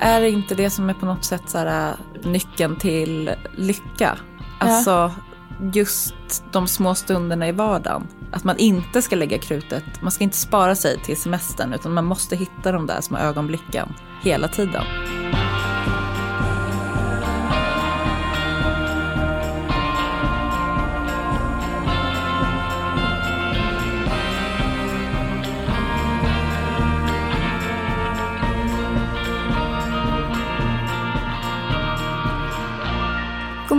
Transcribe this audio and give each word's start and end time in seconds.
är 0.00 0.20
det 0.20 0.30
inte 0.30 0.54
det 0.54 0.70
som 0.70 0.90
är 0.90 0.94
på 0.94 1.06
något 1.06 1.24
sätt 1.24 1.42
så 1.46 1.58
här, 1.58 1.96
nyckeln 2.22 2.76
till 2.76 3.30
lycka? 3.56 4.18
Alltså 4.58 5.12
just 5.72 6.44
de 6.52 6.68
små 6.68 6.94
stunderna 6.94 7.48
i 7.48 7.52
vardagen. 7.52 8.06
Att 8.32 8.44
man 8.44 8.56
inte 8.56 9.02
ska 9.02 9.16
lägga 9.16 9.38
krutet, 9.38 9.84
man 10.02 10.12
ska 10.12 10.24
inte 10.24 10.36
spara 10.36 10.74
sig 10.74 11.00
till 11.00 11.16
semestern 11.16 11.72
utan 11.72 11.92
man 11.92 12.04
måste 12.04 12.36
hitta 12.36 12.72
de 12.72 12.86
där 12.86 13.00
små 13.00 13.18
ögonblicken 13.18 13.94
hela 14.22 14.48
tiden. 14.48 14.84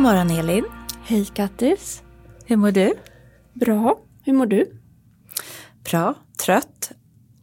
Morgon 0.01 0.31
Elin. 0.31 0.65
Hej 1.03 1.25
Kattis. 1.25 2.03
Hur 2.45 2.55
mår 2.55 2.71
du? 2.71 2.93
Bra. 3.53 3.99
Hur 4.23 4.33
mår 4.33 4.45
du? 4.45 4.81
Bra. 5.83 6.15
Trött. 6.45 6.91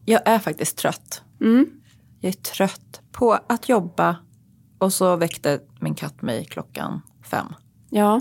Jag 0.04 0.22
är 0.24 0.38
faktiskt 0.38 0.76
trött. 0.76 1.22
Mm. 1.40 1.66
Jag 2.20 2.28
är 2.28 2.32
trött 2.32 3.00
på 3.12 3.38
att 3.46 3.68
jobba 3.68 4.16
och 4.78 4.92
så 4.92 5.16
väckte 5.16 5.60
min 5.80 5.94
katt 5.94 6.22
mig 6.22 6.44
klockan 6.44 7.02
fem. 7.30 7.54
Ja. 7.90 8.20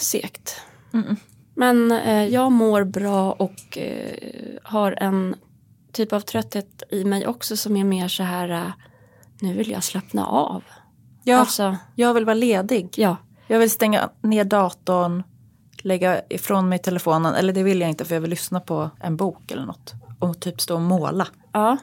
Segt. 0.00 0.60
Men 1.54 1.92
eh, 1.92 2.24
jag 2.24 2.52
mår 2.52 2.84
bra 2.84 3.32
och 3.32 3.78
eh, 3.78 4.58
har 4.62 4.92
en 4.92 5.34
typ 5.92 6.12
av 6.12 6.20
trötthet 6.20 6.82
i 6.90 7.04
mig 7.04 7.26
också 7.26 7.56
som 7.56 7.76
är 7.76 7.84
mer 7.84 8.08
så 8.08 8.22
här 8.22 8.48
eh, 8.48 8.72
nu 9.40 9.54
vill 9.54 9.70
jag 9.70 9.84
slappna 9.84 10.26
av. 10.26 10.64
Ja, 11.28 11.36
Alltså, 11.38 11.76
jag 11.94 12.14
vill 12.14 12.24
vara 12.24 12.34
ledig. 12.34 12.88
ja. 12.96 13.16
Jag 13.46 13.58
vill 13.58 13.70
stänga 13.70 14.10
ner 14.20 14.44
datorn, 14.44 15.22
lägga 15.82 16.20
ifrån 16.28 16.68
mig 16.68 16.78
telefonen. 16.78 17.34
Eller 17.34 17.52
det 17.52 17.62
vill 17.62 17.80
jag 17.80 17.90
inte 17.90 18.04
för 18.04 18.14
jag 18.14 18.20
vill 18.20 18.30
lyssna 18.30 18.60
på 18.60 18.90
en 19.00 19.16
bok 19.16 19.50
eller 19.50 19.66
något. 19.66 19.92
Och 20.18 20.40
typ 20.40 20.60
stå 20.60 20.74
och 20.74 20.80
måla. 20.80 21.26
Ja. 21.52 21.76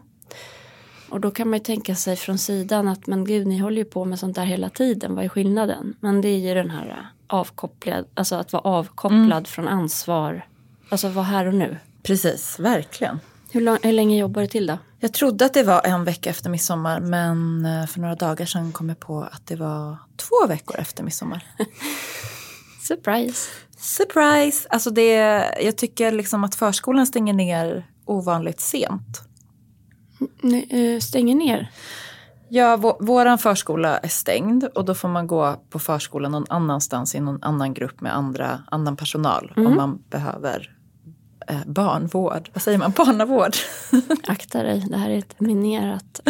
Och 1.10 1.22
då 1.22 1.32
kan 1.32 1.50
man 1.50 1.60
ju 1.60 1.64
tänka 1.64 1.96
sig 1.96 2.16
från 2.16 2.38
sidan 2.38 2.88
att 2.88 3.08
men 3.08 3.26
gud 3.26 3.48
ni 3.48 3.58
håller 3.60 3.78
ju 3.78 3.86
på 3.86 4.06
med 4.06 4.20
sånt 4.20 4.36
där 4.36 4.46
hela 4.46 4.70
tiden, 4.70 5.16
vad 5.16 5.26
är 5.26 5.30
skillnaden? 5.30 5.96
Men 6.00 6.22
det 6.22 6.28
är 6.28 6.38
ju 6.40 6.54
den 6.54 6.70
här 6.70 7.10
avkopplad, 7.28 8.06
alltså 8.14 8.36
att 8.36 8.54
vara 8.54 8.64
avkopplad 8.64 9.48
från 9.48 9.68
ansvar, 9.68 10.46
alltså 10.90 11.10
vara 11.10 11.26
här 11.26 11.46
och 11.46 11.54
nu. 11.54 11.78
Precis, 12.04 12.60
verkligen. 12.60 13.20
Hur, 13.54 13.62
lång, 13.62 13.78
hur 13.84 13.92
länge 13.92 14.18
jobbar 14.18 14.42
du 14.42 14.48
till 14.48 14.68
då? 14.68 14.78
Jag 15.00 15.14
trodde 15.14 15.46
att 15.46 15.54
det 15.54 15.64
var 15.64 15.82
en 15.86 16.04
vecka 16.04 16.30
efter 16.30 16.50
midsommar 16.50 17.00
men 17.00 17.66
eh, 17.66 17.86
för 17.86 18.00
några 18.00 18.16
dagar 18.16 18.46
sedan 18.46 18.72
kom 18.72 18.90
jag 18.90 19.00
på 19.00 19.22
att 19.22 19.48
det 19.48 19.56
var 19.56 19.98
två 20.18 20.48
veckor 20.48 20.80
efter 20.80 21.04
midsommar. 21.04 21.46
Surprise! 22.88 23.50
Surprise! 23.78 24.68
Alltså 24.70 24.90
det, 24.90 25.14
jag 25.62 25.78
tycker 25.78 26.12
liksom 26.12 26.44
att 26.44 26.56
förskolan 26.56 27.06
stänger 27.06 27.34
ner 27.34 27.88
ovanligt 28.06 28.60
sent. 28.60 29.22
Nej, 30.42 30.68
eh, 30.70 31.00
stänger 31.00 31.36
ner. 31.36 31.72
Ja, 32.50 32.78
vå, 32.78 32.98
våran 33.00 33.38
förskola 33.38 33.98
är 33.98 34.08
stängd 34.08 34.64
och 34.64 34.86
då 34.86 34.96
får 34.96 35.10
man 35.10 35.28
gå 35.28 35.56
på 35.70 35.80
förskolan 35.80 36.32
någon 36.32 36.46
annanstans 36.50 37.16
i 37.16 37.20
någon 37.20 37.44
annan 37.44 37.74
grupp 37.74 38.02
med 38.02 38.16
andra, 38.16 38.64
annan 38.72 38.96
personal 38.96 39.54
om 39.56 39.76
man 39.76 40.04
behöver 40.10 40.58
eh, 40.60 40.73
barnvård. 41.66 42.50
Vad 42.54 42.62
säger 42.62 42.78
man? 42.78 42.92
Barnavård. 42.98 43.56
Akta 44.28 44.64
dig, 44.64 44.86
det 44.90 44.98
här 44.98 45.10
är 45.10 45.18
ett 45.18 45.40
minerat 45.40 46.22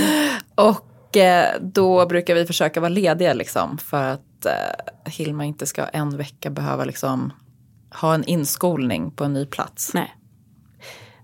och 0.54 1.16
eh, 1.16 1.60
då 1.60 2.06
brukar 2.06 2.34
vi 2.34 2.46
försöka 2.46 2.80
vara 2.80 2.88
lediga 2.88 3.34
liksom 3.34 3.78
för 3.78 4.04
att 4.04 4.46
eh, 4.46 5.12
Hilma 5.12 5.44
inte 5.44 5.66
ska 5.66 5.84
en 5.84 6.16
vecka 6.16 6.50
behöva 6.50 6.84
liksom 6.84 7.32
ha 7.94 8.14
en 8.14 8.24
inskolning 8.24 9.10
på 9.10 9.24
en 9.24 9.32
ny 9.32 9.46
plats. 9.46 9.94
Nej. 9.94 10.16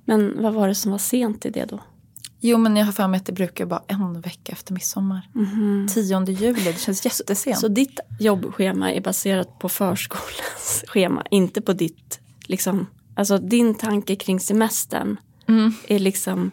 Men 0.04 0.42
vad 0.42 0.54
var 0.54 0.68
det 0.68 0.74
som 0.74 0.90
var 0.90 0.98
sent 0.98 1.46
i 1.46 1.50
det 1.50 1.64
då? 1.64 1.80
Jo 2.40 2.58
men 2.58 2.76
jag 2.76 2.84
har 2.84 2.92
för 2.92 3.08
mig 3.08 3.18
att 3.18 3.26
det 3.26 3.32
brukar 3.32 3.64
vara 3.64 3.82
en 3.86 4.20
vecka 4.20 4.52
efter 4.52 4.72
midsommar. 4.72 5.28
10 5.94 6.24
juli, 6.24 6.60
det 6.64 6.80
känns 6.80 7.04
jättesent. 7.04 7.58
Så 7.58 7.68
ditt 7.68 8.00
jobbschema 8.20 8.92
är 8.92 9.00
baserat 9.00 9.58
på 9.58 9.68
förskolans 9.68 10.84
schema, 10.86 11.24
inte 11.30 11.60
på 11.60 11.72
ditt, 11.72 12.20
liksom, 12.46 12.86
alltså 13.16 13.38
din 13.38 13.74
tanke 13.74 14.16
kring 14.16 14.40
semestern 14.40 15.16
är 15.88 15.98
liksom 15.98 16.50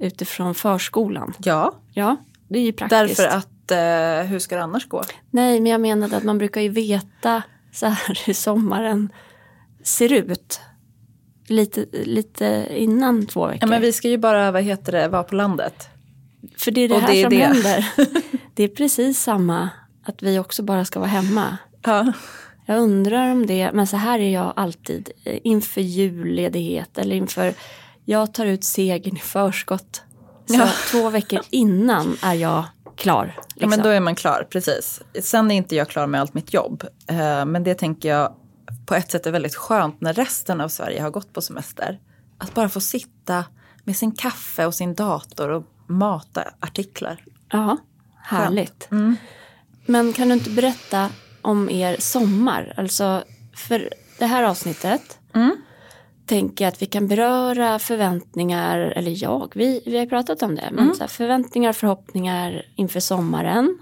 utifrån 0.00 0.54
förskolan. 0.54 1.34
ja, 1.38 1.74
Ja, 1.92 2.16
det 2.48 2.58
är 2.58 2.62
ju 2.62 2.72
praktiskt. 2.72 3.16
därför 3.16 3.36
att 3.36 3.70
eh, 3.70 4.26
hur 4.30 4.38
ska 4.38 4.56
det 4.56 4.62
annars 4.62 4.88
gå? 4.88 5.02
Nej, 5.30 5.60
men 5.60 5.72
jag 5.72 5.80
menade 5.80 6.16
att 6.16 6.24
man 6.24 6.38
brukar 6.38 6.60
ju 6.60 6.68
veta 6.68 7.42
så 7.72 7.86
här 7.86 8.18
hur 8.26 8.32
sommaren 8.34 9.12
ser 9.82 10.12
ut. 10.12 10.60
Lite, 11.46 11.86
lite 11.92 12.68
innan 12.76 13.26
två 13.26 13.46
veckor. 13.46 13.58
Ja, 13.60 13.66
men 13.66 13.80
vi 13.80 13.92
ska 13.92 14.08
ju 14.08 14.18
bara, 14.18 14.50
vad 14.52 14.62
heter 14.62 14.92
det, 14.92 15.08
vara 15.08 15.22
på 15.22 15.34
landet. 15.34 15.88
För 16.56 16.70
det 16.70 16.80
är 16.80 16.88
det 16.88 16.94
och 16.94 17.00
här 17.00 17.08
det 17.08 17.20
är 17.20 17.22
som 17.22 17.30
det. 17.38 17.44
händer. 17.44 17.88
Det 18.54 18.62
är 18.64 18.68
precis 18.68 19.22
samma, 19.22 19.68
att 20.04 20.22
vi 20.22 20.38
också 20.38 20.62
bara 20.62 20.84
ska 20.84 20.98
vara 21.00 21.10
hemma. 21.10 21.56
Ja. 21.82 22.12
Jag 22.66 22.78
undrar 22.78 23.30
om 23.32 23.46
det, 23.46 23.70
men 23.72 23.86
så 23.86 23.96
här 23.96 24.18
är 24.18 24.30
jag 24.32 24.52
alltid 24.56 25.10
eh, 25.24 25.38
inför 25.44 25.80
julledighet 25.80 26.98
eller 26.98 27.16
inför, 27.16 27.54
jag 28.04 28.34
tar 28.34 28.46
ut 28.46 28.64
segern 28.64 29.16
i 29.16 29.20
förskott. 29.20 30.02
Så 30.46 30.54
Ja. 30.54 30.68
två 30.90 31.10
veckor 31.10 31.40
innan 31.50 32.16
är 32.22 32.34
jag 32.34 32.64
klar. 32.96 33.34
Ja, 33.36 33.42
Liksom. 33.54 33.70
men 33.70 33.82
då 33.82 33.88
är 33.88 34.00
man 34.00 34.14
klar, 34.14 34.46
precis. 34.50 35.02
Sen 35.22 35.50
är 35.50 35.54
inte 35.54 35.76
jag 35.76 35.88
klar 35.88 36.06
med 36.06 36.20
allt 36.20 36.34
mitt 36.34 36.54
jobb. 36.54 36.84
Eh, 37.06 37.44
men 37.44 37.64
det 37.64 37.74
tänker 37.74 38.08
jag 38.08 38.34
på 38.86 38.94
ett 38.94 39.10
sätt 39.10 39.26
är 39.26 39.30
väldigt 39.30 39.54
skönt 39.54 40.00
när 40.00 40.12
resten 40.12 40.60
av 40.60 40.68
Sverige 40.68 41.02
har 41.02 41.10
gått 41.10 41.32
på 41.32 41.40
semester. 41.42 42.00
Att 42.38 42.54
bara 42.54 42.68
få 42.68 42.80
sitta 42.80 43.44
med 43.84 43.96
sin 43.96 44.12
kaffe 44.12 44.66
och 44.66 44.74
sin 44.74 44.94
dator 44.94 45.48
och 45.50 45.64
mata 45.86 46.44
artiklar. 46.60 47.24
Ja, 47.52 47.76
härligt. 48.22 48.88
Men 49.86 50.12
kan 50.12 50.28
du 50.28 50.34
inte 50.34 50.50
berätta 50.50 51.08
om 51.42 51.70
er 51.70 51.96
sommar? 51.98 52.74
Alltså, 52.76 53.24
för 53.56 53.88
det 54.18 54.26
här 54.26 54.42
avsnittet 54.42 55.18
tänker 56.26 56.64
jag 56.64 56.72
att 56.72 56.82
vi 56.82 56.86
kan 56.86 57.08
beröra 57.08 57.78
förväntningar, 57.78 58.78
eller 58.78 59.22
jag, 59.22 59.52
vi, 59.54 59.82
vi 59.86 59.98
har 59.98 60.06
pratat 60.06 60.42
om 60.42 60.54
det, 60.54 60.68
men 60.72 60.94
så 60.94 61.00
här, 61.00 61.08
förväntningar, 61.08 61.72
förhoppningar 61.72 62.62
inför 62.74 63.00
sommaren. 63.00 63.78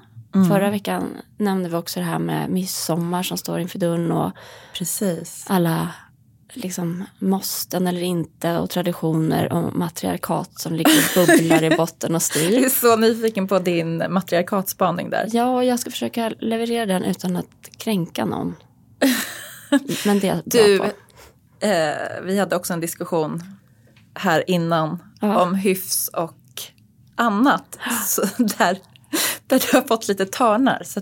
Förra 0.49 0.71
veckan 0.71 1.17
nämnde 1.37 1.69
vi 1.69 1.75
också 1.75 2.01
det 2.01 2.07
här 2.07 2.19
med 2.19 2.51
midsommar 2.51 3.23
som 3.23 3.39
står 3.39 3.61
inför 3.61 3.79
dörren 3.79 4.13
och 4.13 4.33
Precis. 4.75 5.45
alla 5.49 5.89
liksom 6.53 7.05
måsten 7.19 7.87
eller 7.87 8.03
inte 8.03 8.57
och 8.59 8.71
traditioner 8.71 9.53
och 9.53 9.77
matriarkat 9.77 10.59
som 10.61 10.75
ligger 10.75 10.93
och 11.21 11.27
bubblar 11.27 11.63
i 11.65 11.71
botten 11.77 12.11
och 12.11 12.15
Jag 12.15 12.23
styr. 12.23 12.65
är 12.65 12.69
så 12.69 12.97
nyfiken 12.97 13.49
på 13.49 13.59
din 13.59 14.05
matriarkatspaning 14.13 15.11
där. 15.11 15.29
Ja, 15.33 15.65
jag 15.65 15.79
ska 15.81 15.91
försöka 15.91 16.29
leverera 16.39 16.87
den 16.87 17.05
utan 17.05 17.37
att 17.37 17.47
kränka 17.79 18.25
någon. 18.25 18.55
Men 20.07 20.19
det 20.21 20.29
är 20.29 20.35
jag 20.35 20.43
Du, 20.45 20.79
bra 20.79 20.87
på. 21.61 21.67
eh, 21.67 22.23
vi 22.25 22.39
hade 22.39 22.57
också 22.57 22.73
en 22.73 22.81
diskussion 22.81 23.43
här 24.15 24.51
innan 24.51 25.03
Ja. 25.21 25.43
om 25.43 25.55
hyfs 25.55 26.09
och 26.09 26.37
annat. 27.15 27.79
Så 28.07 28.23
där, 28.39 28.79
där 29.47 29.63
du 29.71 29.77
har 29.79 29.87
fått 29.89 30.09
lite 30.09 30.27
törnar. 30.27 30.83
Så 30.85 31.01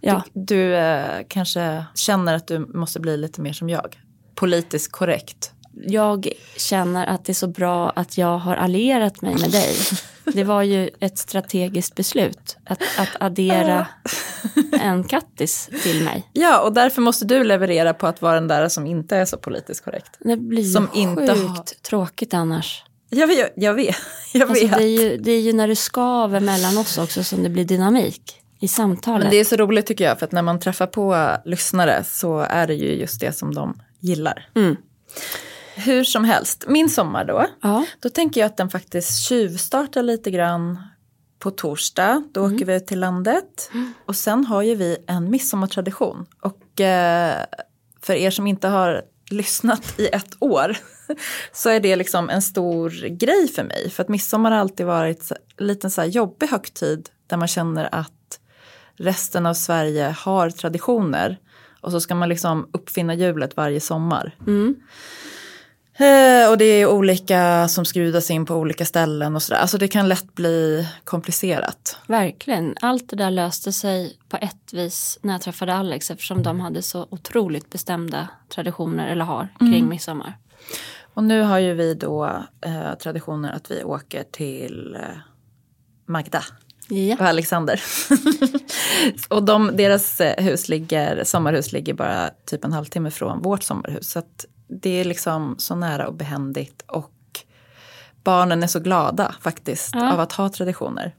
Ja. 0.00 0.22
du, 0.32 0.40
du 0.44 0.74
eh, 0.76 1.22
kanske 1.28 1.84
känner 1.94 2.34
att 2.34 2.46
du 2.46 2.58
måste 2.58 3.00
bli 3.00 3.16
lite 3.16 3.40
mer 3.40 3.52
som 3.52 3.68
jag. 3.68 4.00
Politiskt 4.36 4.92
korrekt. 4.92 5.52
Jag 5.86 6.28
känner 6.56 7.06
att 7.06 7.24
det 7.24 7.32
är 7.32 7.34
så 7.34 7.46
bra 7.46 7.90
att 7.90 8.18
jag 8.18 8.38
har 8.38 8.56
allierat 8.56 9.22
mig 9.22 9.34
med 9.40 9.50
dig. 9.50 9.76
Det 10.24 10.44
var 10.44 10.62
ju 10.62 10.90
ett 11.00 11.18
strategiskt 11.18 11.94
beslut 11.94 12.56
att, 12.64 12.82
att 12.98 13.08
addera 13.20 13.86
en 14.80 15.04
kattis 15.04 15.68
till 15.82 16.04
mig. 16.04 16.26
Ja, 16.32 16.60
och 16.60 16.72
därför 16.72 17.02
måste 17.02 17.24
du 17.24 17.44
leverera 17.44 17.94
på 17.94 18.06
att 18.06 18.22
vara 18.22 18.34
den 18.34 18.48
där 18.48 18.68
som 18.68 18.86
inte 18.86 19.16
är 19.16 19.24
så 19.24 19.36
politiskt 19.36 19.84
korrekt. 19.84 20.16
Det 20.18 20.36
blir 20.36 20.62
ju 20.62 20.72
Som 20.72 20.86
sjukt 20.86 20.96
inte 20.98 21.32
har- 21.32 21.64
tråkigt 21.82 22.34
annars. 22.34 22.82
Jag 23.08 23.26
vet. 23.26 23.52
Jag 23.56 23.74
vet. 23.74 23.96
Jag 24.34 24.50
Alltså, 24.50 24.66
vet. 24.66 24.76
det, 24.78 24.84
är 24.84 25.02
ju, 25.02 25.16
det 25.16 25.32
är 25.32 25.40
ju 25.40 25.52
när 25.52 25.68
det 25.68 25.76
skaver 25.76 26.40
mellan 26.40 26.78
oss 26.78 26.98
också 26.98 27.24
som 27.24 27.42
det 27.42 27.48
blir 27.48 27.64
dynamik 27.64 28.42
i 28.60 28.68
samtalet. 28.68 29.22
Men 29.22 29.30
det 29.30 29.36
är 29.40 29.44
så 29.44 29.56
roligt 29.56 29.86
tycker 29.86 30.04
jag, 30.04 30.18
för 30.18 30.26
att 30.26 30.32
när 30.32 30.42
man 30.42 30.60
träffar 30.60 30.86
på 30.86 31.30
lyssnare 31.44 32.04
så 32.04 32.38
är 32.38 32.66
det 32.66 32.74
ju 32.74 32.94
just 32.94 33.20
det 33.20 33.32
som 33.36 33.54
de 33.54 33.80
gillar. 34.06 34.48
Mm. 34.54 34.76
Hur 35.76 36.04
som 36.04 36.24
helst, 36.24 36.64
min 36.68 36.90
sommar 36.90 37.24
då, 37.24 37.46
Ja. 37.62 37.84
då 38.00 38.08
tänker 38.08 38.40
jag 38.40 38.46
att 38.46 38.56
den 38.56 38.70
faktiskt 38.70 39.28
tjuvstartar 39.28 40.02
lite 40.02 40.30
grann 40.30 40.78
på 41.38 41.50
torsdag. 41.50 42.22
Då 42.32 42.44
Mm. 42.44 42.54
åker 42.56 42.64
vi 42.64 42.74
ut 42.74 42.86
till 42.86 43.00
landet. 43.00 43.70
Och 44.06 44.16
sen 44.16 44.44
har 44.44 44.62
ju 44.62 44.74
vi 44.74 44.96
en 45.06 45.30
midsommartradition. 45.30 46.26
Och 46.40 46.80
eh, 46.80 47.44
för 48.02 48.12
er 48.14 48.30
som 48.30 48.46
inte 48.46 48.68
har 48.68 49.02
lyssnat 49.30 49.94
i 50.00 50.06
ett 50.06 50.36
år 50.40 50.76
så 51.52 51.68
är 51.70 51.80
det 51.80 51.96
liksom 51.96 52.30
en 52.30 52.42
stor 52.42 52.90
grej 53.08 53.48
för 53.48 53.64
mig. 53.64 53.90
För 53.90 54.02
att 54.02 54.08
midsommar 54.08 54.50
har 54.50 54.58
alltid 54.58 54.86
varit 54.86 55.32
en 55.56 55.66
liten 55.66 55.90
så 55.90 56.00
här 56.00 56.08
jobbig 56.08 56.46
högtid 56.46 57.08
där 57.26 57.36
man 57.36 57.48
känner 57.48 57.88
att 57.92 58.12
resten 58.96 59.46
av 59.46 59.54
Sverige 59.54 60.14
har 60.18 60.50
traditioner. 60.50 61.38
Och 61.86 61.92
så 61.92 62.00
ska 62.00 62.14
man 62.14 62.28
liksom 62.28 62.68
uppfinna 62.72 63.14
hjulet 63.14 63.56
varje 63.56 63.80
sommar. 63.80 64.34
Mm. 64.46 64.76
Eh, 65.98 66.50
och 66.50 66.58
det 66.58 66.64
är 66.64 66.86
olika 66.86 67.68
som 67.68 67.84
skrudas 67.84 68.30
in 68.30 68.46
på 68.46 68.54
olika 68.54 68.84
ställen 68.84 69.36
och 69.36 69.42
sådär. 69.42 69.60
Alltså 69.60 69.78
det 69.78 69.88
kan 69.88 70.08
lätt 70.08 70.34
bli 70.34 70.88
komplicerat. 71.04 71.98
Verkligen. 72.06 72.74
Allt 72.80 73.10
det 73.10 73.16
där 73.16 73.30
löste 73.30 73.72
sig 73.72 74.18
på 74.28 74.36
ett 74.36 74.72
vis 74.72 75.18
när 75.22 75.34
jag 75.34 75.42
träffade 75.42 75.74
Alex 75.74 76.10
eftersom 76.10 76.42
de 76.42 76.60
hade 76.60 76.82
så 76.82 77.06
otroligt 77.10 77.70
bestämda 77.70 78.28
traditioner, 78.48 79.08
eller 79.08 79.24
har, 79.24 79.48
kring 79.58 79.74
mm. 79.74 79.88
midsommar. 79.88 80.38
Och 81.14 81.24
nu 81.24 81.42
har 81.42 81.58
ju 81.58 81.74
vi 81.74 81.94
då 81.94 82.42
eh, 82.60 82.94
traditioner 82.94 83.52
att 83.52 83.70
vi 83.70 83.84
åker 83.84 84.22
till 84.22 84.94
eh, 84.94 85.16
Magda 86.06 86.42
ja. 86.88 87.16
och 87.20 87.26
Alexander. 87.26 87.82
och 89.28 89.42
de, 89.42 89.76
deras 89.76 90.20
eh, 90.20 90.44
hus 90.44 90.68
ligger, 90.68 91.24
sommarhus 91.24 91.72
ligger 91.72 91.94
bara 91.94 92.30
typ 92.46 92.64
en 92.64 92.72
halvtimme 92.72 93.10
från 93.10 93.42
vårt 93.42 93.62
sommarhus. 93.62 94.10
Så 94.10 94.22
det 94.68 95.00
är 95.00 95.04
liksom 95.04 95.54
så 95.58 95.74
nära 95.74 96.08
och 96.08 96.14
behändigt 96.14 96.84
och 96.86 97.12
barnen 98.24 98.62
är 98.62 98.66
så 98.66 98.80
glada 98.80 99.34
faktiskt 99.40 99.90
ja. 99.94 100.12
av 100.12 100.20
att 100.20 100.32
ha 100.32 100.48
traditioner. 100.48 101.14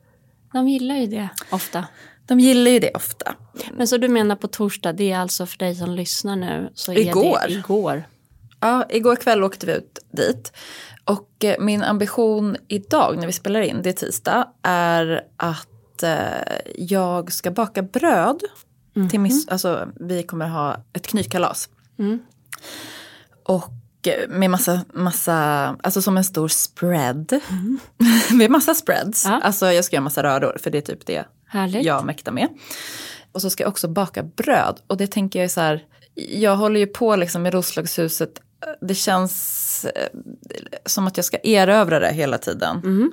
De 0.53 0.67
gillar 0.67 0.95
ju 0.95 1.07
det 1.07 1.29
ofta. 1.49 1.85
De 2.25 2.39
gillar 2.39 2.71
ju 2.71 2.79
det 2.79 2.91
ofta. 2.93 3.35
Men 3.73 3.87
så 3.87 3.97
du 3.97 4.07
menar 4.07 4.35
på 4.35 4.47
torsdag, 4.47 4.93
det 4.93 5.11
är 5.11 5.19
alltså 5.19 5.45
för 5.45 5.57
dig 5.57 5.75
som 5.75 5.89
lyssnar 5.89 6.35
nu? 6.35 6.71
Så 6.73 6.91
är 6.91 6.97
igår. 6.99 7.39
Det 7.47 7.53
igår. 7.53 8.03
Ja, 8.59 8.85
igår 8.89 9.15
kväll 9.15 9.43
åkte 9.43 9.65
vi 9.65 9.71
ut 9.71 9.99
dit. 10.11 10.53
Och 11.07 11.43
eh, 11.43 11.55
min 11.59 11.83
ambition 11.83 12.57
idag 12.67 13.17
när 13.17 13.27
vi 13.27 13.33
spelar 13.33 13.61
in, 13.61 13.81
det 13.81 13.89
är 13.89 13.93
tisdag, 13.93 14.47
är 14.61 15.23
att 15.37 16.03
eh, 16.03 16.57
jag 16.75 17.31
ska 17.31 17.51
baka 17.51 17.81
bröd. 17.81 18.41
Mm. 18.95 19.09
Till 19.09 19.19
miss, 19.19 19.47
alltså, 19.47 19.87
vi 19.95 20.23
kommer 20.23 20.47
ha 20.47 20.83
ett 20.93 21.07
knytkalas. 21.07 21.69
Mm. 21.99 22.19
Och 23.43 24.07
eh, 24.07 24.29
med 24.29 24.49
massa, 24.49 24.81
massa, 24.93 25.35
alltså 25.83 26.01
som 26.01 26.17
en 26.17 26.23
stor 26.23 26.47
spread. 26.47 27.39
Mm. 27.49 27.79
med 28.37 28.51
massa 28.51 28.73
spreads. 28.73 29.25
Ja. 29.25 29.39
Alltså 29.43 29.71
jag 29.71 29.85
ska 29.85 29.95
göra 29.95 30.03
massa 30.03 30.23
röror 30.23 30.57
för 30.63 30.71
det 30.71 30.77
är 30.77 30.81
typ 30.81 31.05
det 31.05 31.25
Härligt. 31.47 31.85
jag 31.85 32.05
mäktar 32.05 32.31
med. 32.31 32.47
Och 33.31 33.41
så 33.41 33.49
ska 33.49 33.63
jag 33.63 33.69
också 33.69 33.87
baka 33.87 34.23
bröd. 34.23 34.79
Och 34.87 34.97
det 34.97 35.07
tänker 35.07 35.39
jag 35.39 35.43
är 35.43 35.49
så 35.49 35.61
här, 35.61 35.85
jag 36.15 36.55
håller 36.55 36.79
ju 36.79 36.87
på 36.87 37.15
liksom 37.15 37.45
i 37.45 37.51
Roslagshuset. 37.51 38.41
Det 38.81 38.95
känns 38.95 39.85
eh, 39.95 40.07
som 40.85 41.07
att 41.07 41.17
jag 41.17 41.25
ska 41.25 41.37
erövra 41.43 41.99
det 41.99 42.11
hela 42.11 42.37
tiden. 42.37 42.77
Mm. 42.83 43.11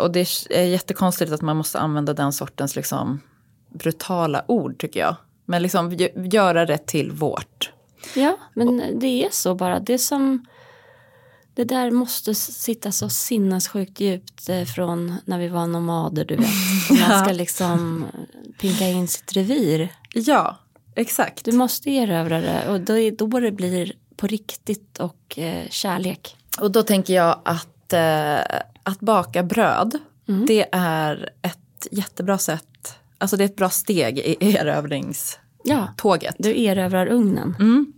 Och 0.00 0.12
det 0.12 0.26
är 0.50 0.64
jättekonstigt 0.64 1.32
att 1.32 1.42
man 1.42 1.56
måste 1.56 1.78
använda 1.78 2.14
den 2.14 2.32
sortens 2.32 2.76
liksom 2.76 3.20
brutala 3.74 4.44
ord 4.48 4.78
tycker 4.78 5.00
jag. 5.00 5.16
Men 5.44 5.62
liksom 5.62 5.96
göra 6.14 6.66
det 6.66 6.86
till 6.86 7.10
vårt. 7.10 7.70
Ja, 8.14 8.36
men 8.54 8.98
det 8.98 9.24
är 9.24 9.30
så 9.30 9.54
bara. 9.54 9.80
Det 9.80 9.98
som... 9.98 10.46
Det 11.54 11.64
där 11.64 11.90
måste 11.90 12.34
sitta 12.34 12.92
så 12.92 13.08
sinnessjukt 13.08 14.00
djupt 14.00 14.48
eh, 14.48 14.64
från 14.64 15.14
när 15.24 15.38
vi 15.38 15.48
var 15.48 15.66
nomader, 15.66 16.24
du 16.24 16.36
vet. 16.36 16.46
Och 16.90 16.96
man 16.96 17.24
ska 17.24 17.32
liksom 17.32 18.06
pinka 18.60 18.88
in 18.88 19.08
sitt 19.08 19.32
revir. 19.32 19.88
Ja, 20.14 20.58
exakt. 20.94 21.44
Du 21.44 21.52
måste 21.52 21.90
erövra 21.90 22.40
det 22.40 22.68
och 22.68 22.80
då, 22.80 23.26
då 23.26 23.40
det 23.40 23.52
blir 23.52 23.92
på 24.22 24.26
riktigt 24.26 24.98
och 24.98 25.38
eh, 25.38 25.68
kärlek. 25.68 26.36
Och 26.60 26.70
då 26.70 26.82
tänker 26.82 27.14
jag 27.14 27.40
att, 27.44 27.92
eh, 27.92 28.58
att 28.82 29.00
baka 29.00 29.42
bröd, 29.42 29.98
mm. 30.28 30.46
det 30.46 30.68
är 30.72 31.30
ett 31.42 31.86
jättebra 31.90 32.38
sätt, 32.38 32.94
alltså 33.18 33.36
det 33.36 33.44
är 33.44 33.48
ett 33.48 33.56
bra 33.56 33.70
steg 33.70 34.18
i 34.18 34.36
erövrings 34.40 35.38
ja. 35.64 35.88
Du 36.38 36.62
erövrar 36.62 37.06
ugnen. 37.06 37.56
Mm. 37.58 37.92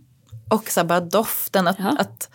Och 0.49 0.69
så 0.69 0.83
bara 0.83 0.99
doften. 0.99 1.67
Att, 1.67 1.79
ja. 1.79 1.95
att, 1.99 2.29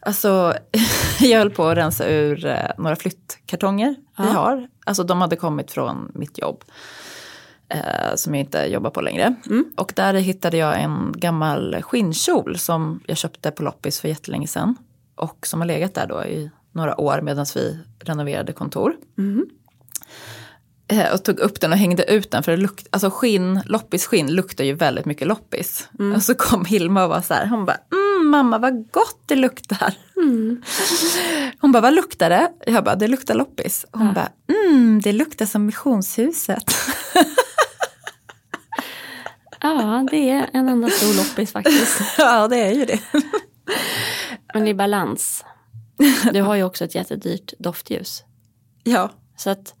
alltså, 0.00 0.54
jag 1.20 1.38
höll 1.38 1.50
på 1.50 1.66
att 1.66 1.76
rensa 1.76 2.08
ur 2.08 2.46
eh, 2.46 2.70
några 2.78 2.96
flyttkartonger 2.96 3.94
ja. 4.16 4.24
vi 4.24 4.30
har. 4.30 4.68
Alltså 4.84 5.04
de 5.04 5.20
hade 5.20 5.36
kommit 5.36 5.70
från 5.70 6.12
mitt 6.14 6.38
jobb. 6.38 6.64
Eh, 7.70 8.14
som 8.14 8.34
jag 8.34 8.40
inte 8.40 8.58
jobbar 8.58 8.90
på 8.90 9.00
längre. 9.00 9.34
Mm. 9.46 9.64
Och 9.76 9.92
där 9.96 10.14
hittade 10.14 10.56
jag 10.56 10.80
en 10.80 11.14
gammal 11.16 11.82
skinnkjol 11.82 12.58
som 12.58 13.00
jag 13.06 13.16
köpte 13.16 13.50
på 13.50 13.62
loppis 13.62 14.00
för 14.00 14.08
jättelänge 14.08 14.46
sedan. 14.46 14.76
Och 15.14 15.46
som 15.46 15.60
har 15.60 15.66
legat 15.66 15.94
där 15.94 16.06
då 16.06 16.24
i 16.24 16.50
några 16.72 17.00
år 17.00 17.20
medan 17.20 17.46
vi 17.54 17.78
renoverade 18.00 18.52
kontor. 18.52 18.96
Mm. 19.18 19.46
Eh, 20.88 21.12
och 21.12 21.24
tog 21.24 21.38
upp 21.38 21.60
den 21.60 21.72
och 21.72 21.78
hängde 21.78 22.12
ut 22.12 22.30
den 22.30 22.42
för 22.42 22.52
det 22.52 22.58
lukt, 22.58 22.86
alltså 22.90 23.10
skinn, 23.10 23.60
loppisskinn 23.66 24.32
luktar 24.34 24.64
ju 24.64 24.74
väldigt 24.74 25.04
mycket 25.04 25.28
loppis. 25.28 25.88
Mm. 25.98 26.16
Och 26.16 26.22
så 26.22 26.34
kom 26.34 26.64
Hilma 26.64 27.04
och 27.04 27.10
var 27.10 27.20
så 27.20 27.34
här, 27.34 27.46
hon 27.46 27.64
bara 27.64 27.76
mm, 27.92 28.30
mamma 28.30 28.58
vad 28.58 28.90
gott 28.90 29.22
det 29.26 29.36
luktar. 29.36 29.94
Mm. 30.16 30.62
Hon 31.60 31.72
bara 31.72 31.80
vad 31.80 31.94
luktar 31.94 32.30
det? 32.30 32.52
Jag 32.66 32.84
bara 32.84 32.96
det 32.96 33.08
luktar 33.08 33.34
loppis. 33.34 33.86
Hon 33.92 34.06
ja. 34.06 34.12
bara 34.12 34.28
mm, 34.48 35.00
det 35.00 35.12
luktar 35.12 35.46
som 35.46 35.66
missionshuset. 35.66 36.74
ja 39.74 40.06
det 40.10 40.30
är 40.30 40.50
en 40.52 40.68
enda 40.68 40.88
stor 40.88 41.16
loppis 41.16 41.52
faktiskt. 41.52 42.00
ja 42.18 42.48
det 42.48 42.56
är 42.56 42.72
ju 42.72 42.84
det. 42.84 43.00
Men 44.54 44.64
det 44.64 44.70
är 44.70 44.74
balans. 44.74 45.44
Du 46.32 46.42
har 46.42 46.54
ju 46.54 46.62
också 46.62 46.84
ett 46.84 46.94
jättedyrt 46.94 47.52
doftljus. 47.58 48.24
Ja. 48.84 49.10
Så 49.36 49.50
att 49.50 49.74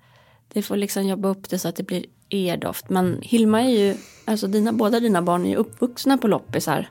det 0.52 0.62
får 0.62 0.76
liksom 0.76 1.06
jobba 1.06 1.28
upp 1.28 1.50
det 1.50 1.58
så 1.58 1.68
att 1.68 1.76
det 1.76 1.82
blir 1.82 2.04
er-doft. 2.28 2.88
Men 2.88 3.18
Hilma 3.22 3.62
är 3.62 3.70
ju, 3.70 3.96
alltså 4.24 4.46
dina, 4.46 4.72
båda 4.72 5.00
dina 5.00 5.22
barn 5.22 5.46
är 5.46 5.50
ju 5.50 5.56
uppvuxna 5.56 6.18
på 6.18 6.28
loppisar. 6.28 6.90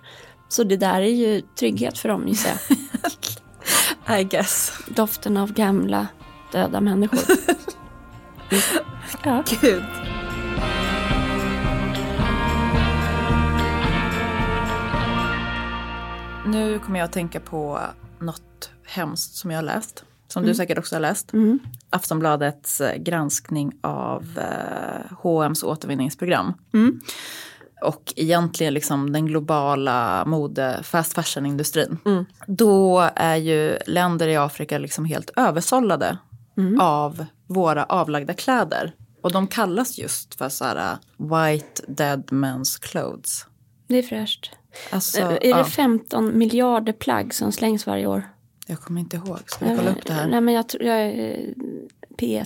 Så 0.50 0.64
det 0.64 0.78
där 0.78 1.02
är 1.02 1.16
ju 1.16 1.42
trygghet 1.60 1.98
för 1.98 2.10
dem 2.10 2.28
gissar 2.28 2.52
jag. 4.06 4.20
I 4.20 4.24
guess. 4.24 4.72
Doften 4.88 5.38
av 5.38 5.54
gamla 5.54 6.08
döda 6.52 6.82
människor. 6.82 7.20
ja. 9.24 9.44
Gud. 9.62 9.84
Nu 16.48 16.80
kommer 16.80 17.00
jag 17.00 17.06
att 17.06 17.12
tänka 17.12 17.40
på 17.40 17.80
något 18.20 18.72
hemskt 18.84 19.36
som 19.36 19.52
jag 19.52 19.58
har 19.58 19.64
läst 19.64 20.04
som 20.28 20.44
mm. 20.44 20.52
du 20.52 20.56
säkert 20.56 20.78
också 20.78 20.96
har 20.96 21.00
läst. 21.00 21.34
Mm. 21.34 21.60
Aftonbladets 21.90 22.82
eh, 22.82 22.98
granskning 22.98 23.74
av 23.82 24.24
eh, 24.38 25.18
H&M's 25.22 25.66
återvinningsprogram. 25.66 26.54
Mm. 26.74 27.02
Och 27.82 28.14
egentligen 28.16 28.74
liksom 28.74 29.14
den 29.14 29.26
globala 29.26 30.26
mode 30.26 30.80
fast 30.84 31.14
fashion-industrin. 31.14 31.98
Mm. 32.06 32.26
Då 32.48 33.10
är 33.16 33.36
ju 33.36 33.78
länder 33.88 34.28
i 34.28 34.36
Afrika 34.38 34.78
liksom 34.78 35.06
helt 35.06 35.30
översållade 35.36 36.18
mm. 36.58 36.82
av 36.82 37.26
våra 37.48 37.84
avlagda 37.84 38.34
kläder. 38.34 38.94
Och 39.22 39.32
de 39.32 39.48
kallas 39.48 39.98
just 39.98 40.36
för 40.36 40.50
så 40.50 40.66
här 40.66 40.92
uh, 40.92 41.38
white 41.38 41.84
dead 41.88 42.24
men's 42.26 42.82
clothes. 42.82 43.46
Det 43.88 43.98
är 43.98 44.04
fräscht. 44.04 44.52
Alltså, 44.90 45.22
är 45.22 45.40
det 45.40 45.48
ja. 45.48 45.66
15 45.66 46.38
miljarder 46.38 46.94
plagg 46.94 47.34
som 47.34 47.52
slängs 47.52 47.88
varje 47.88 48.08
år? 48.08 48.24
Jag 48.68 48.80
kommer 48.80 49.02
inte 49.02 49.18
ihåg, 49.18 49.40
ska 49.46 49.66
jag 49.66 49.78
kolla 49.78 49.92
upp 49.92 50.06
det 50.06 50.14
här? 50.14 50.28
Nej 50.28 50.42
men 50.42 50.54
jag 50.54 50.70
tror, 50.70 50.84
jag 50.84 50.98
är 50.98 51.54
P1. 52.18 52.46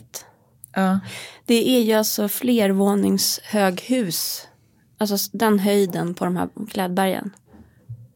Ja. 0.74 1.00
Det 1.46 1.78
är 1.78 1.82
ju 1.82 1.94
alltså 1.94 2.28
flervåningshöghus. 2.28 4.48
Alltså 4.98 5.18
den 5.32 5.60
höjden 5.60 6.14
på 6.14 6.26
de 6.26 6.36
här 6.36 6.50
klädbergen. 6.70 7.36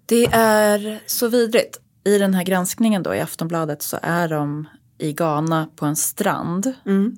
Det 0.05 0.25
är 0.31 0.99
så 1.05 1.27
vidrigt. 1.27 1.79
I 2.03 2.17
den 2.17 2.33
här 2.33 2.43
granskningen 2.43 3.03
då 3.03 3.15
i 3.15 3.21
Aftonbladet 3.21 3.81
så 3.81 3.99
är 4.01 4.29
de 4.29 4.67
i 4.97 5.13
Ghana 5.13 5.67
på 5.75 5.85
en 5.85 5.95
strand. 5.95 6.73
Mm. 6.85 7.15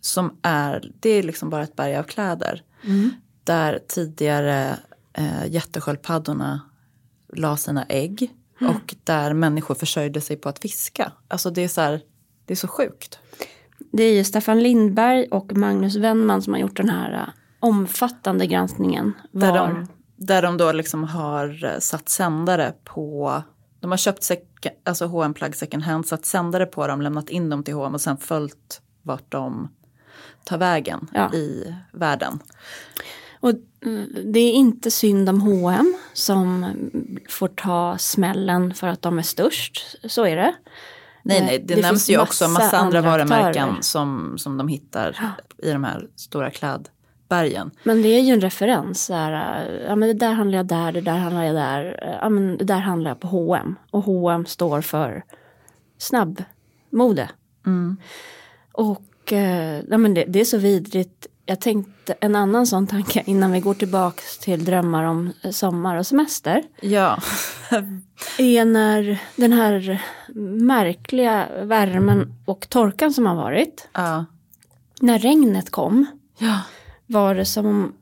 Som 0.00 0.38
är, 0.42 0.92
det 1.00 1.10
är 1.10 1.22
liksom 1.22 1.50
bara 1.50 1.62
ett 1.62 1.76
berg 1.76 1.96
av 1.96 2.02
kläder. 2.02 2.62
Mm. 2.84 3.10
Där 3.44 3.80
tidigare 3.88 4.76
eh, 5.20 5.46
jättesköldpaddorna 5.46 6.60
la 7.32 7.56
sina 7.56 7.84
ägg. 7.84 8.30
Mm. 8.60 8.76
Och 8.76 8.94
där 9.04 9.34
människor 9.34 9.74
försörjde 9.74 10.20
sig 10.20 10.36
på 10.36 10.48
att 10.48 10.58
fiska. 10.58 11.12
Alltså 11.28 11.50
det 11.50 11.64
är 11.64 11.68
så 11.68 11.80
här, 11.80 12.00
det 12.44 12.54
är 12.54 12.56
så 12.56 12.68
sjukt. 12.68 13.18
Det 13.92 14.02
är 14.02 14.14
ju 14.14 14.24
Staffan 14.24 14.62
Lindberg 14.62 15.26
och 15.30 15.56
Magnus 15.56 15.96
Wennman 15.96 16.42
som 16.42 16.52
har 16.52 16.60
gjort 16.60 16.76
den 16.76 16.88
här 16.88 17.12
uh, 17.12 17.28
omfattande 17.60 18.46
granskningen. 18.46 19.12
Var... 19.30 19.46
Där, 19.46 19.56
de, 19.56 19.86
där 20.16 20.42
de 20.42 20.56
då 20.56 20.72
liksom 20.72 21.04
har 21.04 21.64
uh, 21.64 21.78
satt 21.78 22.08
sändare 22.08 22.74
på, 22.84 23.42
de 23.80 23.90
har 23.90 23.98
köpt 23.98 24.22
sek, 24.22 24.66
alltså 24.84 25.06
H&M 25.06 25.34
plagg 25.34 25.56
second 25.56 25.82
hand, 25.82 26.06
satt 26.06 26.24
sändare 26.24 26.66
på 26.66 26.86
dem, 26.86 27.02
lämnat 27.02 27.28
in 27.28 27.50
dem 27.50 27.62
till 27.62 27.74
H&M 27.74 27.94
och 27.94 28.00
sen 28.00 28.16
följt 28.16 28.80
vart 29.02 29.30
de 29.32 29.68
tar 30.44 30.58
vägen 30.58 31.08
ja. 31.14 31.34
i 31.34 31.74
världen. 31.92 32.38
Och 33.40 33.52
det 34.24 34.40
är 34.40 34.52
inte 34.52 34.90
synd 34.90 35.28
om 35.28 35.40
H&M 35.40 35.94
som 36.12 36.66
får 37.28 37.48
ta 37.48 37.98
smällen 37.98 38.74
för 38.74 38.86
att 38.86 39.02
de 39.02 39.18
är 39.18 39.22
störst. 39.22 39.96
Så 40.10 40.26
är 40.26 40.36
det. 40.36 40.54
Nej, 41.22 41.44
nej, 41.44 41.58
det, 41.58 41.74
det 41.74 41.82
nämns 41.82 42.10
ju 42.10 42.18
också 42.18 42.44
en 42.44 42.52
massa 42.52 42.78
andra, 42.78 42.98
andra 42.98 43.10
varumärken 43.10 43.82
som, 43.82 44.38
som 44.38 44.56
de 44.56 44.68
hittar 44.68 45.18
ja. 45.20 45.66
i 45.68 45.72
de 45.72 45.84
här 45.84 46.08
stora 46.16 46.50
klädbergen. 46.50 47.70
Men 47.82 48.02
det 48.02 48.08
är 48.08 48.20
ju 48.20 48.32
en 48.32 48.40
referens. 48.40 49.06
Där, 49.06 49.32
ja, 49.88 49.96
men 49.96 50.08
det 50.08 50.14
där 50.14 50.32
handlar 50.32 50.56
jag 50.58 50.66
där, 50.66 50.92
det 50.92 51.00
där 51.00 51.18
handlar 51.18 51.44
jag 51.44 51.54
där. 51.54 52.16
Ja, 52.22 52.28
men 52.28 52.56
det 52.56 52.64
där 52.64 52.78
handlar 52.78 53.10
jag 53.10 53.20
på 53.20 53.28
H&M 53.28 53.76
Och 53.90 54.02
H&M 54.02 54.46
står 54.46 54.80
för 54.80 55.24
snabbmode. 55.98 57.30
Mm. 57.66 57.96
Och 58.72 59.32
eh, 59.32 59.82
ja, 59.88 59.98
men 59.98 60.14
det, 60.14 60.24
det, 60.28 60.40
är 60.40 60.44
så 60.44 60.58
vidrigt. 60.58 61.26
Jag 61.50 61.60
tänkte 61.60 62.14
en 62.20 62.36
annan 62.36 62.66
sån 62.66 62.86
tanke 62.86 63.22
innan 63.26 63.52
vi 63.52 63.60
går 63.60 63.74
tillbaka 63.74 64.22
till 64.40 64.64
drömmar 64.64 65.04
om 65.04 65.32
sommar 65.50 65.96
och 65.96 66.06
semester. 66.06 66.62
Ja. 66.80 67.22
är 68.38 68.64
när 68.64 69.18
den 69.36 69.52
här 69.52 70.02
märkliga 70.66 71.48
värmen 71.62 72.34
och 72.44 72.68
torkan 72.68 73.12
som 73.12 73.26
har 73.26 73.34
varit. 73.34 73.88
Ja. 73.92 74.24
När 75.00 75.18
regnet 75.18 75.70
kom. 75.70 76.06
Ja. 76.38 76.60
Var 77.06 77.34
det 77.34 77.44
som 77.44 77.66
om 77.66 77.92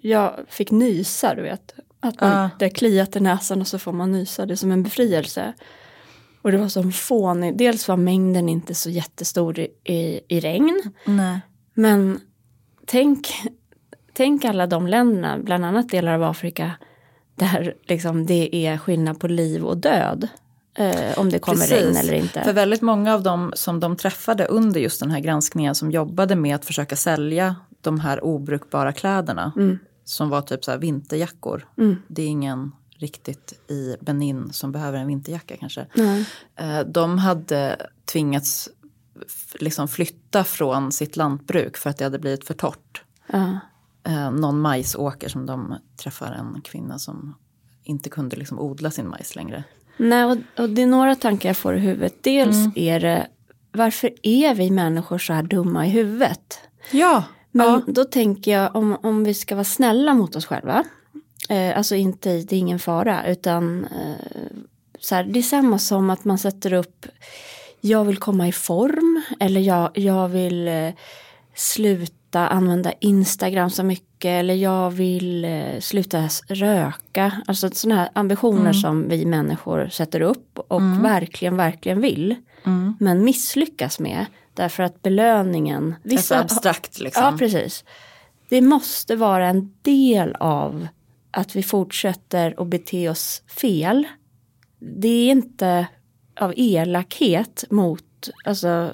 jag 0.00 0.40
fick 0.48 0.70
nysa, 0.70 1.34
du 1.34 1.42
vet. 1.42 1.74
Att 2.00 2.20
man, 2.20 2.30
ja. 2.30 2.50
det 2.58 2.70
kliat 2.70 3.16
i 3.16 3.20
näsan 3.20 3.60
och 3.60 3.68
så 3.68 3.78
får 3.78 3.92
man 3.92 4.12
nysa, 4.12 4.46
det 4.46 4.54
är 4.54 4.56
som 4.56 4.72
en 4.72 4.82
befrielse. 4.82 5.52
Och 6.42 6.52
det 6.52 6.58
var 6.58 6.68
som 6.68 6.92
fånigt. 6.92 7.58
Dels 7.58 7.88
var 7.88 7.96
mängden 7.96 8.48
inte 8.48 8.74
så 8.74 8.90
jättestor 8.90 9.58
i, 9.84 10.20
i 10.28 10.40
regn. 10.40 10.92
Nej. 11.04 11.40
Men 11.74 12.20
tänk, 12.86 13.28
tänk 14.12 14.44
alla 14.44 14.66
de 14.66 14.86
länderna, 14.86 15.38
bland 15.38 15.64
annat 15.64 15.88
delar 15.88 16.14
av 16.14 16.22
Afrika, 16.22 16.72
där 17.34 17.74
liksom 17.82 18.26
det 18.26 18.66
är 18.66 18.78
skillnad 18.78 19.20
på 19.20 19.28
liv 19.28 19.64
och 19.64 19.76
död. 19.76 20.28
Eh, 20.74 21.18
om 21.18 21.30
det 21.30 21.38
kommer 21.38 21.58
Precis. 21.58 21.72
regn 21.72 21.96
eller 21.96 22.14
inte. 22.14 22.44
För 22.44 22.52
väldigt 22.52 22.82
många 22.82 23.14
av 23.14 23.22
dem 23.22 23.52
som 23.56 23.80
de 23.80 23.96
träffade 23.96 24.46
under 24.46 24.80
just 24.80 25.00
den 25.00 25.10
här 25.10 25.20
granskningen 25.20 25.74
som 25.74 25.90
jobbade 25.90 26.36
med 26.36 26.54
att 26.54 26.64
försöka 26.64 26.96
sälja 26.96 27.56
de 27.80 28.00
här 28.00 28.24
obrukbara 28.24 28.92
kläderna. 28.92 29.52
Mm. 29.56 29.78
Som 30.04 30.28
var 30.28 30.42
typ 30.42 30.64
så 30.64 30.70
här 30.70 30.78
vinterjackor. 30.78 31.68
Mm. 31.78 31.96
Det 32.08 32.22
är 32.22 32.26
ingen 32.26 32.72
riktigt 32.96 33.70
i 33.70 33.96
Benin 34.00 34.52
som 34.52 34.72
behöver 34.72 34.98
en 34.98 35.06
vinterjacka 35.06 35.56
kanske. 35.56 35.86
Mm. 35.96 36.24
De 36.92 37.18
hade 37.18 37.76
tvingats 38.04 38.68
liksom 39.54 39.88
flytta 39.88 40.44
från 40.44 40.92
sitt 40.92 41.16
lantbruk 41.16 41.76
för 41.76 41.90
att 41.90 41.96
det 41.96 42.04
hade 42.04 42.18
blivit 42.18 42.44
för 42.44 42.54
torrt. 42.54 43.02
Uh. 43.34 43.56
Någon 44.32 44.60
majsåker 44.60 45.28
som 45.28 45.46
de 45.46 45.74
träffar 45.96 46.32
en 46.32 46.60
kvinna 46.60 46.98
som 46.98 47.34
inte 47.82 48.10
kunde 48.10 48.36
liksom 48.36 48.58
odla 48.58 48.90
sin 48.90 49.08
majs 49.08 49.36
längre. 49.36 49.64
Nej, 49.96 50.24
och, 50.24 50.36
och 50.58 50.70
det 50.70 50.82
är 50.82 50.86
några 50.86 51.14
tankar 51.14 51.48
jag 51.48 51.56
får 51.56 51.76
i 51.76 51.80
huvudet. 51.80 52.14
Dels 52.22 52.56
mm. 52.56 52.72
är 52.76 53.00
det 53.00 53.26
varför 53.72 54.10
är 54.22 54.54
vi 54.54 54.70
människor 54.70 55.18
så 55.18 55.32
här 55.32 55.42
dumma 55.42 55.86
i 55.86 55.90
huvudet? 55.90 56.58
Ja. 56.90 57.24
Men 57.50 57.66
ja. 57.66 57.82
då 57.86 58.04
tänker 58.04 58.50
jag 58.50 58.76
om, 58.76 58.96
om 59.02 59.24
vi 59.24 59.34
ska 59.34 59.54
vara 59.54 59.64
snälla 59.64 60.14
mot 60.14 60.36
oss 60.36 60.46
själva. 60.46 60.84
Eh, 61.48 61.78
alltså 61.78 61.94
inte, 61.94 62.28
det 62.28 62.56
är 62.56 62.58
ingen 62.58 62.78
fara 62.78 63.26
utan 63.26 63.84
eh, 63.84 64.56
så 65.00 65.14
här, 65.14 65.24
det 65.24 65.38
är 65.38 65.42
samma 65.42 65.78
som 65.78 66.10
att 66.10 66.24
man 66.24 66.38
sätter 66.38 66.72
upp 66.72 67.06
jag 67.86 68.04
vill 68.04 68.16
komma 68.16 68.48
i 68.48 68.52
form 68.52 69.22
eller 69.40 69.60
jag, 69.60 69.90
jag 69.94 70.28
vill 70.28 70.68
eh, 70.68 70.92
sluta 71.54 72.48
använda 72.48 72.92
Instagram 73.00 73.70
så 73.70 73.82
mycket 73.82 74.28
eller 74.28 74.54
jag 74.54 74.90
vill 74.90 75.44
eh, 75.44 75.80
sluta 75.80 76.28
röka. 76.48 77.32
Alltså 77.46 77.70
sådana 77.70 78.00
här 78.00 78.10
ambitioner 78.12 78.60
mm. 78.60 78.74
som 78.74 79.08
vi 79.08 79.26
människor 79.26 79.88
sätter 79.88 80.20
upp 80.20 80.58
och 80.58 80.80
mm. 80.80 81.02
verkligen, 81.02 81.56
verkligen 81.56 82.00
vill. 82.00 82.34
Mm. 82.64 82.96
Men 83.00 83.24
misslyckas 83.24 84.00
med 84.00 84.26
därför 84.54 84.82
att 84.82 85.02
belöningen. 85.02 85.94
Vissa, 86.02 86.34
är 86.34 86.38
för 86.38 86.44
abstrakt 86.44 87.00
liksom. 87.00 87.24
Ja, 87.24 87.34
precis. 87.38 87.84
Det 88.48 88.60
måste 88.60 89.16
vara 89.16 89.48
en 89.48 89.74
del 89.82 90.34
av 90.40 90.86
att 91.30 91.56
vi 91.56 91.62
fortsätter 91.62 92.54
att 92.58 92.68
bete 92.68 93.08
oss 93.08 93.42
fel. 93.46 94.06
Det 94.78 95.08
är 95.08 95.30
inte 95.30 95.86
av 96.36 96.52
elakhet 96.56 97.64
mot, 97.70 98.30
alltså 98.44 98.90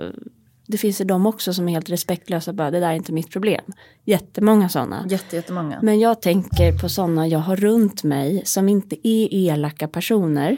det 0.70 0.78
finns 0.78 1.00
ju 1.00 1.04
de 1.04 1.26
också 1.26 1.54
som 1.54 1.68
är 1.68 1.72
helt 1.72 1.90
respektlösa, 1.90 2.52
bara 2.52 2.70
det 2.70 2.80
där 2.80 2.90
är 2.90 2.94
inte 2.94 3.12
mitt 3.12 3.30
problem. 3.30 3.64
Jättemånga 4.04 4.68
sådana. 4.68 5.06
Jätte, 5.08 5.36
jättemånga. 5.36 5.78
Men 5.82 6.00
jag 6.00 6.22
tänker 6.22 6.78
på 6.78 6.88
sådana 6.88 7.26
jag 7.28 7.38
har 7.38 7.56
runt 7.56 8.04
mig 8.04 8.42
som 8.44 8.68
inte 8.68 9.08
är 9.08 9.34
elaka 9.34 9.88
personer. 9.88 10.56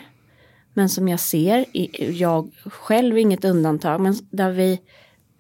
Men 0.74 0.88
som 0.88 1.08
jag 1.08 1.20
ser, 1.20 1.64
jag 2.12 2.50
själv 2.64 3.16
är 3.16 3.20
inget 3.20 3.44
undantag, 3.44 4.00
men 4.00 4.14
där 4.30 4.50
vi, 4.50 4.80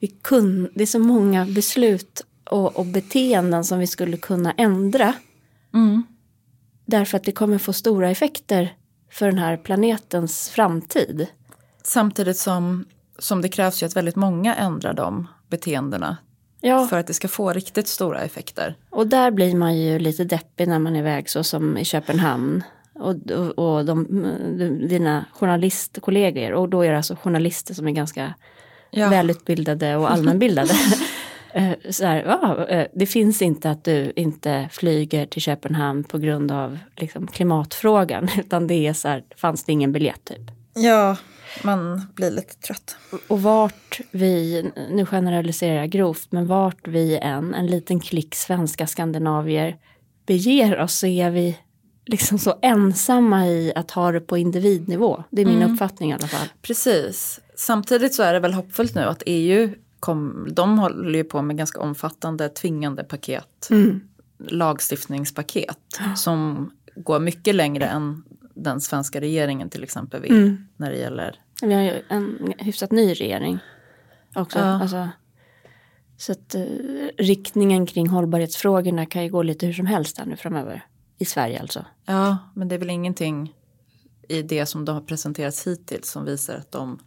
vi 0.00 0.06
kun, 0.06 0.70
det 0.74 0.82
är 0.82 0.86
så 0.86 0.98
många 0.98 1.46
beslut 1.46 2.26
och, 2.50 2.76
och 2.76 2.86
beteenden 2.86 3.64
som 3.64 3.78
vi 3.78 3.86
skulle 3.86 4.16
kunna 4.16 4.52
ändra. 4.52 5.14
Mm. 5.74 6.02
Därför 6.84 7.16
att 7.16 7.24
det 7.24 7.32
kommer 7.32 7.58
få 7.58 7.72
stora 7.72 8.10
effekter 8.10 8.74
för 9.12 9.26
den 9.26 9.38
här 9.38 9.56
planetens 9.56 10.50
framtid. 10.50 11.26
Samtidigt 11.82 12.36
som, 12.36 12.84
som 13.18 13.42
det 13.42 13.48
krävs 13.48 13.82
ju 13.82 13.86
att 13.86 13.96
väldigt 13.96 14.16
många 14.16 14.54
ändrar 14.54 14.94
de 14.94 15.28
beteendena. 15.48 16.16
Ja. 16.60 16.86
För 16.86 16.98
att 16.98 17.06
det 17.06 17.14
ska 17.14 17.28
få 17.28 17.52
riktigt 17.52 17.88
stora 17.88 18.20
effekter. 18.20 18.76
Och 18.90 19.06
där 19.06 19.30
blir 19.30 19.54
man 19.54 19.78
ju 19.78 19.98
lite 19.98 20.24
deppig 20.24 20.68
när 20.68 20.78
man 20.78 20.96
är 20.96 20.98
iväg 20.98 21.30
så 21.30 21.44
som 21.44 21.78
i 21.78 21.84
Köpenhamn. 21.84 22.62
Och, 22.94 23.30
och, 23.30 23.58
och 23.58 23.84
de, 23.84 24.06
dina 24.88 25.24
journalistkollegor, 25.32 26.52
och 26.52 26.68
då 26.68 26.82
är 26.82 26.90
det 26.90 26.96
alltså 26.96 27.16
journalister 27.16 27.74
som 27.74 27.88
är 27.88 27.92
ganska 27.92 28.34
ja. 28.90 29.08
välutbildade 29.08 29.96
och 29.96 30.12
allmänbildade. 30.12 30.74
Eh, 31.52 31.72
så 31.90 32.04
här, 32.04 32.22
ja, 32.22 32.66
eh, 32.68 32.86
det 32.94 33.06
finns 33.06 33.42
inte 33.42 33.70
att 33.70 33.84
du 33.84 34.12
inte 34.16 34.68
flyger 34.72 35.26
till 35.26 35.42
Köpenhamn 35.42 36.04
på 36.04 36.18
grund 36.18 36.52
av 36.52 36.78
liksom, 36.96 37.26
klimatfrågan. 37.26 38.28
Utan 38.38 38.66
det 38.66 38.86
är 38.86 38.92
så 38.92 39.08
här, 39.08 39.24
fanns 39.36 39.64
det 39.64 39.72
ingen 39.72 39.92
biljett 39.92 40.24
typ. 40.24 40.50
Ja, 40.74 41.16
man 41.64 42.06
blir 42.14 42.30
lite 42.30 42.54
trött. 42.54 42.96
Och 43.28 43.42
vart 43.42 44.00
vi, 44.10 44.64
nu 44.90 45.06
generaliserar 45.06 45.74
jag 45.74 45.90
grovt, 45.90 46.32
men 46.32 46.46
vart 46.46 46.88
vi 46.88 47.18
än, 47.18 47.54
en 47.54 47.66
liten 47.66 48.00
klick 48.00 48.34
svenska 48.34 48.86
skandinavier 48.86 49.76
beger 50.26 50.80
oss 50.80 50.98
så 50.98 51.06
är 51.06 51.30
vi 51.30 51.58
liksom 52.06 52.38
så 52.38 52.58
ensamma 52.62 53.46
i 53.46 53.72
att 53.74 53.90
ha 53.90 54.12
det 54.12 54.20
på 54.20 54.38
individnivå. 54.38 55.24
Det 55.30 55.42
är 55.42 55.46
min 55.46 55.56
mm. 55.56 55.72
uppfattning 55.72 56.10
i 56.10 56.14
alla 56.14 56.26
fall. 56.26 56.48
Precis. 56.62 57.40
Samtidigt 57.56 58.14
så 58.14 58.22
är 58.22 58.32
det 58.32 58.40
väl 58.40 58.52
hoppfullt 58.52 58.94
nu 58.94 59.00
att 59.00 59.22
EU 59.26 59.74
kom, 60.02 60.48
de 60.50 60.78
håller 60.78 61.18
ju 61.18 61.24
på 61.24 61.42
med 61.42 61.56
ganska 61.56 61.80
omfattande 61.80 62.48
tvingande 62.48 63.04
paket. 63.04 63.68
Mm. 63.70 64.00
Lagstiftningspaket 64.38 65.78
som 66.16 66.70
går 66.96 67.20
mycket 67.20 67.54
längre 67.54 67.86
än 67.86 68.22
den 68.54 68.80
svenska 68.80 69.20
regeringen 69.20 69.70
till 69.70 69.82
exempel 69.82 70.20
vill 70.22 70.32
mm. 70.32 70.66
när 70.76 70.90
det 70.90 70.96
gäller. 70.96 71.40
Vi 71.62 71.74
har 71.74 71.82
ju 71.82 72.02
en 72.08 72.54
hyfsat 72.58 72.90
ny 72.90 73.14
regering 73.14 73.58
också. 74.34 74.58
Ja. 74.58 74.64
Alltså, 74.64 75.08
så 76.16 76.32
att 76.32 76.54
uh, 76.54 77.08
riktningen 77.18 77.86
kring 77.86 78.08
hållbarhetsfrågorna 78.08 79.06
kan 79.06 79.22
ju 79.22 79.30
gå 79.30 79.42
lite 79.42 79.66
hur 79.66 79.72
som 79.72 79.86
helst 79.86 80.18
här 80.18 80.26
nu 80.26 80.36
framöver. 80.36 80.86
I 81.18 81.24
Sverige 81.24 81.60
alltså. 81.60 81.84
Ja, 82.04 82.38
men 82.54 82.68
det 82.68 82.74
är 82.74 82.78
väl 82.78 82.90
ingenting 82.90 83.54
i 84.28 84.42
det 84.42 84.66
som 84.66 84.84
de 84.84 84.94
har 84.94 85.02
presenterats 85.02 85.66
hittills 85.66 86.10
som 86.10 86.24
visar 86.24 86.54
att 86.54 86.72
de 86.72 86.98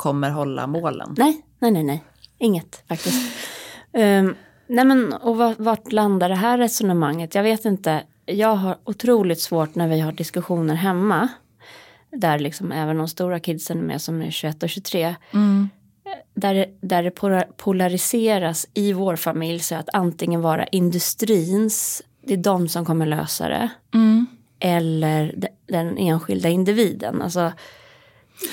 kommer 0.00 0.30
hålla 0.30 0.66
målen. 0.66 1.14
Nej, 1.18 1.42
nej, 1.58 1.70
nej, 1.70 1.82
nej. 1.82 2.04
inget 2.38 2.82
faktiskt. 2.88 3.32
um, 3.92 4.36
nej 4.66 4.84
men 4.84 5.12
och 5.12 5.36
vart, 5.36 5.58
vart 5.58 5.92
landar 5.92 6.28
det 6.28 6.34
här 6.34 6.58
resonemanget? 6.58 7.34
Jag 7.34 7.42
vet 7.42 7.64
inte. 7.64 8.02
Jag 8.26 8.56
har 8.56 8.78
otroligt 8.84 9.40
svårt 9.40 9.74
när 9.74 9.88
vi 9.88 10.00
har 10.00 10.12
diskussioner 10.12 10.74
hemma. 10.74 11.28
Där 12.12 12.38
liksom 12.38 12.72
även 12.72 12.96
de 12.96 13.08
stora 13.08 13.40
kidsen 13.40 13.78
är 13.78 13.82
med 13.82 14.02
som 14.02 14.22
är 14.22 14.30
21 14.30 14.62
och 14.62 14.68
23. 14.68 15.14
Mm. 15.32 15.68
Där, 16.34 16.66
där 16.80 17.02
det 17.02 17.10
polariseras 17.56 18.66
i 18.74 18.92
vår 18.92 19.16
familj 19.16 19.58
så 19.60 19.74
att 19.74 19.88
antingen 19.92 20.40
vara 20.40 20.66
industrins, 20.66 22.02
det 22.26 22.32
är 22.32 22.38
de 22.38 22.68
som 22.68 22.84
kommer 22.84 23.06
lösa 23.06 23.48
det. 23.48 23.68
Mm. 23.94 24.26
Eller 24.60 25.48
den 25.66 25.98
enskilda 25.98 26.48
individen. 26.48 27.22
Alltså, 27.22 27.52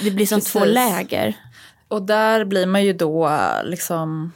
det 0.04 0.12
blir 0.12 0.26
som 0.26 0.38
Precis. 0.38 0.52
två 0.54 0.66
läger. 0.66 1.38
Och 1.88 2.02
där 2.02 2.46
blir 2.46 2.66
man 2.66 2.84
ju 2.86 2.94
då 2.94 3.32
liksom 3.64 4.32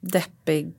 deppig 0.00 0.74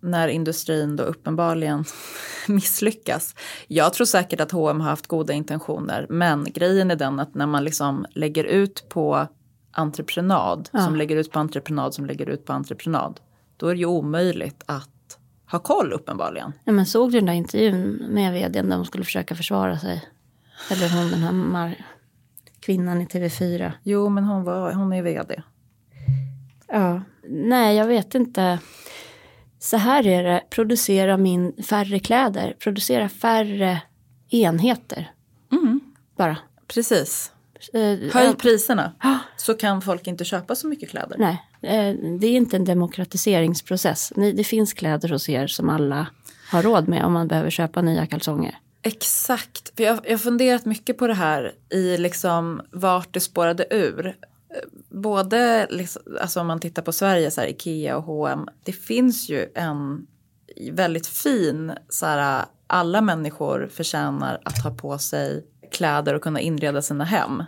när 0.00 0.28
industrin 0.28 0.96
då 0.96 1.02
uppenbarligen 1.02 1.84
misslyckas. 2.48 3.34
Jag 3.66 3.92
tror 3.92 4.04
säkert 4.04 4.40
att 4.40 4.50
H&M 4.50 4.80
har 4.80 4.90
haft 4.90 5.06
goda 5.06 5.32
intentioner 5.32 6.06
men 6.08 6.44
grejen 6.52 6.90
är 6.90 6.96
den 6.96 7.20
att 7.20 7.34
när 7.34 7.46
man 7.46 7.64
liksom 7.64 8.06
lägger 8.14 8.44
ut 8.44 8.88
på 8.88 9.26
entreprenad, 9.72 10.68
ja. 10.72 10.84
som 10.84 10.96
lägger 10.96 11.16
ut 11.16 11.32
på 11.32 11.38
entreprenad, 11.38 11.94
som 11.94 12.06
lägger 12.06 12.28
ut 12.28 12.44
på 12.44 12.52
entreprenad, 12.52 13.20
då 13.56 13.68
är 13.68 13.74
det 13.74 13.80
ju 13.80 13.86
omöjligt 13.86 14.62
att 14.66 14.88
har 15.46 15.58
koll 15.58 15.92
uppenbarligen. 15.92 16.52
Ja, 16.64 16.72
men 16.72 16.86
såg 16.86 17.12
du 17.12 17.18
den 17.18 17.26
där 17.26 17.32
intervjun 17.32 18.06
med 18.10 18.32
vdn 18.32 18.68
där 18.68 18.76
hon 18.76 18.86
skulle 18.86 19.04
försöka 19.04 19.34
försvara 19.34 19.78
sig? 19.78 20.04
Eller 20.70 20.88
hon 20.88 21.10
den 21.10 21.20
här 21.22 21.32
mar- 21.32 21.84
kvinnan 22.64 23.00
i 23.00 23.04
TV4. 23.04 23.72
Jo, 23.82 24.08
men 24.08 24.24
hon, 24.24 24.44
var, 24.44 24.72
hon 24.72 24.92
är 24.92 25.02
vd. 25.02 25.42
Ja. 26.68 27.02
Nej, 27.28 27.76
jag 27.76 27.86
vet 27.86 28.14
inte. 28.14 28.58
Så 29.58 29.76
här 29.76 30.06
är 30.06 30.22
det, 30.22 30.42
producera 30.50 31.16
min 31.16 31.62
färre 31.62 31.98
kläder, 31.98 32.56
producera 32.58 33.08
färre 33.08 33.82
enheter. 34.30 35.10
Bara. 36.16 36.36
Precis. 36.66 37.32
Eh, 37.72 37.80
Höj 38.12 38.34
priserna 38.38 38.92
så 39.36 39.54
kan 39.54 39.82
folk 39.82 40.06
inte 40.06 40.24
köpa 40.24 40.54
så 40.54 40.66
mycket 40.66 40.90
kläder. 40.90 41.16
Nej, 41.18 41.42
eh, 41.62 41.96
det 42.20 42.26
är 42.26 42.36
inte 42.36 42.56
en 42.56 42.64
demokratiseringsprocess. 42.64 44.12
Ni, 44.16 44.32
det 44.32 44.44
finns 44.44 44.72
kläder 44.72 45.08
hos 45.08 45.28
er 45.28 45.46
som 45.46 45.68
alla 45.68 46.06
har 46.50 46.62
råd 46.62 46.88
med 46.88 47.04
om 47.04 47.12
man 47.12 47.28
behöver 47.28 47.50
köpa 47.50 47.82
nya 47.82 48.06
kalsonger. 48.06 48.58
Exakt. 48.86 49.76
För 49.76 49.84
jag, 49.84 50.00
jag 50.04 50.12
har 50.12 50.18
funderat 50.18 50.64
mycket 50.64 50.98
på 50.98 51.06
det 51.06 51.14
här 51.14 51.52
i 51.70 51.96
liksom 51.96 52.62
vart 52.70 53.14
det 53.14 53.20
spårade 53.20 53.66
ur. 53.70 54.16
Både 54.88 55.66
liksom, 55.70 56.02
alltså 56.20 56.40
om 56.40 56.46
man 56.46 56.60
tittar 56.60 56.82
på 56.82 56.92
Sverige, 56.92 57.30
så 57.30 57.40
här, 57.40 57.48
Ikea 57.48 57.96
och 57.96 58.02
H&M. 58.02 58.48
Det 58.64 58.72
finns 58.72 59.28
ju 59.28 59.46
en 59.54 60.06
väldigt 60.72 61.06
fin, 61.06 61.72
så 61.88 62.06
här, 62.06 62.44
alla 62.66 63.00
människor 63.00 63.68
förtjänar 63.72 64.40
att 64.44 64.58
ha 64.58 64.70
på 64.70 64.98
sig 64.98 65.44
kläder 65.72 66.14
och 66.14 66.22
kunna 66.22 66.40
inreda 66.40 66.82
sina 66.82 67.04
hem. 67.04 67.36
På 67.38 67.44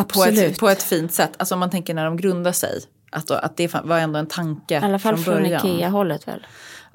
Absolut. 0.00 0.38
ett, 0.38 0.58
på 0.58 0.68
ett 0.68 0.82
fint 0.82 1.12
sätt. 1.12 1.32
Alltså 1.36 1.54
om 1.54 1.58
man 1.60 1.70
tänker 1.70 1.94
när 1.94 2.04
de 2.04 2.16
grundar 2.16 2.52
sig. 2.52 2.80
Att, 3.10 3.26
då, 3.26 3.34
att 3.34 3.56
det 3.56 3.74
var 3.84 3.98
ändå 3.98 4.18
en 4.18 4.26
tanke 4.26 4.74
I 4.74 4.76
alla 4.76 4.98
fall 4.98 5.14
från 5.14 5.24
från, 5.24 5.34
början. 5.34 5.66
Ikea-hållet 5.66 6.28
väl? 6.28 6.46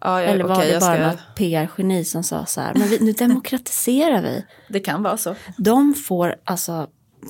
Ja, 0.02 0.22
Eller 0.22 0.44
var 0.44 0.56
okej, 0.56 0.74
det 0.74 0.80
bara 0.80 0.96
ska- 0.96 1.08
något 1.12 1.36
PR-geni 1.36 2.06
som 2.06 2.24
sa 2.24 2.46
så 2.46 2.62
här, 2.62 2.74
men 2.74 2.88
vi, 2.88 3.00
nu 3.00 3.12
demokratiserar 3.12 4.22
vi. 4.22 4.46
Det 4.70 4.80
kan 4.80 5.04
vara 5.04 5.18
så. 5.18 5.36
De 5.58 5.94
får 5.94 6.36
alltså 6.44 6.88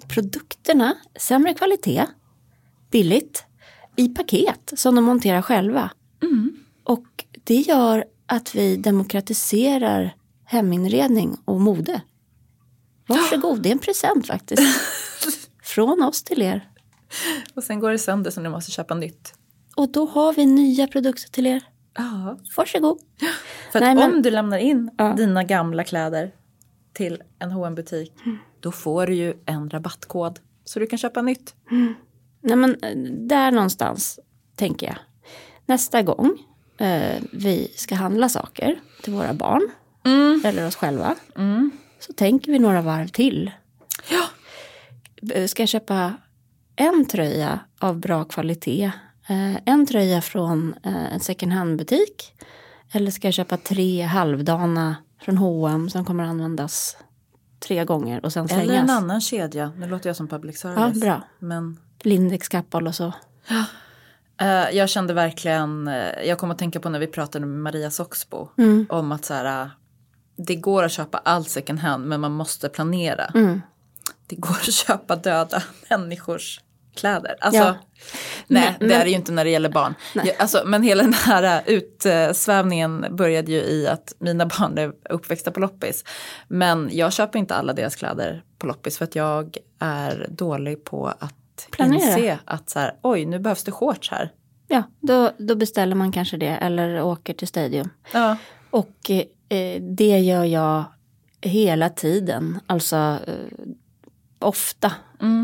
produkterna, 0.07 0.93
sämre 1.19 1.53
kvalitet, 1.53 2.05
billigt, 2.91 3.43
i 3.95 4.09
paket 4.09 4.74
som 4.75 4.95
de 4.95 5.03
monterar 5.03 5.41
själva. 5.41 5.91
Och 6.83 7.25
det 7.43 7.55
gör 7.55 8.05
att 8.25 8.55
vi 8.55 8.77
demokratiserar 8.77 10.15
heminredning 10.45 11.38
och 11.45 11.62
mode. 11.62 12.01
Varsågod, 13.07 13.62
det 13.62 13.69
är 13.69 13.71
en 13.74 13.79
present 13.79 14.27
faktiskt. 14.27 14.62
Från 15.63 16.03
oss 16.03 16.24
till 16.24 16.41
er. 16.41 16.69
Och 17.53 17.63
sen 17.63 17.79
går 17.79 17.91
det 17.91 18.00
sönder 18.00 18.31
så 18.31 18.41
ni 18.41 18.50
måste 18.50 18.71
köpa 18.71 18.95
nytt. 18.95 19.33
Och 19.75 19.91
då 19.91 20.05
har 20.05 20.33
vi 20.33 20.45
nya 20.45 20.88
produkter 20.88 21.29
till 21.31 21.47
er. 21.47 21.62
Ja. 21.98 22.38
Varsågod. 22.58 23.00
För 23.72 23.80
Nej, 23.80 23.96
men- 23.96 24.13
om 24.13 24.22
du 24.22 24.32
lämnar 24.32 24.58
in 24.58 24.92
Ja. 24.98 25.13
dina 25.13 25.44
gamla 25.44 25.84
kläder 25.84 26.32
till 26.94 27.24
en 27.39 27.51
hm 27.51 27.75
butik 27.75 28.13
då 28.60 28.72
får 28.72 29.08
du 29.08 29.13
ju 29.13 29.34
en 29.46 29.70
rabattkod. 29.70 30.39
Så 30.66 30.80
du 30.80 30.88
kan 30.88 31.00
köpa 31.00 31.22
nytt. 31.22 31.56
Nej 32.42 32.56
men 32.58 32.75
eh, 32.84 32.96
där 33.12 33.51
någonstans 33.51 34.20
tänker 34.56 34.88
jag. 34.88 34.96
Nästa 35.66 36.01
gång 36.01 36.38
eh, 36.77 37.22
vi 37.32 37.72
ska 37.75 37.96
handla 37.96 38.30
saker 38.30 38.80
till 39.04 39.13
våra 39.13 39.34
barn 39.34 39.62
eller 40.46 40.68
oss 40.68 40.75
själva. 40.75 41.16
Så 42.00 42.13
tänker 42.13 42.51
vi 42.51 42.60
några 42.60 42.82
varv 42.82 43.08
till. 43.08 43.51
Ja. 44.10 45.48
Ska 45.48 45.62
jag 45.62 45.70
köpa 45.70 46.13
en 46.75 47.06
tröja 47.06 47.60
av 47.80 48.00
bra 48.00 48.24
kvalitet? 48.24 48.92
Eh, 49.27 49.55
en 49.65 49.86
tröja 49.88 50.22
från 50.22 50.75
eh, 50.84 51.13
en 51.13 51.19
second 51.19 51.51
hand 51.53 51.77
butik? 51.77 52.34
Eller 52.91 53.12
ska 53.12 53.27
jag 53.27 53.34
köpa 53.34 53.57
tre 53.57 54.01
halvdana 54.01 54.96
från 55.22 55.38
H&M 55.38 55.89
som 55.89 56.05
kommer 56.05 56.24
användas 56.24 56.98
tre 57.60 57.86
gånger 57.86 58.25
och 58.25 58.34
sen 58.34 58.48
slängas? 58.48 58.63
Eller 58.65 58.75
en 58.79 58.89
annan 58.89 59.22
kedja. 59.22 59.72
Nu 59.77 59.88
låter 59.88 60.10
jag 60.10 60.15
som 60.15 60.27
public 60.27 60.60
service. 60.60 60.96
Ja, 60.96 61.01
bra. 61.01 61.22
Men 61.39 61.77
Lindex 62.03 62.48
Kappahl 62.48 62.88
och 62.88 62.96
så. 62.96 63.13
eh, 64.41 64.69
jag 64.77 64.89
kände 64.89 65.13
verkligen, 65.13 65.88
jag 66.25 66.38
kom 66.38 66.51
att 66.51 66.57
tänka 66.60 66.79
på 66.79 66.89
när 66.89 67.00
vi 67.00 67.07
pratade 67.07 67.45
med 67.45 67.60
Maria 67.60 67.91
Soxbo. 67.91 68.49
Om 68.89 69.12
att 69.12 69.25
så 69.25 69.34
här, 69.34 69.69
det 70.38 70.56
går 70.56 70.84
att 70.84 70.91
köpa 70.91 71.17
allt 71.17 71.49
second 71.49 71.80
hand 71.80 72.06
men 72.08 72.21
man 72.21 72.32
måste 72.32 72.69
planera. 72.69 73.32
Det 74.28 74.36
går 74.36 74.52
att 74.67 74.73
köpa 74.73 75.15
döda 75.15 75.63
människors 75.89 76.60
kläder. 76.97 77.36
Alltså, 77.41 77.62
Ja. 77.62 77.75
Nej, 78.47 78.75
Men- 78.79 78.89
det 78.89 78.95
är 78.95 79.03
det 79.03 79.10
ju 79.10 79.15
inte 79.15 79.31
när 79.31 79.43
det 79.43 79.49
gäller 79.49 79.69
barn. 79.69 79.93
Jag, 80.13 80.31
alltså, 80.39 80.62
men 80.65 80.83
hela 80.83 81.03
den 81.03 81.13
här 81.13 81.62
utsvävningen 81.65 83.05
började 83.12 83.51
ju 83.51 83.57
i 83.57 83.88
att 83.88 84.13
mina 84.19 84.45
barn 84.45 84.77
är 84.77 84.91
uppväxta 85.10 85.51
på 85.51 85.60
loppis. 85.60 86.03
Men 86.47 86.89
jag 86.91 87.13
köper 87.13 87.39
inte 87.39 87.55
alla 87.55 87.73
deras 87.73 87.95
kläder 87.95 88.43
på 88.60 88.67
loppis 88.67 88.97
för 88.97 89.05
att 89.05 89.15
jag 89.15 89.57
är 89.79 90.25
dålig 90.29 90.83
på 90.83 91.07
att 91.07 91.67
Planera. 91.71 92.17
inse 92.17 92.39
att 92.45 92.69
så 92.69 92.79
här, 92.79 92.93
oj 93.03 93.25
nu 93.25 93.39
behövs 93.39 93.63
det 93.63 93.71
shorts 93.71 94.12
här. 94.12 94.31
Ja, 94.67 94.83
då, 94.99 95.31
då 95.38 95.55
beställer 95.55 95.95
man 95.95 96.12
kanske 96.12 96.38
det 96.38 96.47
eller 96.47 97.01
åker 97.01 97.33
till 97.33 97.47
Stadium. 97.47 97.89
Ja. 98.13 98.38
Och 98.69 99.12
eh, 99.49 99.81
det 99.81 100.19
gör 100.19 100.43
jag 100.43 100.83
hela 101.41 101.89
tiden, 101.89 102.60
alltså 102.67 102.95
eh, 103.27 103.33
ofta. 104.39 104.91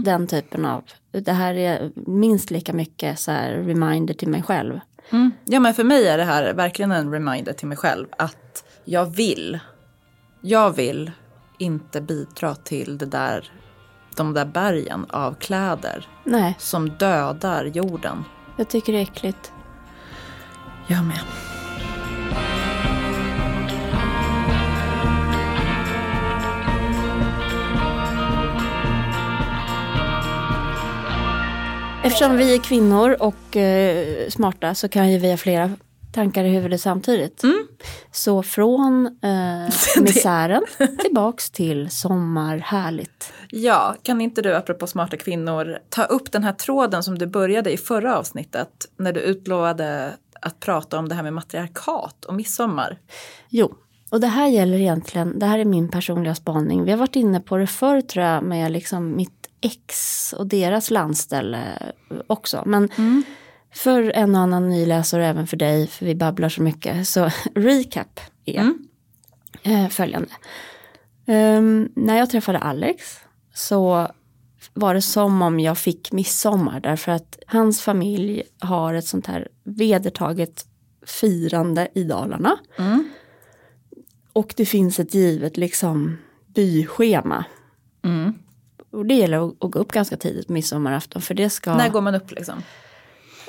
Den 0.06 0.28
typen 0.28 0.66
av, 0.66 0.84
det 1.22 1.32
här 1.32 1.54
är 1.54 1.92
minst 1.96 2.52
lika 2.52 2.74
mycket 2.74 3.20
så 3.20 3.32
här 3.32 3.52
reminder 3.54 4.14
till 4.14 4.28
mig 4.28 4.44
själv. 4.44 4.80
Mm. 5.10 5.32
ja 5.46 5.60
men 5.60 5.74
för 5.74 5.84
mig 5.84 6.08
är 6.08 6.18
det 6.18 6.24
här 6.24 6.54
verkligen 6.54 6.92
en 6.92 7.12
reminder 7.12 7.54
till 7.54 7.68
mig 7.68 7.78
själv 7.78 8.08
att 8.18 8.64
jag 8.86 9.06
vill, 9.06 9.60
jag 10.42 10.72
vill 10.72 11.12
inte 11.58 12.02
bidra 12.02 12.56
till 12.56 12.98
det 12.98 13.06
där, 13.06 13.52
de 14.16 14.34
där 14.34 14.46
bergen 14.46 15.06
av 15.10 15.34
kläder 15.34 16.08
Nej, 16.24 16.56
som 16.60 16.90
dödar 16.90 17.66
jorden. 17.66 18.24
jag 18.58 18.70
tycker 18.70 18.94
det 18.94 19.00
är 19.00 19.04
äckligt. 19.04 19.52
Jag 20.88 21.06
med. 21.06 21.20
Eftersom 32.04 32.38
vi 32.38 32.56
är 32.56 32.60
kvinnor 32.60 33.16
och 33.20 33.58
eh, 33.58 34.30
smarta 34.30 34.76
så 34.76 34.90
kan 34.90 35.12
ju 35.12 35.18
vi 35.18 35.30
ha 35.30 35.38
flera 35.38 35.72
tankar 36.14 36.44
i 36.44 36.50
huvudet 36.50 36.82
samtidigt. 36.82 37.42
Så 38.12 38.44
från 38.44 39.06
eh, 39.06 39.74
misären 40.02 40.64
tillbaks 41.00 41.52
till 41.52 41.90
sommar, 41.90 42.58
härligt. 42.58 43.34
Ja, 43.50 43.96
kan 44.04 44.22
inte 44.22 44.42
du 44.42 44.56
apropå 44.56 44.88
smarta 44.88 45.18
kvinnor 45.18 45.78
ta 45.90 46.04
upp 46.04 46.32
den 46.32 46.44
här 46.44 46.54
tråden 46.54 47.04
som 47.04 47.18
du 47.18 47.28
började 47.28 47.72
i 47.72 47.78
förra 47.78 48.18
avsnittet 48.18 48.70
när 48.98 49.14
du 49.14 49.20
utlovade 49.20 50.14
att 50.42 50.60
prata 50.60 51.00
om 51.00 51.10
det 51.10 51.16
här 51.16 51.24
med 51.24 51.34
matriarkat 51.34 52.26
och 52.26 52.34
midsommar. 52.34 52.98
Jo, 53.50 53.76
och 54.14 54.20
det 54.20 54.28
här 54.28 54.48
gäller 54.48 54.78
egentligen, 54.78 55.40
det 55.40 55.46
här 55.46 55.60
är 55.60 55.66
min 55.66 55.90
personliga 55.90 56.36
spaning. 56.36 56.84
Vi 56.84 56.92
har 56.92 56.98
varit 56.98 57.16
inne 57.16 57.40
på 57.40 57.58
det 57.58 57.68
förr 57.68 58.02
tror 58.02 58.26
jag 58.26 58.44
med 58.44 58.72
liksom 58.72 59.16
mitt 59.16 59.50
ex 59.62 60.34
och 60.34 60.48
deras 60.48 60.92
landställe 60.92 61.60
också. 62.28 62.64
Men 62.66 62.90
för 63.74 64.12
en 64.16 64.36
och 64.36 64.42
annan 64.42 64.70
nyläsare 64.70 65.22
och 65.22 65.28
även 65.28 65.48
för 65.48 65.58
dig, 65.58 65.88
för 65.88 66.06
vi 66.06 66.16
babblar 66.16 66.50
så 66.50 66.62
mycket, 66.62 67.08
så 67.08 67.30
recap 67.56 68.20
är 68.46 68.74
eh, 69.64 69.88
följande. 69.88 70.30
Ehm, 71.26 71.90
när 71.96 72.18
jag 72.18 72.30
träffade 72.30 72.60
Alex 72.60 73.18
så 73.54 74.08
var 74.74 74.94
det 74.94 75.02
som 75.02 75.42
om 75.42 75.60
jag 75.60 75.78
fick 75.78 76.12
midsommar 76.12 76.80
därför 76.80 77.12
att 77.12 77.40
hans 77.48 77.82
familj 77.82 78.44
har 78.60 78.94
ett 78.94 79.08
sånt 79.08 79.28
här 79.28 79.48
vedertaget 79.64 80.66
firande 81.06 81.88
i 81.96 82.04
Dalarna. 82.04 82.58
Och 84.34 84.54
det 84.58 84.66
finns 84.66 85.00
ett 85.00 85.14
givet 85.14 85.58
liksom 85.58 86.18
byschema. 86.48 87.46
Och 88.92 89.06
det 89.06 89.14
gäller 89.14 89.48
att, 89.48 89.64
att 89.64 89.72
gå 89.72 89.80
upp 89.80 89.92
ganska 89.92 90.18
tidigt 90.18 90.48
på 90.48 90.54
midsommarafton 90.54 91.22
för 91.22 91.34
det 91.34 91.50
ska... 91.50 91.78
När 91.78 91.90
går 91.90 92.02
man 92.02 92.16
upp 92.16 92.32
liksom? 92.32 92.64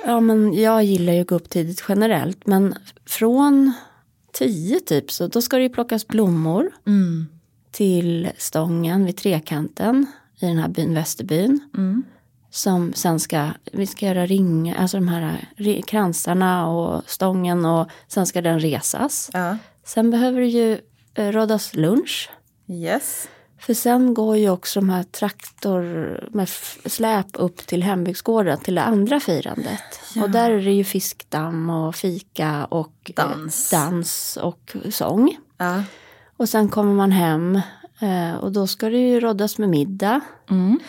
Ja 0.07 0.21
men 0.21 0.55
jag 0.55 0.85
gillar 0.85 1.13
ju 1.13 1.21
att 1.21 1.27
gå 1.27 1.35
upp 1.35 1.51
tidigt 1.51 1.85
generellt 1.89 2.47
men 2.47 2.75
från 3.07 3.73
tio 4.33 4.81
typ 4.81 5.13
så 5.13 5.27
då 5.27 5.43
ska 5.43 5.57
det 5.57 5.63
ju 5.63 5.69
plockas 5.69 6.07
blommor 6.07 6.71
till 7.71 8.31
stången 8.39 9.05
vid 9.05 9.17
trekanten 9.17 10.07
i 10.39 10.47
den 10.47 10.59
här 10.59 10.69
byn 10.69 10.95
Västerbyn. 10.95 11.61
Som 12.51 12.93
sen 12.95 13.21
ska, 13.21 13.51
vi 13.73 13.87
ska 13.87 14.07
göra 14.07 14.27
ringar, 14.27 14.77
alltså 14.77 14.97
de 14.97 15.09
här 15.09 15.47
kransarna 15.87 16.69
och 16.69 17.03
stången 17.07 17.65
och 17.65 17.89
sen 18.09 18.27
ska 18.27 18.43
den 18.43 18.61
resas. 18.61 19.31
Ja. 19.33 19.57
Sen 19.85 20.11
behöver 20.11 20.41
det 20.41 20.47
ju 20.47 20.81
eh, 21.15 21.33
rådas 21.33 21.75
lunch. 21.75 22.31
Yes. 22.69 23.29
För 23.59 23.75
sen 23.75 24.15
går 24.15 24.37
ju 24.37 24.51
också 24.51 24.81
de 24.81 24.91
här 24.91 25.03
traktor 25.03 25.83
med 26.33 26.49
släp 26.87 27.27
upp 27.33 27.57
till 27.57 27.83
hembygdsgården 27.83 28.59
till 28.59 28.75
det 28.75 28.83
andra 28.83 29.21
firandet. 29.21 30.01
Ja. 30.15 30.23
Och 30.23 30.31
där 30.31 30.51
är 30.51 30.63
det 30.63 30.73
ju 30.73 30.85
fiskdamm 30.85 31.71
och 31.71 31.95
fika 31.95 32.65
och 32.65 33.13
eh, 33.17 33.27
dans, 33.27 33.71
dans 33.71 34.39
och 34.43 34.77
sång. 34.91 35.37
Ja. 35.57 35.83
Och 36.37 36.49
sen 36.49 36.69
kommer 36.69 36.93
man 36.93 37.13
hem 37.13 37.61
eh, 38.01 38.35
och 38.35 38.53
då 38.53 38.67
ska 38.67 38.89
det 38.89 38.99
ju 38.99 39.21
råddas 39.21 39.59
med 39.59 39.69
middag. 39.69 40.21
Mm. 40.51 40.81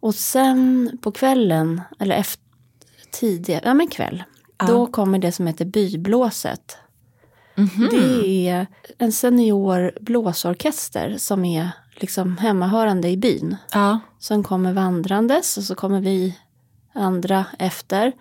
Och 0.00 0.14
sen 0.14 0.90
på 1.02 1.12
kvällen, 1.12 1.80
eller 1.98 2.16
efter 2.16 2.42
tidigare, 3.10 3.62
ja 3.64 3.74
men 3.74 3.88
kväll, 3.88 4.22
ja. 4.58 4.66
då 4.66 4.86
kommer 4.86 5.18
det 5.18 5.32
som 5.32 5.46
heter 5.46 5.64
byblåset. 5.64 6.78
Mm 7.62 7.90
-hmm. 7.90 7.90
Det 7.90 8.48
är 8.48 8.66
en 8.98 9.12
senior 9.12 9.92
blåsorkester 10.00 11.16
som 11.18 11.44
är 11.44 11.70
liksom 11.94 12.38
hemmahörande 12.38 13.08
i 13.08 13.16
byn. 13.16 13.56
Ja. 13.72 14.00
Som 14.18 14.42
kommer 14.42 14.72
vandrandes 14.72 15.56
och 15.56 15.64
så 15.64 15.74
kommer 15.74 16.00
vi 16.00 16.38
andra 16.92 17.44
efter. 17.58 18.12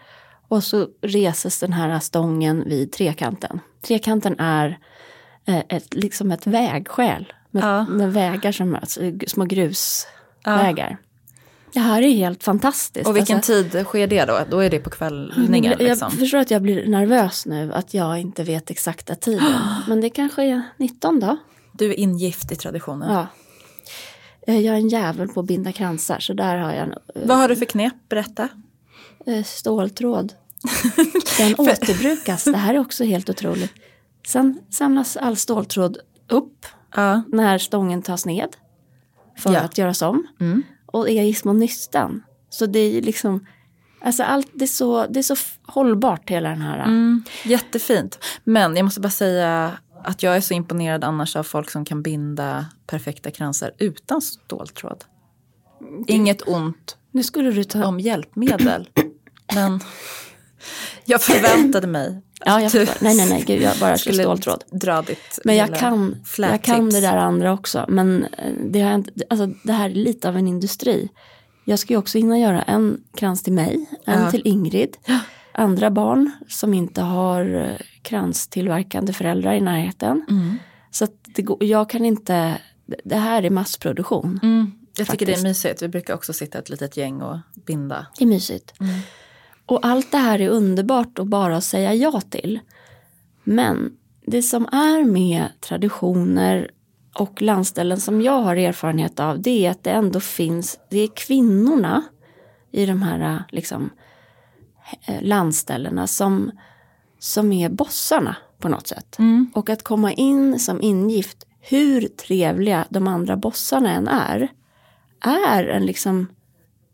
Och 0.48 0.64
så 0.64 0.88
reses 1.02 1.60
den 1.60 1.74
här 1.74 2.00
stången 2.00 2.64
vid 2.66 2.92
trekanten. 2.92 3.60
Trekanten 3.82 4.40
är 4.40 4.80
eh, 5.46 5.64
ett, 5.70 5.94
liksom 5.94 6.32
ett 6.32 6.48
vägskäl 6.48 7.34
med, 7.52 7.64
ja. 7.64 7.86
med 7.86 8.14
vägar 8.14 8.52
som 8.52 8.70
möts, 8.70 9.00
små 9.28 9.46
grusvägar. 9.46 10.98
Ja. 11.02 11.11
Det 11.74 11.80
här 11.80 12.02
är 12.02 12.12
helt 12.12 12.44
fantastiskt. 12.44 13.08
Och 13.08 13.18
vilken 13.18 13.36
alltså, 13.36 13.54
tid 13.54 13.86
sker 13.86 14.08
det 14.08 14.26
då? 14.26 14.40
Då 14.50 14.60
är 14.60 14.70
det 14.70 14.80
på 14.80 14.90
kvällningen? 14.90 15.72
Jag 15.72 15.82
liksom. 15.82 16.12
förstår 16.12 16.38
att 16.38 16.52
jag 16.52 16.62
blir 16.62 16.88
nervös 16.88 17.46
nu 17.46 17.74
att 17.74 17.94
jag 17.94 18.20
inte 18.20 18.44
vet 18.44 18.72
exakta 18.72 19.16
tiden. 19.16 19.54
Men 19.88 20.02
det 20.02 20.10
kanske 20.10 20.44
är 20.44 20.62
19 20.78 21.20
då. 21.20 21.38
Du 21.72 21.90
är 21.90 22.00
ingift 22.00 22.52
i 22.52 22.56
traditionen. 22.56 23.14
Ja. 23.14 23.28
Eh, 24.48 24.60
jag 24.60 24.76
är 24.76 24.80
en 24.80 24.90
jävel 24.90 25.28
på 25.28 25.40
att 25.40 25.46
binda 25.46 25.72
kransar 25.72 26.20
så 26.20 26.34
där 26.34 26.58
har 26.58 26.74
jag. 26.74 26.88
Eh, 26.88 26.96
Vad 27.26 27.38
har 27.38 27.48
du 27.50 27.56
för 27.56 27.66
knep? 27.66 27.94
Berätta. 28.10 28.50
Eh, 29.26 29.44
ståltråd. 29.44 30.34
Den 31.38 31.56
återbrukas. 31.56 32.44
Det 32.44 32.58
här 32.58 32.74
är 32.74 32.80
också 32.80 33.04
helt 33.04 33.30
otroligt. 33.30 33.74
Sen 34.28 34.60
samlas 34.70 35.18
all 35.18 35.38
ståltråd 35.38 35.98
upp 36.30 36.66
ja. 36.96 37.22
när 37.28 37.58
stången 37.58 38.02
tas 38.02 38.26
ned. 38.26 38.50
För 39.38 39.54
ja. 39.54 39.60
att 39.60 39.78
göras 39.78 40.02
om. 40.02 40.28
Mm. 40.40 40.64
Och 40.92 41.10
i 41.10 41.34
små 41.34 41.54
nystan. 41.54 42.24
Så 42.50 42.66
det 42.66 42.80
är 42.80 43.02
liksom 43.02 43.46
Alltså 44.04 44.24
allt, 44.24 44.48
det, 44.54 44.66
är 44.66 44.68
så, 44.68 45.08
det 45.08 45.20
är 45.20 45.24
så 45.24 45.36
hållbart 45.64 46.30
hela 46.30 46.50
den 46.50 46.62
här. 46.62 46.80
Mm, 46.80 47.24
jättefint. 47.46 48.20
Men 48.44 48.76
jag 48.76 48.84
måste 48.84 49.02
bara 49.02 49.10
säga 49.10 49.78
att 50.04 50.24
jag 50.24 50.36
är 50.36 50.42
så 50.42 50.54
imponerad 50.54 51.04
annars 51.04 51.36
av 51.36 51.44
folk 51.44 51.70
som 51.70 51.86
kan 51.86 52.02
binda 52.02 52.66
perfekta 52.88 53.32
kransar 53.32 53.72
utan 53.78 54.22
ståltråd. 54.22 55.04
Inget 56.08 56.48
ont 56.48 56.98
nu 57.12 57.24
skulle 57.24 57.52
du 57.52 57.64
ta... 57.64 57.86
om 57.86 58.00
hjälpmedel. 58.00 58.90
men 59.54 59.80
jag 61.06 61.22
förväntade 61.22 61.88
mig 61.88 62.22
Ja, 62.46 62.62
jag 62.62 62.72
förstår. 62.72 63.04
Nej, 63.04 63.16
nej, 63.16 63.30
nej, 63.30 63.44
gud, 63.48 63.62
jag 63.62 63.78
bara 63.78 63.98
skulle 63.98 64.24
ståltråd. 64.24 64.64
dra 64.72 65.02
ditt 65.02 65.40
Men 65.44 65.56
jag 65.56 65.76
kan, 65.76 66.16
jag 66.38 66.62
kan 66.62 66.90
det 66.90 67.02
där 67.02 67.18
andra 67.18 67.54
också. 67.54 67.86
Men 67.90 68.24
eh, 68.24 68.54
det, 68.66 68.82
har 68.82 68.96
inte, 68.96 69.12
alltså, 69.30 69.50
det 69.64 69.74
här 69.74 69.90
är 69.90 69.94
lite 69.94 70.30
av 70.30 70.38
en 70.38 70.48
industri. 70.48 71.10
Jag 71.66 71.80
ska 71.80 71.94
ju 71.94 71.98
också 71.98 72.18
hinna 72.18 72.40
göra 72.40 72.62
en 72.62 73.04
krans 73.18 73.44
till 73.44 73.54
mig, 73.54 73.90
en 74.06 74.22
ja. 74.22 74.32
till 74.32 74.42
Ingrid. 74.46 74.98
Andra 75.54 75.92
barn 75.92 76.32
som 76.48 76.74
inte 76.74 77.02
har 77.02 77.56
eh, 77.56 77.86
kranstillverkande 78.02 79.14
föräldrar 79.14 79.54
i 79.54 79.62
närheten. 79.62 80.26
Mm. 80.30 80.58
Så 80.92 81.08
det 81.36 81.46
jag 81.60 81.90
kan 81.90 82.06
inte, 82.06 82.58
det 83.04 83.16
här 83.16 83.44
är 83.44 83.50
massproduktion. 83.50 84.40
Mm. 84.44 84.72
Jag 84.98 85.08
tycker 85.08 85.26
det 85.26 85.34
är 85.34 85.44
mysigt. 85.44 85.82
Vi 85.82 85.88
brukar 85.88 86.14
också 86.14 86.34
sitta 86.34 86.60
ett 86.60 86.70
litet 86.70 86.98
gäng 86.98 87.22
och 87.22 87.38
binda. 87.66 88.08
Det 88.18 88.24
är 88.24 88.28
mysigt. 88.28 88.74
Mm. 88.80 88.94
Och 89.72 89.86
allt 89.86 90.12
det 90.12 90.18
här 90.18 90.42
är 90.42 90.50
underbart 90.50 91.20
att 91.20 91.28
bara 91.28 91.62
säga 91.62 91.94
ja 91.94 92.22
till. 92.22 92.60
Men 93.44 93.98
det 94.26 94.42
som 94.42 94.66
är 94.66 95.04
med 95.04 95.48
traditioner 95.60 96.72
och 97.20 97.42
landställen 97.42 98.00
som 98.00 98.22
jag 98.22 98.42
har 98.42 98.56
erfarenhet 98.56 99.20
av 99.20 99.42
det 99.42 99.66
är 99.66 99.72
att 99.72 99.84
det 99.84 99.90
ändå 99.92 100.20
finns, 100.20 100.80
det 100.90 101.00
är 101.00 101.08
kvinnorna 101.08 102.04
i 102.72 102.86
de 102.86 103.02
här 103.02 103.44
liksom, 103.50 103.90
eh, 105.06 105.22
landställena 105.22 106.08
som, 106.08 106.52
som 107.20 107.52
är 107.52 107.70
bossarna 107.70 108.36
på 108.60 108.70
något 108.70 108.88
sätt. 108.88 109.20
Mm. 109.20 109.52
Och 109.56 109.70
att 109.70 109.84
komma 109.84 110.14
in 110.14 110.60
som 110.60 110.82
ingift, 110.82 111.46
hur 111.60 112.02
trevliga 112.02 112.86
de 112.90 113.08
andra 113.08 113.38
bossarna 113.38 113.92
än 113.92 114.08
är, 114.08 114.52
är 115.26 115.64
en 115.64 115.86
liksom, 115.86 116.28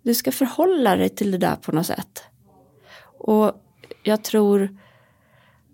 du 0.04 0.14
ska 0.14 0.32
förhålla 0.32 0.96
dig 0.96 1.10
till 1.10 1.32
det 1.32 1.38
där 1.38 1.56
på 1.56 1.72
något 1.72 1.86
sätt. 1.86 2.24
Och 3.20 3.52
jag 4.04 4.24
tror, 4.24 4.78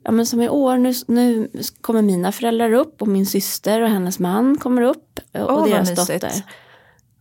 ja 0.03 0.11
men 0.11 0.25
som 0.25 0.41
i 0.41 0.49
år, 0.49 0.77
nu, 0.77 0.93
nu 1.07 1.49
kommer 1.81 2.01
mina 2.01 2.31
föräldrar 2.31 2.73
upp 2.73 3.01
och 3.01 3.07
min 3.07 3.25
syster 3.25 3.81
och 3.81 3.89
hennes 3.89 4.19
man 4.19 4.57
kommer 4.57 4.81
upp 4.81 5.19
och 5.33 5.61
oh, 5.61 5.69
deras 5.69 5.95
dotter. 5.95 6.31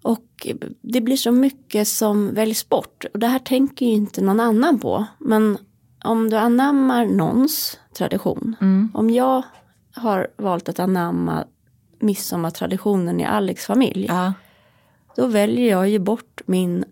Och 0.02 0.46
det 0.80 1.00
blir 1.00 1.16
så 1.16 1.32
mycket 1.32 1.88
som 1.88 2.34
väljs 2.34 2.68
bort. 2.68 3.04
Och 3.12 3.18
det 3.18 3.26
här 3.26 3.38
tänker 3.38 3.86
ju 3.86 3.92
inte 3.92 4.20
någon 4.20 4.40
annan 4.40 4.78
på. 4.78 5.06
Men 5.18 5.58
om 6.04 6.30
du 6.30 6.36
anammar 6.36 7.06
någons 7.06 7.78
tradition. 7.94 8.56
Mm. 8.60 8.90
Om 8.94 9.10
jag 9.10 9.42
har 9.94 10.28
valt 10.36 10.68
att 10.68 10.78
anamma 10.78 11.44
midsommartraditionen 11.98 13.20
i 13.20 13.24
Alex 13.24 13.66
familj. 13.66 14.06
Ja. 14.08 14.32
Då 15.16 15.26
väljer 15.26 15.70
jag 15.70 15.88
ju 15.88 15.98
bort 15.98 16.40
min 16.46 16.84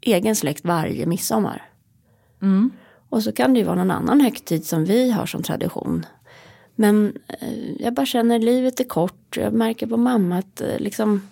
egen 0.00 0.36
släkt 0.36 0.64
varje 0.64 1.06
midsommar. 1.06 1.62
Mm. 2.44 2.70
Och 3.08 3.22
så 3.22 3.32
kan 3.32 3.54
det 3.54 3.58
ju 3.58 3.64
vara 3.64 3.76
någon 3.76 3.90
annan 3.90 4.20
högtid 4.20 4.66
som 4.66 4.84
vi 4.84 5.10
har 5.10 5.26
som 5.26 5.42
tradition. 5.42 6.06
Men 6.74 7.18
eh, 7.28 7.82
jag 7.82 7.94
bara 7.94 8.06
känner 8.06 8.38
livet 8.38 8.80
är 8.80 8.84
kort. 8.84 9.36
Jag 9.36 9.52
märker 9.52 9.86
på 9.86 9.96
mamma 9.96 10.38
att 10.38 10.60
eh, 10.60 10.78
liksom, 10.78 11.28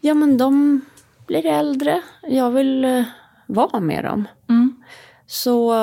ja 0.00 0.14
men 0.14 0.38
de 0.38 0.80
blir 1.26 1.46
äldre. 1.46 2.02
Jag 2.22 2.50
vill 2.50 2.84
eh, 2.84 3.04
vara 3.46 3.80
med 3.80 4.04
dem. 4.04 4.28
Mm. 4.48 4.82
Så 5.26 5.74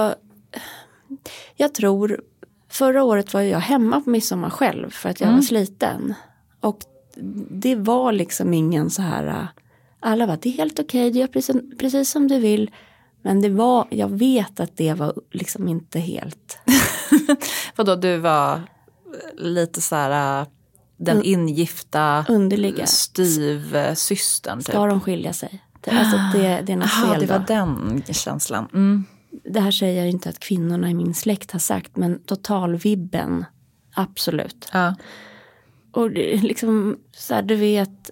jag 1.55 1.73
tror, 1.73 2.21
förra 2.69 3.03
året 3.03 3.33
var 3.33 3.41
jag 3.41 3.59
hemma 3.59 4.01
på 4.01 4.09
midsommar 4.09 4.49
själv 4.49 4.89
för 4.89 5.09
att 5.09 5.19
jag 5.19 5.27
mm. 5.27 5.39
var 5.39 5.43
sliten. 5.43 6.13
Och 6.59 6.79
det 7.49 7.75
var 7.75 8.11
liksom 8.11 8.53
ingen 8.53 8.89
så 8.89 9.01
här, 9.01 9.47
alla 9.99 10.25
var 10.25 10.37
det 10.41 10.49
är 10.49 10.53
helt 10.53 10.79
okej, 10.79 11.01
okay, 11.01 11.11
du 11.11 11.19
gör 11.19 11.27
precis, 11.27 11.55
precis 11.79 12.11
som 12.11 12.27
du 12.27 12.39
vill. 12.39 12.71
Men 13.21 13.41
det 13.41 13.49
var, 13.49 13.87
jag 13.91 14.07
vet 14.07 14.59
att 14.59 14.77
det 14.77 14.93
var 14.93 15.13
liksom 15.31 15.67
inte 15.67 15.99
helt. 15.99 16.57
Vadå, 17.75 17.95
du 17.95 18.17
var 18.17 18.61
lite 19.37 19.81
så 19.81 19.95
här 19.95 20.45
den 20.97 21.23
ingifta 21.23 22.25
underliga 22.29 22.85
styvsystern. 22.85 24.61
Ska 24.61 24.71
typ. 24.71 24.89
de 24.89 25.01
skilja 25.01 25.33
sig? 25.33 25.63
Det, 25.81 25.91
alltså, 25.91 26.17
det, 26.17 26.61
det 26.61 26.73
är 26.73 26.77
något 26.77 26.85
Aha, 26.85 27.13
fel 27.13 27.21
det 27.21 27.33
var 27.33 27.45
den 27.47 28.03
känslan. 28.11 28.67
Mm. 28.73 29.05
Det 29.43 29.59
här 29.59 29.71
säger 29.71 30.01
jag 30.01 30.09
inte 30.09 30.29
att 30.29 30.39
kvinnorna 30.39 30.89
i 30.89 30.93
min 30.93 31.13
släkt 31.13 31.51
har 31.51 31.59
sagt 31.59 31.97
men 31.97 32.23
totalvibben, 32.23 33.45
absolut. 33.93 34.69
Ja. 34.73 34.95
Och 35.91 36.11
liksom, 36.11 36.97
så 37.17 37.33
här, 37.33 37.41
du 37.41 37.55
vet, 37.55 38.11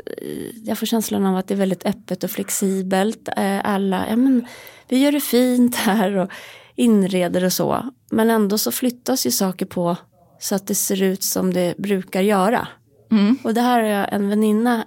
jag 0.64 0.78
får 0.78 0.86
känslan 0.86 1.26
av 1.26 1.38
att 1.38 1.48
det 1.48 1.54
är 1.54 1.58
väldigt 1.58 1.86
öppet 1.86 2.24
och 2.24 2.32
flexibelt. 2.32 3.28
Eh, 3.38 3.60
alla, 3.64 4.10
ja 4.10 4.16
men 4.16 4.46
vi 4.88 4.98
gör 4.98 5.12
det 5.12 5.20
fint 5.20 5.76
här 5.76 6.18
och 6.18 6.30
inreder 6.76 7.44
och 7.44 7.54
så. 7.54 7.86
Men 8.12 8.30
ändå 8.30 8.58
så 8.58 8.72
flyttas 8.72 9.26
ju 9.26 9.32
saker 9.32 9.66
på 9.66 9.98
så 10.40 10.56
att 10.56 10.68
det 10.68 10.76
ser 10.76 11.04
ut 11.04 11.24
som 11.24 11.54
det 11.54 11.78
brukar 11.78 12.22
göra. 12.22 12.68
Mm. 13.12 13.38
Och 13.44 13.54
det 13.54 13.62
här 13.62 13.80
är 13.84 14.00
jag 14.00 14.14
en 14.14 14.30
väninna. 14.30 14.86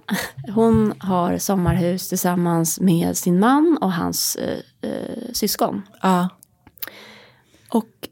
Hon 0.55 0.93
har 0.99 1.37
sommarhus 1.37 2.09
tillsammans 2.09 2.79
med 2.79 3.17
sin 3.17 3.39
man 3.39 3.77
och 3.81 3.93
hans 3.93 4.35
eh, 4.35 4.89
eh, 4.89 5.33
syskon. 5.33 5.81
Ja. 6.01 6.29
Och 7.69 8.09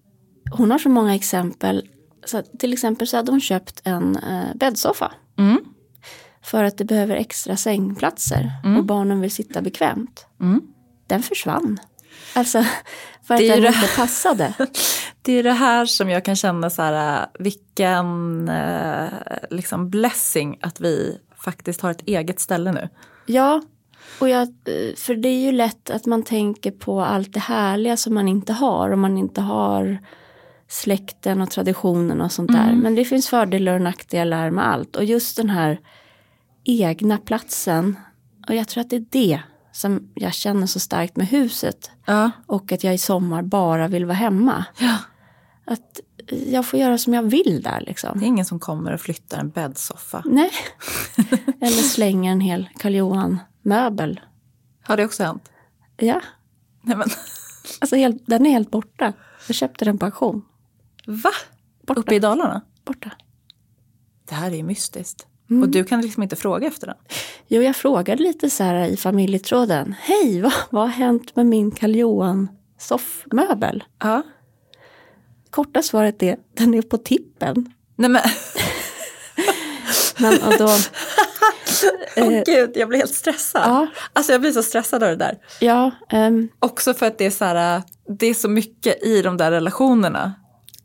hon 0.51 0.71
har 0.71 0.79
så 0.79 0.89
många 0.89 1.15
exempel. 1.15 1.87
Så 2.29 2.41
till 2.41 2.73
exempel 2.73 3.07
så 3.07 3.17
hade 3.17 3.31
hon 3.31 3.41
köpt 3.41 3.81
en 3.83 4.15
eh, 4.15 4.55
bäddsoffa. 4.55 5.11
Mm. 5.37 5.57
För 6.43 6.63
att 6.63 6.77
det 6.77 6.85
behöver 6.85 7.15
extra 7.15 7.57
sängplatser 7.57 8.51
mm. 8.63 8.77
och 8.77 8.85
barnen 8.85 9.21
vill 9.21 9.31
sitta 9.31 9.61
bekvämt. 9.61 10.25
Mm 10.41 10.61
den 11.09 11.23
försvann. 11.23 11.79
Alltså 12.33 12.63
för 13.23 13.33
att 13.33 13.39
den 13.39 13.65
inte 13.65 13.89
passade. 13.95 14.53
Det 15.21 15.33
är 15.33 15.43
det 15.43 15.51
här 15.51 15.85
som 15.85 16.09
jag 16.09 16.25
kan 16.25 16.35
känna 16.35 16.69
så 16.69 16.81
här, 16.81 17.27
vilken 17.39 18.49
eh, 18.49 19.07
liksom 19.49 19.89
blessing 19.89 20.59
att 20.61 20.81
vi 20.81 21.17
faktiskt 21.43 21.81
har 21.81 21.91
ett 21.91 22.07
eget 22.07 22.39
ställe 22.39 22.71
nu. 22.71 22.89
Ja, 23.25 23.61
och 24.19 24.29
jag, 24.29 24.47
för 24.97 25.15
det 25.15 25.29
är 25.29 25.39
ju 25.39 25.51
lätt 25.51 25.89
att 25.89 26.05
man 26.05 26.23
tänker 26.23 26.71
på 26.71 27.01
allt 27.01 27.33
det 27.33 27.39
härliga 27.39 27.97
som 27.97 28.13
man 28.13 28.27
inte 28.27 28.53
har. 28.53 28.91
Om 28.91 28.99
man 28.99 29.17
inte 29.17 29.41
har 29.41 29.97
släkten 30.69 31.41
och 31.41 31.51
traditionen 31.51 32.21
och 32.21 32.32
sånt 32.32 32.51
där. 32.51 32.69
Mm. 32.69 32.79
Men 32.79 32.95
det 32.95 33.05
finns 33.05 33.27
fördelar 33.27 33.73
och 33.73 33.82
nackdelar 33.82 34.49
med 34.49 34.67
allt. 34.67 34.95
Och 34.95 35.03
just 35.03 35.38
den 35.38 35.49
här 35.49 35.79
egna 36.63 37.17
platsen. 37.17 37.99
Och 38.47 38.55
jag 38.55 38.67
tror 38.67 38.82
att 38.82 38.89
det 38.89 38.95
är 38.95 39.05
det 39.10 39.41
som 39.71 40.10
jag 40.15 40.34
känner 40.34 40.67
så 40.67 40.79
starkt 40.79 41.15
med 41.15 41.27
huset. 41.27 41.91
Ja. 42.05 42.32
Och 42.45 42.71
att 42.71 42.84
jag 42.84 42.93
i 42.93 42.97
sommar 42.97 43.41
bara 43.41 43.88
vill 43.88 44.05
vara 44.05 44.17
hemma. 44.17 44.65
ja. 44.79 44.97
Att 45.65 45.99
jag 46.47 46.65
får 46.65 46.79
göra 46.79 46.97
som 46.97 47.13
jag 47.13 47.23
vill 47.23 47.62
där 47.63 47.82
liksom. 47.82 48.19
Det 48.19 48.25
är 48.25 48.27
ingen 48.27 48.45
som 48.45 48.60
kommer 48.60 48.93
och 48.93 49.01
flyttar 49.01 49.39
en 49.39 49.49
bäddsoffa. 49.49 50.23
Nej. 50.25 50.51
Eller 51.62 51.82
slänger 51.82 52.32
en 52.32 52.41
hel 52.41 52.69
Karl 52.77 52.95
Johan-möbel. 52.95 54.19
Har 54.84 54.97
det 54.97 55.05
också 55.05 55.23
hänt? 55.23 55.51
Ja, 55.97 56.21
Nej 56.82 56.97
men, 56.97 57.08
alltså 57.79 57.95
den 58.25 58.45
är 58.45 58.49
helt 58.49 58.71
borta. 58.71 59.13
Jag 59.47 59.55
köpte 59.55 59.86
den 59.86 59.97
på 59.97 60.05
auktion. 60.05 60.41
Va? 61.09 61.31
Borta. 61.87 61.99
Uppe 62.01 62.15
i 62.15 62.19
Dalarna? 62.19 62.61
Borta. 62.85 63.11
Det 64.29 64.35
här 64.35 64.51
är 64.51 64.55
ju 64.55 64.63
mystiskt. 64.63 65.25
Mm. 65.49 65.63
Och 65.63 65.69
du 65.69 65.83
kan 65.83 66.01
liksom 66.01 66.23
inte 66.23 66.35
fråga 66.35 66.67
efter 66.67 66.87
den. 66.87 66.95
Jo, 67.47 67.61
jag 67.61 67.75
frågade 67.75 68.23
lite 68.23 68.49
så 68.49 68.63
här 68.63 68.85
i 68.85 68.97
familjetråden. 68.97 69.95
Hej, 69.99 70.41
vad, 70.41 70.53
vad 70.69 70.81
har 70.81 70.89
hänt 70.89 71.35
med 71.35 71.45
min 71.45 71.71
Karl 71.71 71.95
Johan 71.95 72.47
soffmöbel? 72.79 73.83
Ja. 73.99 74.21
Korta 75.49 75.81
svaret 75.81 76.23
är 76.23 76.37
den 76.57 76.73
är 76.73 76.81
på 76.81 76.97
tippen. 76.97 77.73
Nej 77.95 78.09
men, 78.09 78.21
Men 80.19 80.33
och 80.43 80.53
då, 80.57 80.65
åh 80.65 82.33
Eh, 82.33 82.43
gud, 82.45 82.71
jag 82.75 82.87
blir 82.89 82.99
helt 82.99 83.13
stressad. 83.15 83.61
ja, 83.65 83.87
Alltså 84.13 84.31
jag 84.31 84.41
blir 84.41 84.51
så 84.51 84.63
stressad 84.63 85.03
av 85.03 85.09
det 85.09 85.15
där. 85.15 85.37
ja, 85.59 85.91
ehm, 86.09 86.49
Också 86.59 86.93
för 86.93 87.05
att 87.05 87.17
det 87.17 87.25
är 87.25 87.29
så 87.29 87.45
här, 87.45 87.81
det 88.19 88.27
är 88.27 88.33
så 88.33 88.49
mycket 88.49 89.03
i 89.03 89.21
de 89.21 89.37
där 89.37 89.51
relationerna. 89.51 90.33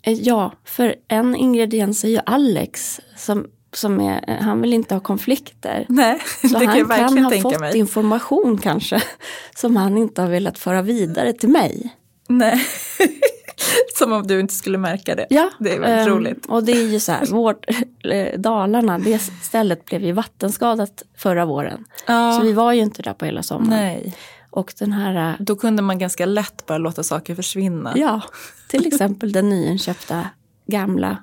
Eh, 0.05 0.13
ja, 0.13 0.53
för 0.65 0.95
en 1.09 1.37
ingrediens 1.37 2.05
är 2.05 2.09
ju 2.09 2.19
Alex 2.27 3.01
som, 3.17 3.47
som 3.73 4.01
är, 4.01 4.25
eh, 4.29 4.37
han 4.45 4.61
vill 4.61 4.73
inte 4.75 4.95
ha 4.95 5.01
konflikter. 5.01 5.87
Nej, 5.89 6.19
Så 6.43 6.59
det 6.59 6.65
kan 6.65 6.67
han 6.69 6.79
kan 6.79 6.89
verkligen 6.89 7.25
ha 7.25 7.31
fått 7.41 7.61
mig. 7.61 7.77
information 7.79 8.59
kanske 8.59 9.03
som 9.57 9.77
han 9.77 9.99
inte 9.99 10.23
har 10.23 10.29
velat 10.29 10.59
föra 10.59 10.83
vidare 10.83 11.33
till 11.33 11.49
mig. 11.49 11.97
Nej. 12.29 12.63
Som 13.99 14.13
om 14.13 14.27
du 14.27 14.41
inte 14.41 14.55
skulle 14.55 14.79
märka 14.79 15.15
det. 15.15 15.27
Ja, 15.31 15.51
Det 15.59 15.71
är 15.75 15.81
väldigt 15.81 16.07
ehm, 16.07 16.15
roligt. 16.15 16.47
Och 16.47 16.65
det 16.65 16.73
är 16.73 16.87
ju 16.87 17.01
så 17.01 17.13
här, 17.13 17.27
vårt, 17.27 17.65
eh, 18.05 18.39
Dalarna, 18.41 18.99
det 18.99 19.19
stället 19.19 19.85
blev 19.85 20.05
ju 20.05 20.13
vattenskadat 20.13 21.03
förra 21.17 21.45
våren. 21.45 21.85
Ja, 22.07 22.33
Så 22.41 22.47
vi 22.47 22.53
var 22.53 22.73
ju 22.73 22.81
inte 22.83 23.03
där 23.03 23.13
på 23.13 23.25
hela 23.25 23.43
sommaren. 23.43 23.71
nej. 23.71 24.15
Och 24.57 24.75
den 24.79 24.93
här, 24.93 25.31
eh, 25.31 25.37
Då 25.41 25.57
kunde 25.57 25.83
man 25.83 25.99
ganska 25.99 26.27
lätt 26.27 26.67
bara 26.67 26.79
låta 26.79 27.03
saker 27.03 27.35
försvinna. 27.35 27.93
ja, 27.97 28.21
till 28.69 28.87
exempel 28.87 29.33
den 29.33 29.49
nyinköpta 29.49 30.29
gamla 30.67 31.17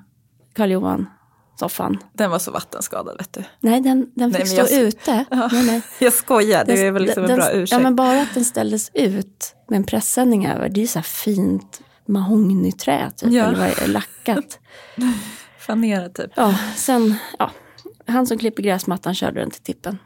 Karl 0.54 0.70
Johan-soffan. 0.70 1.98
Den 2.12 2.30
var 2.30 2.38
så 2.38 2.50
vattenskadad 2.50 3.16
vet 3.18 3.32
du. 3.32 3.44
Nej, 3.60 3.80
den, 3.80 4.10
den 4.14 4.30
Nej, 4.30 4.40
fick 4.46 4.56
men 4.58 4.66
stå 4.66 4.74
jag- 4.76 4.82
ute. 4.82 5.24
Ja. 5.30 5.48
Nej, 5.52 5.66
nej. 5.66 5.82
Jag 5.98 6.12
skojar, 6.12 6.64
det 6.64 6.86
är 6.86 6.90
väl 6.90 7.02
liksom 7.02 7.22
Den- 7.22 7.30
en 7.30 7.36
bra 7.38 7.46
den- 7.48 7.60
ursäkt. 7.60 7.72
Ja, 7.72 7.82
men 7.82 7.96
bara 7.96 8.20
att 8.22 8.34
den 8.34 8.44
ställdes 8.44 8.90
ut 8.94 9.54
med 9.68 9.76
en 9.76 9.84
pressändning 9.84 10.46
över, 10.46 10.68
det 10.68 10.80
är 10.80 10.82
ju 10.82 10.86
så 10.88 10.98
här 10.98 11.04
fint 11.04 11.80
mahognyträ 12.08 13.10
typ, 13.16 13.32
Ja. 13.32 13.44
eller 13.44 13.74
vad 13.80 13.88
lackat. 13.88 14.58
Fanera 15.66 16.08
typ. 16.08 16.30
Ja, 16.36 16.54
sen, 16.76 17.14
ja, 17.38 17.50
han 18.06 18.26
som 18.26 18.38
klipper 18.38 18.62
gräsmattan 18.62 19.14
körde 19.14 19.40
den 19.40 19.50
till 19.50 19.62
tippen. 19.62 19.98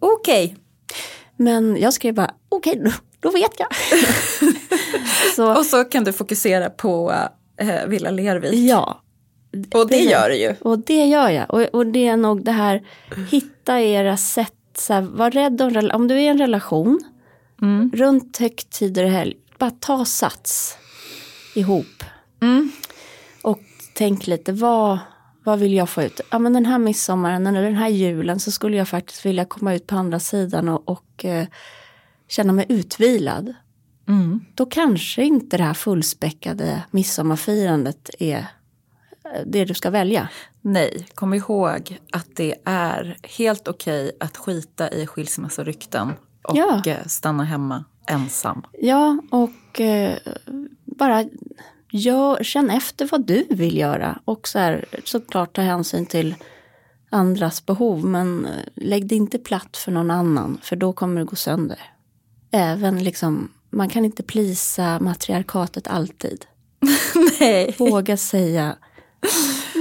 Okej. 0.00 0.56
Men 1.36 1.76
jag 1.76 1.92
skrev 1.92 2.14
bara, 2.14 2.34
okej, 2.48 2.80
då, 2.84 2.90
då 3.20 3.30
vet 3.30 3.52
jag. 3.58 3.68
så 5.36 5.58
Och 5.58 5.66
så 5.66 5.84
kan 5.84 6.04
du 6.04 6.12
fokusera 6.12 6.70
på 6.70 7.12
eh, 7.60 7.86
Villa 7.86 8.10
Lervik. 8.10 8.54
ja, 8.70 9.00
Och 9.74 9.86
det 9.86 9.88
precis. 9.94 10.10
gör 10.10 10.28
du 10.28 10.36
ju. 10.36 10.54
och 10.60 10.78
det 10.78 11.04
gör 11.06 11.28
jag. 11.30 11.50
Och, 11.54 11.62
och 11.62 11.86
det 11.86 12.06
är 12.08 12.16
nog 12.16 12.44
det 12.44 12.52
här, 12.52 12.86
hitta 13.30 13.80
era 13.80 14.16
sätt, 14.16 14.52
så 14.78 14.92
här, 14.92 15.00
var 15.02 15.30
rädd 15.30 15.62
om, 15.62 15.90
om 15.94 16.08
du 16.08 16.14
är 16.14 16.18
i 16.18 16.26
en 16.26 16.38
relation, 16.38 17.00
Mm. 17.62 17.90
runt 17.94 18.38
högtider 18.38 19.04
och 19.04 19.10
helg, 19.10 19.36
bara 19.58 19.70
ta 19.70 20.04
sats 20.04 20.76
ihop. 21.54 22.04
Mm. 22.42 22.70
Och 23.42 23.60
tänk 23.94 24.26
lite, 24.26 24.52
vad, 24.52 24.98
vad 25.46 25.58
vill 25.58 25.74
jag 25.74 25.88
få 25.88 26.02
ut? 26.02 26.20
Ja 26.30 26.38
men 26.38 26.52
den 26.52 26.66
här 26.66 26.78
midsommaren 26.78 27.46
eller 27.46 27.62
den 27.62 27.74
här 27.76 27.88
julen 27.88 28.40
så 28.40 28.50
skulle 28.50 28.76
jag 28.76 28.88
faktiskt 28.88 29.26
vilja 29.26 29.44
komma 29.44 29.74
ut 29.74 29.86
på 29.86 29.96
andra 29.96 30.20
sidan 30.20 30.68
och, 30.68 30.88
och 30.88 31.24
eh, 31.24 31.46
känna 32.28 32.52
mig 32.52 32.66
utvilad. 32.68 33.54
Mm. 34.08 34.40
Då 34.54 34.66
kanske 34.66 35.24
inte 35.24 35.56
det 35.56 35.62
här 35.64 35.74
fullspäckade 35.74 36.82
midsommarfirandet 36.90 38.10
är 38.18 38.36
eh, 39.24 39.40
det 39.46 39.64
du 39.64 39.74
ska 39.74 39.90
välja. 39.90 40.28
Nej, 40.60 41.06
kom 41.14 41.34
ihåg 41.34 41.98
att 42.12 42.28
det 42.36 42.54
är 42.64 43.16
helt 43.22 43.68
okej 43.68 44.12
att 44.20 44.36
skita 44.36 44.90
i 44.90 45.06
skilsmässorykten 45.06 46.12
och 46.42 46.56
Ja. 46.56 46.82
eh, 46.86 47.06
stanna 47.06 47.44
hemma 47.44 47.84
ensam. 48.06 48.62
Ja, 48.72 49.18
och 49.30 49.80
eh, 49.80 50.18
bara 50.84 51.24
gör, 51.96 52.44
känn 52.44 52.70
efter 52.70 53.08
vad 53.10 53.26
du 53.26 53.46
vill 53.50 53.76
göra. 53.76 54.18
Och 54.24 54.48
så 54.48 54.58
här, 54.58 54.84
såklart 55.04 55.56
ta 55.56 55.62
hänsyn 55.62 56.06
till 56.06 56.34
andras 57.10 57.66
behov. 57.66 58.04
Men 58.04 58.46
eh, 58.46 58.50
lägg 58.74 59.06
det 59.06 59.14
inte 59.14 59.38
platt 59.38 59.76
för 59.76 59.92
någon 59.92 60.10
annan, 60.10 60.58
för 60.62 60.76
då 60.76 60.92
kommer 60.92 61.20
det 61.20 61.26
gå 61.26 61.36
sönder. 61.36 61.80
Även 62.50 63.04
liksom, 63.04 63.52
man 63.70 63.88
kan 63.88 64.04
inte 64.04 64.22
plisa 64.22 64.98
matriarkatet 65.00 65.88
alltid. 65.88 66.44
Nej. 67.40 67.74
Våga 67.78 68.16
säga 68.16 68.76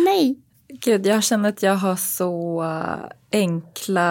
nej. 0.05 0.35
Gud, 0.67 1.05
jag 1.05 1.23
känner 1.23 1.49
att 1.49 1.63
jag 1.63 1.75
har 1.75 1.95
så 1.95 2.63
eh, 2.63 3.39
enkla... 3.39 4.05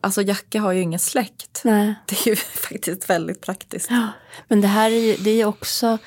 Alltså 0.00 0.22
Jacke 0.22 0.58
har 0.58 0.72
ju 0.72 0.80
ingen 0.80 0.98
släkt. 0.98 1.60
nej. 1.64 1.94
Det 2.06 2.26
är 2.26 2.28
ju 2.28 2.36
faktiskt 2.70 3.10
väldigt 3.10 3.40
praktiskt. 3.40 3.90
Ja, 3.90 4.08
men 4.48 4.60
det 4.60 4.68
här 4.68 4.90
är 4.90 5.00
ju, 5.00 5.16
det 5.16 5.30
är 5.30 5.34
ju 5.34 5.44
också 5.44 5.98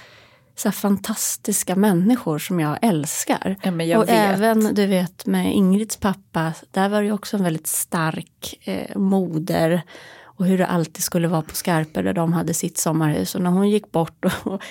så 0.59 0.67
här 0.67 0.73
fantastiska 0.73 1.75
människor 1.75 2.39
som 2.39 2.59
jag 2.59 2.77
älskar. 2.81 3.55
Ja, 3.63 3.83
jag 3.83 4.01
och 4.01 4.09
vet. 4.09 4.15
även 4.15 4.73
du 4.73 4.85
vet 4.85 5.25
med 5.25 5.53
Ingrids 5.53 5.97
pappa, 5.97 6.53
där 6.71 6.89
var 6.89 7.03
det 7.03 7.11
också 7.11 7.37
en 7.37 7.43
väldigt 7.43 7.67
stark 7.67 8.59
eh, 8.61 8.97
moder. 8.97 9.81
Och 10.23 10.45
hur 10.45 10.57
det 10.57 10.67
alltid 10.67 11.03
skulle 11.03 11.27
vara 11.27 11.41
på 11.41 11.55
Skarpe 11.55 12.01
där 12.01 12.13
de 12.13 12.33
hade 12.33 12.53
sitt 12.53 12.77
sommarhus. 12.77 13.35
Och 13.35 13.41
när 13.41 13.49
hon 13.49 13.69
gick 13.69 13.91
bort, 13.91 14.25
och, 14.25 14.53
och, 14.53 14.61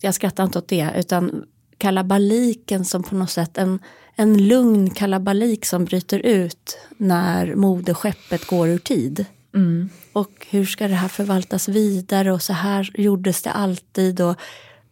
jag 0.00 0.14
skrattar 0.14 0.44
inte 0.44 0.58
åt 0.58 0.68
det, 0.68 0.90
utan 0.96 1.44
kalabaliken 1.78 2.84
som 2.84 3.02
på 3.02 3.14
något 3.14 3.30
sätt 3.30 3.58
en, 3.58 3.78
en 4.16 4.48
lugn 4.48 4.90
kalabalik 4.90 5.64
som 5.64 5.84
bryter 5.84 6.18
ut 6.18 6.78
när 6.96 7.54
moderskeppet 7.54 8.46
går 8.46 8.68
ur 8.68 8.78
tid. 8.78 9.24
Mm. 9.54 9.88
Och 10.12 10.46
hur 10.50 10.64
ska 10.64 10.88
det 10.88 10.94
här 10.94 11.08
förvaltas 11.08 11.68
vidare 11.68 12.32
och 12.32 12.42
så 12.42 12.52
här 12.52 12.90
gjordes 12.94 13.42
det 13.42 13.50
alltid. 13.50 14.20
Och 14.20 14.36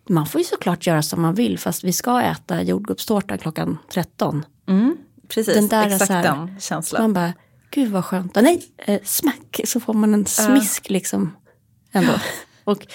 man 0.09 0.27
får 0.27 0.41
ju 0.41 0.45
såklart 0.45 0.87
göra 0.87 1.03
som 1.03 1.23
man 1.23 1.35
vill 1.35 1.59
fast 1.59 1.85
vi 1.85 1.93
ska 1.93 2.23
äta 2.23 2.63
jordgubbstårta 2.63 3.39
klockan 3.39 3.79
13. 3.93 4.45
Mm. 4.69 4.97
Precis, 5.29 5.55
Den 5.55 5.69
där 5.69 5.83
är 5.87 5.93
exakt 5.93 6.11
här- 6.11 6.23
den 6.23 6.61
känslan. 6.61 7.03
man 7.03 7.13
bara, 7.13 7.33
gud 7.71 7.91
vad 7.93 8.05
skönt. 8.05 8.37
Och 8.37 8.43
nej, 8.43 8.63
eh, 8.77 9.01
smack 9.05 9.61
så 9.65 9.81
får 9.81 9.95
man 9.95 10.15
en 10.15 10.27
smisk 10.27 10.91
liksom. 10.91 11.37
Ändå. 11.93 12.13
Och 12.65 12.87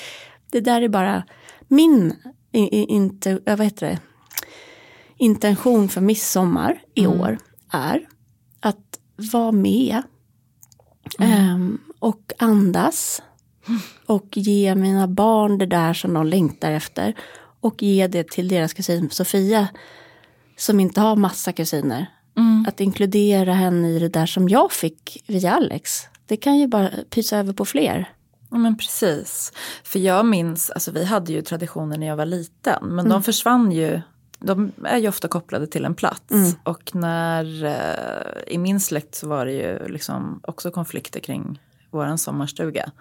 det 0.51 0.59
där 0.61 0.81
är 0.81 0.89
bara 0.89 1.23
min 1.67 2.13
inte, 2.51 3.39
vad 3.45 3.61
heter 3.61 3.87
det? 3.87 3.99
intention 5.17 5.89
för 5.89 6.01
midsommar 6.01 6.81
i 6.95 7.07
år 7.07 7.37
är 7.71 8.07
att 8.59 8.99
vara 9.33 9.51
med 9.51 10.01
ehm, 11.19 11.77
och 11.99 12.31
andas 12.39 13.21
och 14.05 14.27
ge 14.31 14.75
mina 14.75 15.07
barn 15.07 15.57
det 15.57 15.65
där 15.65 15.93
som 15.93 16.13
de 16.13 16.27
längtar 16.27 16.71
efter 16.71 17.13
och 17.59 17.83
ge 17.83 18.07
det 18.07 18.29
till 18.29 18.47
deras 18.47 18.73
kusin 18.73 19.09
Sofia 19.09 19.67
som 20.57 20.79
inte 20.79 21.01
har 21.01 21.15
massa 21.15 21.51
kusiner. 21.53 22.05
Mm. 22.37 22.65
Att 22.67 22.79
inkludera 22.79 23.53
henne 23.53 23.89
i 23.89 23.99
det 23.99 24.09
där 24.09 24.25
som 24.25 24.49
jag 24.49 24.71
fick 24.71 25.23
via 25.27 25.51
Alex. 25.53 26.01
Det 26.27 26.37
kan 26.37 26.57
ju 26.57 26.67
bara 26.67 26.89
pysa 27.09 27.37
över 27.37 27.53
på 27.53 27.65
fler. 27.65 28.09
Ja, 28.51 28.57
men 28.57 28.77
precis. 28.77 29.51
För 29.83 29.99
jag 29.99 30.25
minns, 30.25 30.69
alltså 30.69 30.91
vi 30.91 31.05
hade 31.05 31.31
ju 31.33 31.41
traditioner 31.41 31.97
när 31.97 32.07
jag 32.07 32.15
var 32.15 32.25
liten, 32.25 32.79
men 32.81 32.99
Mm. 32.99 33.09
de 33.09 33.23
försvann 33.23 33.71
ju. 33.71 34.01
De 34.39 34.71
är 34.83 34.97
ju 34.97 35.07
ofta 35.07 35.27
kopplade 35.27 35.67
till 35.67 35.85
en 35.85 35.95
plats. 35.95 36.31
Mm. 36.31 36.51
Och 36.63 36.95
när, 36.95 37.63
eh, 37.65 38.53
i 38.53 38.57
min 38.57 38.79
släkt 38.79 39.15
så 39.15 39.27
var 39.27 39.45
det 39.45 39.51
ju 39.51 39.87
liksom 39.87 40.39
också 40.43 40.71
konflikter 40.71 41.19
kring 41.19 41.59
våran 41.93 42.17
sommarstuga. 42.17 42.91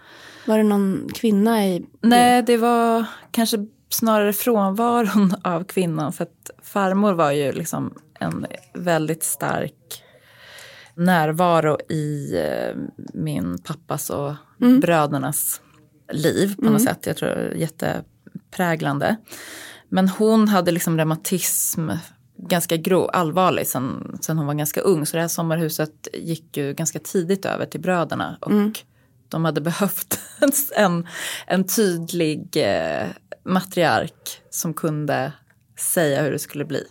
Var 0.47 0.59
det 0.59 0.65
någon 0.65 1.09
kvinna 1.15 1.67
i... 1.67 1.87
Nej, 2.01 2.43
det 2.43 2.57
var 2.57 3.05
kanske 3.31 3.67
snarare 3.89 4.33
frånvaron 4.33 5.35
av 5.45 5.65
kvinnan. 5.65 6.13
För 6.13 6.25
att 6.25 6.51
farmor 6.63 7.13
var 7.13 7.31
ju 7.31 7.53
liksom 7.53 7.95
en 8.21 8.47
väldigt 8.75 9.23
stark 9.23 10.03
närvaro 10.95 11.79
i 11.89 12.37
eh, 12.37 12.77
min 13.15 13.59
pappas 13.59 14.11
och 14.11 14.35
brödernas 14.81 15.61
liv 16.13 16.57
på 16.57 16.71
något 16.71 16.83
sätt. 16.83 17.07
Jag 17.07 17.17
tror 17.17 17.55
jättepräglande. 17.57 19.17
Men 19.89 20.09
hon 20.09 20.49
hade 20.49 20.71
liksom 20.71 20.99
reumatism 20.99 21.91
ganska 22.49 22.77
grov, 22.77 23.11
allvarlig 23.13 23.67
sen, 23.67 24.19
sen 24.21 24.39
hon 24.39 24.47
var 24.47 24.55
ganska 24.55 24.81
ung. 24.81 25.07
Så 25.07 25.17
det 25.17 25.21
här 25.21 25.29
sommarhuset 25.29 26.09
gick 26.13 26.57
ju 26.57 26.75
ganska 26.75 26.99
tidigt 26.99 27.45
över 27.45 27.67
till 27.67 27.81
bröderna. 27.81 28.39
Och 28.41 28.51
mm. 28.51 28.73
de 29.29 29.45
hade 29.45 29.61
behövt 29.71 30.21
en, 30.77 31.07
en 31.47 31.65
tydlig 31.65 32.57
eh, 32.57 33.07
matriark 33.45 34.43
som 34.51 34.75
kunde 34.75 35.33
säga 35.79 36.23
hur 36.23 36.31
det 36.31 36.39
skulle 36.39 36.65
bli. 36.65 36.85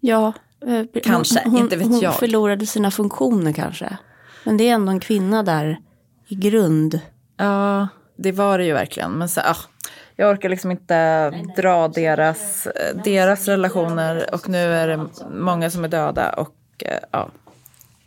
Ja, 0.00 0.32
eh, 0.66 1.02
kanske, 1.02 1.42
hon, 1.44 1.58
inte 1.58 1.76
vet 1.76 1.86
hon 1.86 2.00
jag. 2.00 2.10
Hon 2.10 2.18
förlorade 2.18 2.66
sina 2.66 2.90
funktioner 2.90 3.52
kanske. 3.52 3.98
Men 4.44 4.56
det 4.56 4.68
är 4.68 4.74
ändå 4.74 4.92
en 4.92 5.00
kvinna 5.00 5.42
där 5.42 5.80
i 6.28 6.34
grund. 6.34 7.00
Ja, 7.36 7.88
det 8.16 8.32
var 8.32 8.58
det 8.58 8.64
ju 8.64 8.72
verkligen. 8.72 9.12
Men 9.12 9.28
så, 9.28 9.40
ah, 9.40 9.56
jag 10.16 10.30
orkar 10.30 10.48
liksom 10.48 10.70
inte 10.70 11.30
dra 11.56 11.88
deras, 11.88 12.68
deras 13.04 13.48
relationer 13.48 14.34
och 14.34 14.48
nu 14.48 14.58
är 14.58 14.88
det 14.88 15.08
många 15.30 15.70
som 15.70 15.84
är 15.84 15.88
döda 15.88 16.30
och 16.30 16.56
eh, 16.78 16.98
ja. 17.10 17.28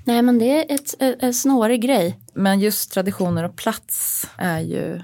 Nej 0.03 0.21
men 0.21 0.39
det 0.39 0.45
är 0.45 0.75
ett, 0.75 1.23
en 1.23 1.33
snårig 1.33 1.81
grej. 1.81 2.19
Men 2.33 2.59
just 2.59 2.91
traditioner 2.91 3.43
och 3.43 3.55
plats 3.55 4.27
är 4.37 4.59
ju 4.59 5.01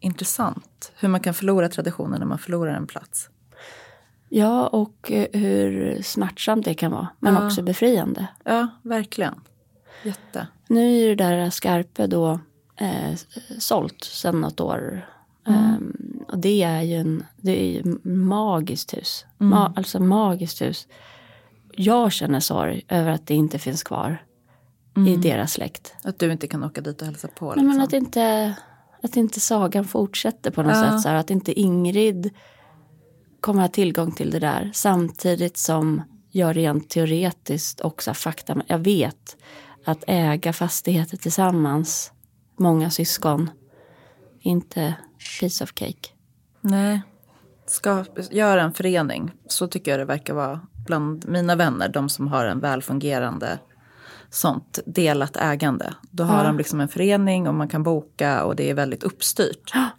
intressant. 0.00 0.92
Hur 0.98 1.08
man 1.08 1.20
kan 1.20 1.34
förlora 1.34 1.68
traditioner 1.68 2.18
när 2.18 2.26
man 2.26 2.38
förlorar 2.38 2.74
en 2.74 2.86
plats. 2.86 3.28
Ja 4.28 4.66
och 4.66 5.12
eh, 5.12 5.40
hur 5.40 6.02
smärtsamt 6.02 6.64
det 6.64 6.74
kan 6.74 6.92
vara 6.92 7.08
men 7.18 7.34
ja. 7.34 7.46
också 7.46 7.62
befriande. 7.62 8.26
Ja 8.44 8.68
verkligen. 8.82 9.40
Jätte. 10.02 10.46
Nu 10.68 11.00
är 11.00 11.08
det 11.08 11.24
där 11.24 11.50
Skarpe 11.50 12.06
då 12.06 12.40
eh, 12.76 13.14
sålt 13.58 14.04
sedan 14.04 14.40
något 14.40 14.60
år. 14.60 15.06
Mm. 15.46 15.74
Um, 15.74 16.24
och 16.28 16.38
det 16.38 16.62
är 16.62 16.82
ju 16.82 16.94
en, 16.94 17.24
det 17.36 17.62
är 17.62 17.70
ju 17.70 17.98
magiskt 18.10 18.94
hus. 18.96 19.26
Mm. 19.40 19.50
Ma, 19.50 19.72
alltså 19.76 20.00
magiskt 20.00 20.62
hus. 20.62 20.88
Jag 21.72 22.12
känner 22.12 22.40
sorg 22.40 22.84
över 22.88 23.10
att 23.10 23.26
det 23.26 23.34
inte 23.34 23.58
finns 23.58 23.82
kvar 23.82 24.22
mm. 24.96 25.08
i 25.12 25.16
deras 25.16 25.52
släkt. 25.52 25.94
Att 26.04 26.18
du 26.18 26.32
inte 26.32 26.46
kan 26.46 26.64
åka 26.64 26.80
dit 26.80 27.00
och 27.00 27.06
hälsa 27.06 27.28
på? 27.28 27.46
Liksom. 27.46 27.66
Nej, 27.66 27.76
men 27.76 27.84
att 27.84 27.92
inte, 27.92 28.54
att 29.02 29.16
inte 29.16 29.40
sagan 29.40 29.84
fortsätter 29.84 30.50
på 30.50 30.62
något 30.62 30.76
ja. 30.76 30.90
sätt. 30.90 31.00
Så 31.00 31.08
här, 31.08 31.16
att 31.16 31.30
inte 31.30 31.60
Ingrid 31.60 32.30
kommer 33.40 33.62
ha 33.62 33.68
tillgång 33.68 34.12
till 34.12 34.30
det 34.30 34.38
där. 34.38 34.70
Samtidigt 34.74 35.56
som 35.56 36.02
jag 36.30 36.56
rent 36.56 36.90
teoretiskt 36.90 37.80
också 37.80 38.14
fakta. 38.14 38.62
Jag 38.66 38.78
vet 38.78 39.36
att 39.84 40.04
äga 40.06 40.52
fastigheter 40.52 41.16
tillsammans, 41.16 42.12
många 42.56 42.90
syskon, 42.90 43.50
inte 44.40 44.94
piece 45.40 45.64
of 45.64 45.72
cake. 45.74 46.08
Nej, 46.60 47.02
ska 47.66 48.04
göra 48.30 48.62
en 48.62 48.72
förening. 48.72 49.32
Så 49.46 49.66
tycker 49.66 49.90
jag 49.90 50.00
det 50.00 50.04
verkar 50.04 50.34
vara 50.34 50.60
bland 50.86 51.28
mina 51.28 51.56
vänner, 51.56 51.88
de 51.88 52.08
som 52.08 52.28
har 52.28 52.44
en 52.44 52.60
välfungerande 52.60 53.58
sånt 54.30 54.78
delat 54.86 55.36
ägande. 55.36 55.94
Då 56.10 56.24
har 56.24 56.38
ja. 56.38 56.44
de 56.44 56.58
liksom 56.58 56.80
en 56.80 56.88
förening 56.88 57.48
och 57.48 57.54
man 57.54 57.68
kan 57.68 57.82
boka 57.82 58.44
och 58.44 58.56
det 58.56 58.70
är 58.70 58.74
väldigt 58.74 59.02
uppstyrt. 59.02 59.70
Ja. 59.74 59.90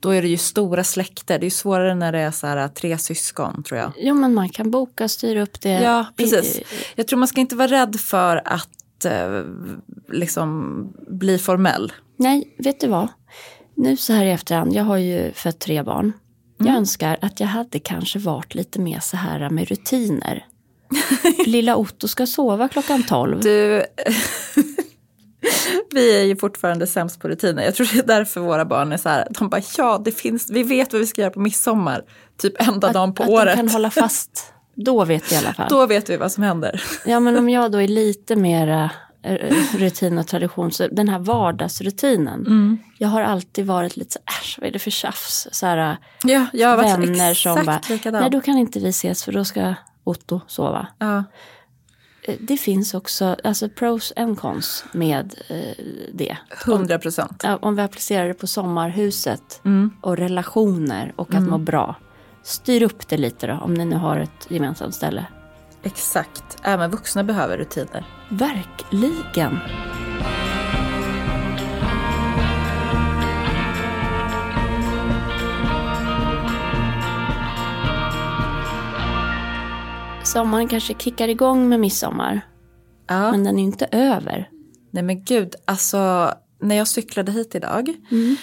Då 0.00 0.10
är 0.10 0.22
det 0.22 0.28
ju 0.28 0.36
stora 0.36 0.84
släkter, 0.84 1.38
det 1.38 1.46
är 1.46 1.50
svårare 1.50 1.94
när 1.94 2.12
det 2.12 2.18
är 2.18 2.30
så 2.30 2.46
här, 2.46 2.68
tre 2.68 2.98
syskon 2.98 3.62
tror 3.62 3.80
jag. 3.80 3.92
Jo 3.96 4.14
men 4.14 4.34
man 4.34 4.48
kan 4.48 4.70
boka, 4.70 5.08
styra 5.08 5.42
upp 5.42 5.60
det. 5.60 5.80
Ja 5.80 6.06
precis. 6.16 6.60
Jag 6.94 7.08
tror 7.08 7.18
man 7.18 7.28
ska 7.28 7.40
inte 7.40 7.56
vara 7.56 7.68
rädd 7.68 8.00
för 8.00 8.42
att 8.44 9.04
eh, 9.04 9.42
liksom 10.08 10.92
bli 11.08 11.38
formell. 11.38 11.92
Nej, 12.16 12.54
vet 12.58 12.80
du 12.80 12.88
vad? 12.88 13.08
Nu 13.76 13.96
så 13.96 14.12
här 14.12 14.24
i 14.24 14.30
efterhand, 14.30 14.74
jag 14.74 14.84
har 14.84 14.96
ju 14.96 15.32
fött 15.32 15.58
tre 15.58 15.82
barn. 15.82 16.12
Jag 16.58 16.66
mm. 16.66 16.78
önskar 16.78 17.18
att 17.22 17.40
jag 17.40 17.46
hade 17.46 17.78
kanske 17.78 18.18
varit 18.18 18.54
lite 18.54 18.80
mer 18.80 19.00
så 19.00 19.16
här 19.16 19.50
med 19.50 19.68
rutiner. 19.68 20.46
Lilla 21.46 21.76
Otto 21.76 22.08
ska 22.08 22.26
sova 22.26 22.68
klockan 22.68 23.02
tolv. 23.02 23.40
Du, 23.40 23.82
vi 25.90 26.20
är 26.20 26.24
ju 26.24 26.36
fortfarande 26.36 26.86
sämst 26.86 27.20
på 27.20 27.28
rutiner. 27.28 27.62
Jag 27.62 27.74
tror 27.74 27.88
det 27.92 27.98
är 27.98 28.06
därför 28.06 28.40
våra 28.40 28.64
barn 28.64 28.92
är 28.92 28.96
så 28.96 29.08
här. 29.08 29.26
De 29.30 29.48
bara, 29.48 29.62
ja, 29.78 30.02
det 30.04 30.12
finns, 30.12 30.50
vi 30.50 30.62
vet 30.62 30.92
vad 30.92 31.00
vi 31.00 31.06
ska 31.06 31.20
göra 31.20 31.32
på 31.32 31.40
midsommar. 31.40 32.04
Typ 32.38 32.68
enda 32.68 32.92
dagen 32.92 33.14
på 33.14 33.22
att 33.22 33.28
året. 33.28 33.48
Att 33.48 33.56
de 33.56 33.56
kan 33.56 33.68
hålla 33.68 33.90
fast. 33.90 34.52
Då 34.74 35.04
vet 35.04 35.32
vi 35.32 35.34
i 35.34 35.38
alla 35.38 35.54
fall. 35.54 35.66
Då 35.70 35.86
vet 35.86 36.10
vi 36.10 36.16
vad 36.16 36.32
som 36.32 36.42
händer. 36.42 36.82
Ja, 37.06 37.20
men 37.20 37.38
om 37.38 37.48
jag 37.48 37.72
då 37.72 37.78
är 37.82 37.88
lite 37.88 38.36
mera 38.36 38.90
rutin 39.74 40.18
och 40.18 40.26
tradition. 40.26 40.72
Så 40.72 40.88
den 40.88 41.08
här 41.08 41.18
vardagsrutinen. 41.18 42.46
Mm. 42.46 42.78
Jag 42.98 43.08
har 43.08 43.22
alltid 43.22 43.66
varit 43.66 43.96
lite 43.96 44.12
så 44.12 44.18
äsch 44.18 44.58
vad 44.60 44.68
är 44.68 44.72
det 44.72 44.78
för 44.78 44.90
tjafs? 44.90 45.48
Så 45.52 45.66
här, 45.66 45.96
ja, 46.24 46.46
jag 46.52 46.68
har 46.68 46.76
varit 46.76 47.08
vänner 47.08 47.34
som 47.34 47.64
bara, 47.66 47.80
likadan. 47.88 48.20
nej 48.20 48.30
då 48.30 48.40
kan 48.40 48.58
inte 48.58 48.80
vi 48.80 48.88
ses 48.88 49.24
för 49.24 49.32
då 49.32 49.44
ska 49.44 49.74
Otto 50.04 50.40
sova. 50.46 50.86
Ja. 50.98 51.24
Eh, 52.22 52.34
det 52.40 52.56
finns 52.56 52.94
också 52.94 53.36
alltså 53.44 53.68
pros 53.68 54.12
and 54.16 54.38
cons 54.38 54.84
med 54.92 55.34
eh, 55.48 55.84
det. 56.12 56.36
100 56.66 56.98
procent. 56.98 57.44
Om, 57.44 57.58
om 57.60 57.76
vi 57.76 57.82
applicerar 57.82 58.28
det 58.28 58.34
på 58.34 58.46
sommarhuset 58.46 59.60
mm. 59.64 59.90
och 60.00 60.16
relationer 60.16 61.12
och 61.16 61.28
att 61.28 61.34
mm. 61.34 61.50
må 61.50 61.58
bra. 61.58 61.94
Styr 62.42 62.82
upp 62.82 63.08
det 63.08 63.16
lite 63.16 63.46
då 63.46 63.52
om 63.52 63.74
ni 63.74 63.84
nu 63.84 63.96
har 63.96 64.16
ett 64.16 64.46
gemensamt 64.48 64.94
ställe. 64.94 65.26
Exakt. 65.86 66.56
Även 66.62 66.90
vuxna 66.90 67.24
behöver 67.24 67.58
rutiner. 67.58 68.06
Verkligen. 68.28 69.58
Sommaren 80.24 80.68
kanske 80.68 80.94
kickar 80.94 81.28
igång 81.28 81.68
med 81.68 81.80
midsommar. 81.80 82.40
Ja. 83.06 83.30
Men 83.30 83.44
den 83.44 83.58
är 83.58 83.62
inte 83.62 83.88
över. 83.92 84.50
Nej 84.90 85.02
men 85.02 85.24
gud, 85.24 85.54
alltså 85.64 86.32
när 86.60 86.74
jag 86.76 86.88
cyklade 86.88 87.32
hit 87.32 87.54
idag 87.54 87.88
mm 88.10 88.36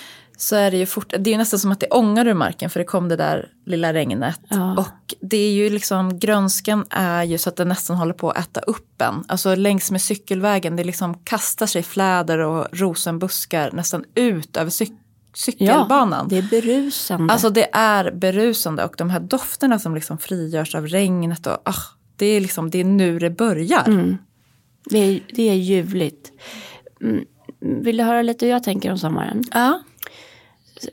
så 0.43 0.56
är 0.56 0.71
det 0.71 0.77
ju 0.77 0.86
fort, 0.86 1.13
det 1.19 1.34
är 1.34 1.38
nästan 1.38 1.60
som 1.60 1.71
att 1.71 1.79
det 1.79 1.88
ångar 1.88 2.27
ur 2.27 2.34
marken 2.34 2.69
för 2.69 2.79
det 2.79 2.86
kom 2.86 3.10
det 3.10 3.15
där 3.15 3.49
lilla 3.65 3.93
regnet. 3.93 4.39
Ja. 4.47 4.77
Och 4.77 5.15
det 5.21 5.38
är 5.38 5.51
ju 5.51 5.69
liksom, 5.69 6.19
grönskan 6.19 6.86
är 6.89 7.23
ju 7.23 7.38
så 7.38 7.49
att 7.49 7.56
den 7.56 7.67
nästan 7.67 7.95
håller 7.95 8.13
på 8.13 8.32
att 8.32 8.38
äta 8.38 8.60
upp 8.60 9.01
en. 9.01 9.23
Alltså 9.27 9.56
längs 9.56 9.91
med 9.91 10.01
cykelvägen, 10.01 10.75
det 10.75 10.84
liksom 10.84 11.13
kastar 11.13 11.65
sig 11.65 11.84
fläder 11.84 12.39
och 12.39 12.67
rosenbuskar 12.71 13.71
nästan 13.71 14.03
ut 14.15 14.58
över 14.58 14.71
cykeln 14.71 14.99
cykelbanan. 15.36 16.27
Ja, 16.32 16.41
det 16.41 16.45
är 16.45 16.62
berusande. 16.62 17.34
Alltså 17.34 17.49
det 17.49 17.69
är 17.73 18.12
berusande 18.12 18.86
och 18.86 18.95
de 18.97 19.10
här 19.10 19.19
dofterna 19.19 19.79
som 19.79 19.95
liksom 19.95 20.17
frigörs 20.17 20.75
av 20.75 20.88
regnet 20.88 21.47
och 21.47 21.58
ah, 21.65 21.84
det 22.15 22.25
är 22.25 22.41
liksom, 22.41 22.69
det 22.69 22.79
är 22.79 22.84
nu 22.84 23.19
det 23.19 23.29
börjar. 23.29 23.88
Mm. 23.88 24.17
Det, 24.86 24.97
är, 24.97 25.19
det 25.36 25.49
är 25.49 25.53
ljuvligt. 25.53 26.32
Mm. 27.01 27.25
Vill 27.60 27.97
du 27.97 28.03
höra 28.03 28.21
lite 28.21 28.45
hur 28.45 28.53
jag 28.53 28.63
tänker 28.63 28.91
om 28.91 28.97
sommaren? 28.97 29.43
Ja 29.51 29.79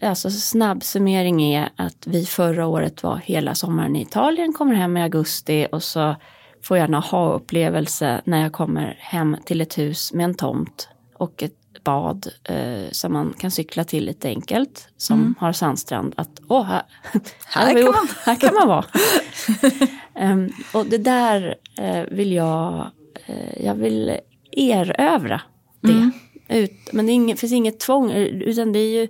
alltså 0.00 0.31
snabb 0.31 0.83
summering 0.83 1.42
är 1.42 1.68
att 1.76 2.07
vi 2.07 2.26
förra 2.26 2.66
året 2.66 3.03
var 3.03 3.16
hela 3.16 3.55
sommaren 3.55 3.96
i 3.96 4.03
Italien, 4.03 4.53
kommer 4.53 4.74
hem 4.74 4.96
i 4.96 5.03
augusti 5.03 5.66
och 5.72 5.83
så 5.83 6.16
får 6.62 6.76
jag 6.76 6.85
en 6.88 6.94
aha-upplevelse 6.94 8.20
när 8.24 8.42
jag 8.42 8.53
kommer 8.53 8.96
hem 9.00 9.37
till 9.44 9.61
ett 9.61 9.79
hus 9.79 10.12
med 10.12 10.24
en 10.24 10.35
tomt 10.35 10.88
och 11.14 11.42
ett 11.42 11.55
bad 11.85 12.29
eh, 12.44 12.90
som 12.90 13.12
man 13.12 13.35
kan 13.38 13.50
cykla 13.50 13.85
till 13.85 14.05
lite 14.05 14.29
enkelt 14.29 14.88
som 14.96 15.20
mm. 15.20 15.35
har 15.38 15.53
sandstrand. 15.53 16.14
Att 16.16 16.40
åh, 16.48 16.64
här, 16.64 16.83
här, 17.46 17.72
kan, 17.72 17.85
man. 17.85 18.09
här 18.24 18.35
kan 18.35 18.55
man 18.55 18.68
vara. 18.68 18.85
um, 20.33 20.53
och 20.72 20.87
det 20.87 20.98
där 20.98 21.55
eh, 21.79 22.03
vill 22.11 22.33
jag, 22.33 22.90
eh, 23.26 23.64
jag 23.64 23.74
vill 23.74 24.16
erövra 24.53 25.40
det. 25.81 25.92
Mm. 25.92 26.12
Ut, 26.48 26.92
men 26.92 27.07
det 27.07 27.12
ing, 27.12 27.37
finns 27.37 27.53
inget 27.53 27.81
tvång 27.81 28.12
utan 28.12 28.72
det 28.72 28.79
är 28.79 29.00
ju 29.00 29.09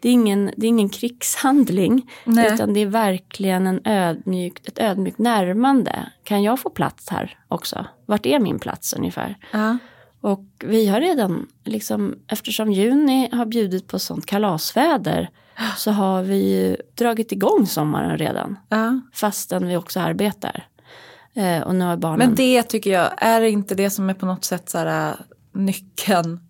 det 0.00 0.08
är 0.08 0.12
ingen, 0.12 0.50
det 0.56 0.66
är 0.66 0.68
ingen 0.68 0.88
krigshandling. 0.88 2.10
Nej. 2.24 2.54
Utan 2.54 2.74
det 2.74 2.80
är 2.80 2.86
verkligen 2.86 3.66
en 3.66 3.80
ödmjuk, 3.84 4.68
ett 4.68 4.78
ödmjukt 4.78 5.18
närmande. 5.18 6.12
Kan 6.24 6.42
jag 6.42 6.60
få 6.60 6.70
plats 6.70 7.08
här 7.08 7.38
också? 7.48 7.86
Vart 8.06 8.26
är 8.26 8.40
min 8.40 8.58
plats 8.58 8.92
ungefär? 8.92 9.36
Ja. 9.52 9.78
Och 10.20 10.44
vi 10.58 10.86
har 10.86 11.00
redan, 11.00 11.46
liksom, 11.64 12.14
eftersom 12.28 12.72
juni 12.72 13.28
har 13.32 13.46
bjudit 13.46 13.86
på 13.86 13.98
sånt 13.98 14.26
kalasväder 14.26 15.30
så 15.76 15.90
har 15.90 16.22
vi 16.22 16.76
dragit 16.94 17.32
igång 17.32 17.66
sommaren 17.66 18.18
redan. 18.18 18.58
Ja. 18.68 19.00
Fastän 19.12 19.66
vi 19.66 19.76
också 19.76 20.00
arbetar. 20.00 20.66
Eh, 21.34 21.62
och 21.62 21.74
nu 21.74 21.84
har 21.84 21.96
barnen... 21.96 22.18
Men 22.18 22.34
det 22.34 22.62
tycker 22.62 22.90
jag, 22.90 23.10
är 23.16 23.40
inte 23.40 23.74
det 23.74 23.90
som 23.90 24.10
är 24.10 24.14
på 24.14 24.26
något 24.26 24.44
sätt 24.44 24.70
så 24.70 24.78
här, 24.78 25.16
nyckeln 25.52 26.47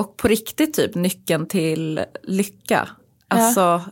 och 0.00 0.16
på 0.16 0.28
riktigt 0.28 0.74
typ 0.74 0.94
nyckeln 0.94 1.46
till 1.46 2.04
lycka. 2.22 2.88
Alltså 3.28 3.60
ja. 3.60 3.84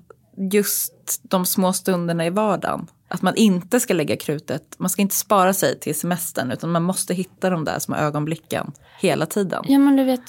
just 0.52 1.20
de 1.22 1.46
små 1.46 1.72
stunderna 1.72 2.26
i 2.26 2.30
vardagen. 2.30 2.86
Att 3.08 3.22
man 3.22 3.34
inte 3.36 3.80
ska 3.80 3.94
lägga 3.94 4.16
krutet, 4.16 4.74
man 4.78 4.90
ska 4.90 5.02
inte 5.02 5.14
spara 5.14 5.54
sig 5.54 5.80
till 5.80 5.94
semestern 5.94 6.50
utan 6.50 6.70
man 6.70 6.82
måste 6.82 7.14
hitta 7.14 7.50
de 7.50 7.64
där 7.64 7.78
små 7.78 7.96
ögonblicken 7.96 8.72
hela 9.00 9.26
tiden. 9.26 9.64
Ja 9.68 9.78
men 9.78 9.96
du 9.96 10.04
vet, 10.04 10.22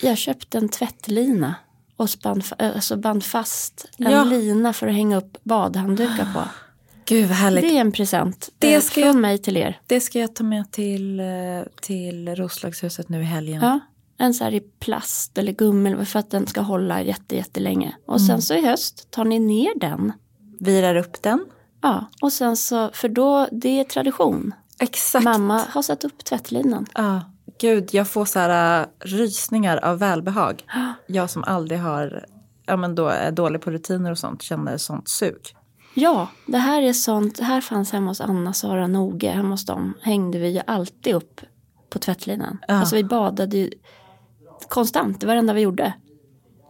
jag 0.00 0.18
köpte 0.18 0.58
en 0.58 0.68
tvättlina 0.68 1.54
och 1.96 2.10
spann, 2.10 2.42
alltså 2.58 2.96
band 2.96 3.24
fast 3.24 3.86
en 3.98 4.12
ja. 4.12 4.24
lina 4.24 4.72
för 4.72 4.86
att 4.86 4.94
hänga 4.94 5.16
upp 5.16 5.38
badhanddukar 5.42 6.32
på. 6.34 6.42
Gud 7.04 7.28
vad 7.28 7.36
härligt. 7.36 7.64
Det 7.64 7.76
är 7.76 7.80
en 7.80 7.92
present 7.92 8.48
det 8.58 8.74
eh, 8.74 8.80
ska 8.80 8.94
från 8.94 9.04
jag, 9.04 9.16
mig 9.16 9.38
till 9.38 9.56
er. 9.56 9.80
Det 9.86 10.00
ska 10.00 10.18
jag 10.18 10.34
ta 10.34 10.44
med 10.44 10.72
till, 10.72 11.20
eh, 11.20 11.26
till 11.80 12.34
Roslagshuset 12.36 13.08
nu 13.08 13.20
i 13.20 13.24
helgen. 13.24 13.62
Ja, 13.62 13.80
en 14.18 14.34
så 14.34 14.44
här 14.44 14.54
i 14.54 14.60
plast 14.60 15.38
eller 15.38 15.52
gummi 15.52 16.04
för 16.04 16.18
att 16.18 16.30
den 16.30 16.46
ska 16.46 16.60
hålla 16.60 17.02
jätte, 17.02 17.36
jättelänge. 17.36 17.96
Och 18.06 18.16
mm. 18.16 18.26
sen 18.26 18.42
så 18.42 18.54
i 18.54 18.66
höst 18.66 19.10
tar 19.10 19.24
ni 19.24 19.38
ner 19.38 19.78
den. 19.78 20.12
Virar 20.60 20.96
upp 20.96 21.22
den. 21.22 21.46
Ja, 21.82 22.04
och 22.22 22.32
sen 22.32 22.56
så, 22.56 22.90
för 22.92 23.08
då, 23.08 23.48
det 23.52 23.80
är 23.80 23.84
tradition. 23.84 24.54
Exakt. 24.80 25.24
Mamma 25.24 25.62
har 25.68 25.82
satt 25.82 26.04
upp 26.04 26.24
tvättlinan. 26.24 26.86
Ja, 26.94 27.20
gud 27.60 27.88
jag 27.92 28.08
får 28.08 28.24
så 28.24 28.38
här 28.38 28.80
uh, 28.80 28.86
rysningar 28.98 29.76
av 29.76 29.98
välbehag. 29.98 30.64
Jag 31.06 31.30
som 31.30 31.44
aldrig 31.44 31.80
har, 31.80 32.24
ja 32.66 32.76
men 32.76 32.94
då 32.94 33.08
är 33.08 33.30
dålig 33.32 33.60
på 33.60 33.70
rutiner 33.70 34.10
och 34.10 34.18
sånt, 34.18 34.42
känner 34.42 34.76
sånt 34.76 35.08
sug. 35.08 35.56
Ja, 35.94 36.28
det 36.46 36.58
här 36.58 36.82
är 36.82 36.92
sånt, 36.92 37.36
det 37.36 37.44
här 37.44 37.60
fanns 37.60 37.92
hemma 37.92 38.10
hos 38.10 38.20
Anna 38.20 38.52
Sara 38.52 38.86
Noge, 38.86 39.30
hemma 39.30 39.48
hos 39.48 39.66
dem 39.66 39.94
hängde 40.02 40.38
vi 40.38 40.48
ju 40.48 40.60
alltid 40.66 41.14
upp 41.14 41.40
på 41.90 41.98
tvättlinan. 41.98 42.58
Ja. 42.68 42.74
Alltså 42.74 42.96
vi 42.96 43.04
badade 43.04 43.56
ju 43.56 43.70
konstant, 44.68 45.20
det 45.20 45.26
var 45.26 45.34
det 45.34 45.38
enda 45.38 45.52
vi 45.52 45.60
gjorde. 45.60 45.92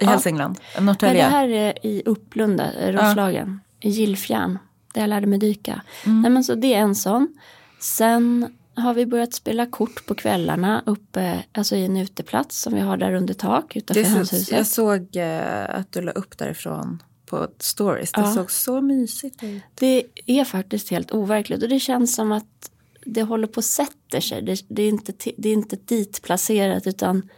I 0.01 0.05
ja. 0.05 0.11
Hälsingland? 0.11 0.59
Norrtälje? 0.81 1.23
det 1.23 1.29
här 1.29 1.49
är 1.49 1.87
i 1.87 2.03
Upplunda, 2.07 2.71
Roslagen, 2.93 3.61
ja. 3.81 3.89
i 3.89 3.93
Gillfjärn, 3.93 4.59
där 4.95 5.01
jag 5.01 5.09
lärde 5.09 5.27
mig 5.27 5.39
dyka. 5.39 5.83
Mm. 6.07 6.23
Nej, 6.23 6.31
men 6.31 6.45
så 6.45 6.55
det 6.55 6.75
är 6.75 6.79
en 6.79 6.95
sån. 6.95 7.35
Sen 7.81 8.57
har 8.77 8.95
vi 8.95 9.07
börjat 9.07 9.35
spela 9.35 9.67
kort 9.67 10.07
på 10.07 10.15
kvällarna 10.15 10.83
uppe, 10.87 11.45
alltså 11.53 11.77
i 11.77 11.85
en 11.85 11.97
uteplats 11.97 12.61
som 12.61 12.75
vi 12.75 12.81
har 12.81 12.97
där 12.97 13.15
under 13.15 13.35
tak 13.35 13.77
utanför 13.77 14.03
det 14.03 14.09
hönshuset. 14.09 14.53
Jag 14.53 14.67
såg 14.67 15.17
eh, 15.17 15.79
att 15.79 15.93
du 15.93 16.01
la 16.01 16.13
upp 16.13 16.39
därifrån 16.39 17.03
på 17.27 17.49
stories. 17.59 18.13
Det 18.13 18.21
ja. 18.21 18.33
såg 18.33 18.51
så 18.51 18.81
mysigt 18.81 19.43
ut. 19.43 19.63
Det 19.75 20.05
är 20.27 20.45
faktiskt 20.45 20.91
helt 20.91 21.13
overkligt 21.13 21.63
och 21.63 21.69
det 21.69 21.81
känns 21.81 22.15
som 22.15 22.33
att 22.33 22.71
det 23.05 23.23
håller 23.23 23.47
på 23.47 23.61
att 23.61 23.65
sätta 23.65 24.21
sig. 24.21 24.43
Det, 24.43 24.65
det, 24.69 24.83
är 24.83 24.89
inte, 24.89 25.13
det 25.37 25.49
är 25.49 25.53
inte 25.53 25.77
ditplacerat 25.77 26.87
utan 26.87 27.29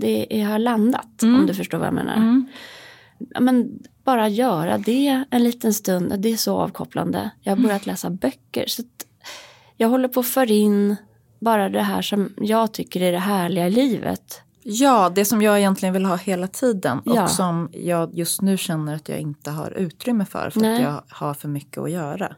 det 0.00 0.42
har 0.42 0.58
landat 0.58 1.22
mm. 1.22 1.40
om 1.40 1.46
du 1.46 1.54
förstår 1.54 1.78
vad 1.78 1.86
jag 1.86 1.94
menar. 1.94 2.16
Mm. 2.16 2.46
Men 3.40 3.78
bara 4.04 4.28
göra 4.28 4.78
det 4.78 5.24
en 5.30 5.44
liten 5.44 5.74
stund, 5.74 6.14
det 6.18 6.32
är 6.32 6.36
så 6.36 6.58
avkopplande. 6.60 7.30
Jag 7.40 7.52
har 7.52 7.56
mm. 7.56 7.68
börjat 7.68 7.86
läsa 7.86 8.10
böcker. 8.10 8.64
Så 8.66 8.82
jag 9.76 9.88
håller 9.88 10.08
på 10.08 10.20
att 10.20 10.26
föra 10.26 10.46
in 10.46 10.96
bara 11.40 11.68
det 11.68 11.82
här 11.82 12.02
som 12.02 12.34
jag 12.36 12.72
tycker 12.72 13.00
är 13.00 13.12
det 13.12 13.18
härliga 13.18 13.66
i 13.66 13.70
livet. 13.70 14.42
Ja, 14.62 15.12
det 15.14 15.24
som 15.24 15.42
jag 15.42 15.58
egentligen 15.58 15.92
vill 15.92 16.04
ha 16.04 16.16
hela 16.16 16.46
tiden 16.46 17.02
ja. 17.04 17.22
och 17.22 17.30
som 17.30 17.68
jag 17.72 18.18
just 18.18 18.42
nu 18.42 18.56
känner 18.56 18.94
att 18.94 19.08
jag 19.08 19.18
inte 19.18 19.50
har 19.50 19.70
utrymme 19.70 20.24
för 20.24 20.50
för 20.50 20.60
Nej. 20.60 20.74
att 20.74 20.82
jag 20.82 21.02
har 21.08 21.34
för 21.34 21.48
mycket 21.48 21.78
att 21.78 21.90
göra. 21.90 22.36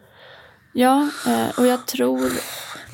Ja, 0.73 1.09
eh, 1.27 1.59
och 1.59 1.67
jag 1.67 1.87
tror, 1.87 2.31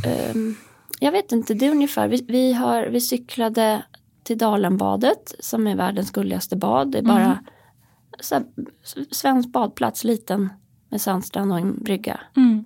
ehm, 0.07 0.57
jag 1.01 1.13
vet 1.13 1.33
inte, 1.33 1.55
det 1.55 1.67
är 1.67 1.71
ungefär, 1.71 2.09
vi, 2.09 2.25
vi, 2.29 2.53
har, 2.53 2.87
vi 2.87 3.01
cyklade 3.01 3.83
till 4.29 4.39
Dalenbadet 4.39 5.35
som 5.41 5.67
är 5.67 5.77
världens 5.77 6.11
gulligaste 6.11 6.57
bad. 6.57 6.91
Det 6.91 6.99
är 6.99 7.03
bara 7.03 7.25
mm. 7.25 7.37
så 8.21 8.35
här, 8.35 8.45
svensk 9.11 9.49
badplats, 9.49 10.05
liten 10.05 10.49
med 10.89 11.01
sandstrand 11.01 11.53
och 11.53 11.59
en 11.59 11.83
brygga. 11.85 12.21
Mm. 12.37 12.65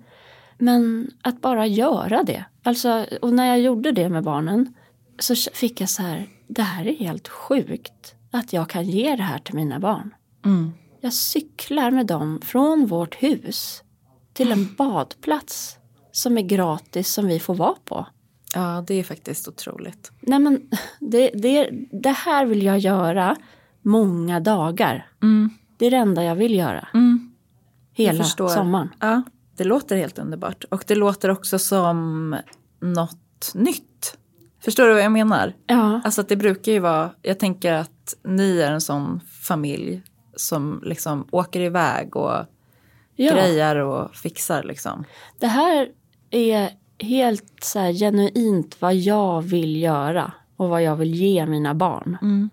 Men 0.58 1.10
att 1.22 1.40
bara 1.40 1.66
göra 1.66 2.22
det, 2.22 2.44
alltså, 2.62 3.06
och 3.22 3.32
när 3.32 3.46
jag 3.46 3.60
gjorde 3.60 3.92
det 3.92 4.08
med 4.08 4.24
barnen 4.24 4.74
så 5.18 5.34
fick 5.34 5.80
jag 5.80 5.88
så 5.88 6.02
här, 6.02 6.28
det 6.46 6.62
här 6.62 6.86
är 6.86 6.96
helt 6.96 7.28
sjukt 7.28 8.14
att 8.30 8.52
jag 8.52 8.68
kan 8.68 8.84
ge 8.84 9.16
det 9.16 9.22
här 9.22 9.38
till 9.38 9.54
mina 9.54 9.78
barn. 9.78 10.14
Mm. 10.44 10.72
Jag 11.00 11.12
cyklar 11.12 11.90
med 11.90 12.06
dem 12.06 12.40
från 12.44 12.86
vårt 12.86 13.14
hus 13.14 13.82
till 14.32 14.52
en 14.52 14.74
badplats 14.74 15.78
som 16.12 16.38
är 16.38 16.42
gratis 16.42 17.12
som 17.12 17.26
vi 17.26 17.40
får 17.40 17.54
vara 17.54 17.76
på. 17.84 18.06
Ja, 18.54 18.84
det 18.86 18.94
är 18.94 19.04
faktiskt 19.04 19.48
otroligt. 19.48 20.12
Nej, 20.20 20.38
men 20.38 20.68
det, 21.00 21.30
det, 21.34 21.70
det 21.90 22.10
här 22.10 22.46
vill 22.46 22.62
jag 22.62 22.78
göra 22.78 23.36
många 23.82 24.40
dagar. 24.40 25.06
Mm. 25.22 25.50
Det 25.76 25.86
är 25.86 25.90
det 25.90 25.96
enda 25.96 26.24
jag 26.24 26.34
vill 26.34 26.54
göra. 26.54 26.88
Mm. 26.94 27.32
Hela 27.92 28.24
sommaren. 28.24 28.88
Ja, 29.00 29.22
det 29.56 29.64
låter 29.64 29.96
helt 29.96 30.18
underbart. 30.18 30.64
Och 30.64 30.84
det 30.86 30.94
låter 30.94 31.30
också 31.30 31.58
som 31.58 32.36
något 32.80 33.54
nytt. 33.54 34.18
Förstår 34.64 34.86
du 34.86 34.94
vad 34.94 35.02
jag 35.02 35.12
menar? 35.12 35.54
Ja. 35.66 36.00
Alltså 36.04 36.20
att 36.20 36.28
det 36.28 36.36
brukar 36.36 36.72
ju 36.72 36.78
vara, 36.78 37.10
jag 37.22 37.38
tänker 37.38 37.72
att 37.72 38.14
ni 38.24 38.60
är 38.60 38.72
en 38.72 38.80
sån 38.80 39.20
familj 39.42 40.02
som 40.36 40.80
liksom 40.84 41.26
åker 41.30 41.60
iväg 41.60 42.16
och 42.16 42.46
ja. 43.16 43.32
grejar 43.32 43.76
och 43.76 44.14
fixar 44.14 44.62
liksom. 44.62 45.04
Det 45.38 45.46
här 45.46 45.88
är 46.30 46.70
helt 47.02 47.62
så 47.62 47.78
här, 47.78 47.92
genuint 47.92 48.76
vad 48.80 48.94
jag 48.94 49.42
vill 49.42 49.76
göra 49.76 50.32
och 50.56 50.68
vad 50.68 50.82
jag 50.82 50.96
vill 50.96 51.14
ge 51.14 51.46
mina 51.46 51.74
barn. 51.74 52.18
Mm. 52.22 52.50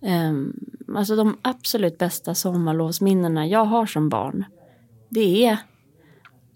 Um, 0.00 0.54
alltså 0.96 1.16
de 1.16 1.36
absolut 1.42 1.98
bästa 1.98 2.34
sommarlovsminnena 2.34 3.46
jag 3.46 3.64
har 3.64 3.86
som 3.86 4.08
barn. 4.08 4.44
Det 5.08 5.46
är, 5.46 5.56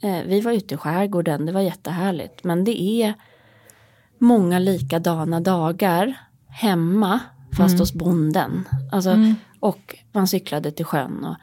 eh, 0.01 0.23
vi 0.27 0.41
var 0.41 0.53
ute 0.53 0.75
i 0.75 0.77
skärgården, 0.77 1.47
det 1.47 1.53
var 1.53 1.61
jättehärligt. 1.61 2.45
Men 2.45 2.65
det 2.65 2.83
är 2.83 3.15
många 4.19 4.59
likadana 4.59 5.41
dagar 5.41 6.15
hemma 6.49 7.21
fast 7.57 7.73
mm. 7.73 7.81
hos 7.81 7.93
bonden. 7.93 8.69
Alltså, 8.93 9.11
mm. 9.11 9.35
Och 9.61 9.97
man 10.13 10.29
cyklade 10.29 10.71
till 10.71 10.85
sjön. 10.85 11.25
Och, 11.25 11.37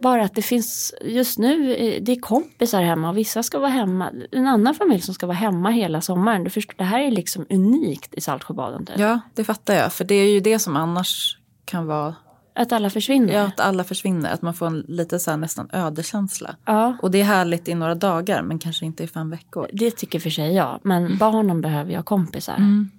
bara 0.00 0.24
att 0.24 0.34
det 0.34 0.42
finns 0.42 0.94
just 1.00 1.38
nu, 1.38 1.74
eh, 1.74 2.02
det 2.02 2.12
är 2.12 2.20
kompisar 2.20 2.82
hemma 2.82 3.08
och 3.08 3.16
vissa 3.16 3.42
ska 3.42 3.58
vara 3.58 3.70
hemma. 3.70 4.10
En 4.32 4.46
annan 4.46 4.74
familj 4.74 5.00
som 5.00 5.14
ska 5.14 5.26
vara 5.26 5.36
hemma 5.36 5.70
hela 5.70 6.00
sommaren. 6.00 6.44
Du 6.44 6.50
förstår, 6.50 6.74
det 6.78 6.84
här 6.84 7.00
är 7.00 7.10
liksom 7.10 7.46
unikt 7.50 8.14
i 8.14 8.20
Saltsjöbaden. 8.20 8.86
Typ. 8.86 8.98
Ja, 8.98 9.20
det 9.34 9.44
fattar 9.44 9.74
jag. 9.74 9.92
För 9.92 10.04
det 10.04 10.14
är 10.14 10.28
ju 10.28 10.40
det 10.40 10.58
som 10.58 10.76
annars 10.76 11.38
kan 11.64 11.86
vara 11.86 12.14
att 12.56 12.72
alla 12.72 12.90
försvinner? 12.90 13.34
Ja, 13.34 13.42
att 13.42 13.60
alla 13.60 13.84
försvinner. 13.84 14.32
Att 14.32 14.42
man 14.42 14.54
får 14.54 14.66
en 14.66 14.84
lite 14.88 15.18
så 15.18 15.30
här 15.30 15.38
nästan 15.38 15.68
ödekänsla. 15.72 16.56
Ja. 16.64 16.96
Och 17.02 17.10
det 17.10 17.20
är 17.20 17.24
härligt 17.24 17.68
i 17.68 17.74
några 17.74 17.94
dagar 17.94 18.42
men 18.42 18.58
kanske 18.58 18.86
inte 18.86 19.04
i 19.04 19.06
fem 19.06 19.30
veckor. 19.30 19.68
Det 19.72 19.90
tycker 19.90 20.20
för 20.20 20.30
sig 20.30 20.54
jag. 20.54 20.80
Men 20.82 21.18
barnen 21.18 21.60
behöver 21.60 21.90
ju 21.90 21.96
ha 21.96 22.02
kompisar. 22.02 22.54
Mm. 22.56 22.90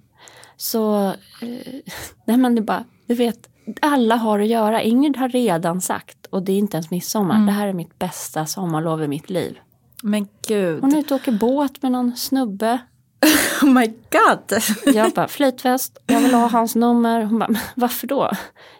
Så, 0.56 1.06
eh, 1.06 1.14
nej 2.24 2.36
men 2.36 2.54
det 2.54 2.62
bara, 2.62 2.84
du 3.08 3.14
vet, 3.14 3.48
alla 3.80 4.16
har 4.16 4.38
att 4.38 4.46
göra. 4.46 4.82
Ingrid 4.82 5.16
har 5.16 5.28
redan 5.28 5.80
sagt, 5.80 6.26
och 6.26 6.42
det 6.42 6.52
är 6.52 6.58
inte 6.58 6.76
ens 6.76 6.90
midsommar, 6.90 7.34
mm. 7.34 7.46
det 7.46 7.52
här 7.52 7.68
är 7.68 7.72
mitt 7.72 7.98
bästa 7.98 8.46
sommarlov 8.46 9.02
i 9.02 9.08
mitt 9.08 9.30
liv. 9.30 9.58
Men 10.02 10.28
gud. 10.48 10.80
Hon 10.80 10.94
är 10.94 10.98
ute 10.98 11.14
och 11.14 11.20
åker 11.20 11.32
båt 11.32 11.82
med 11.82 11.92
någon 11.92 12.16
snubbe. 12.16 12.78
oh 13.62 13.68
my 13.68 13.86
god. 13.86 14.62
jag 14.94 15.12
bara, 15.12 15.28
flytväst, 15.28 15.98
jag 16.06 16.20
vill 16.20 16.34
ha 16.34 16.48
hans 16.48 16.74
nummer. 16.76 17.22
Hon 17.22 17.38
bara, 17.38 17.54
varför 17.74 18.06
då? 18.06 18.30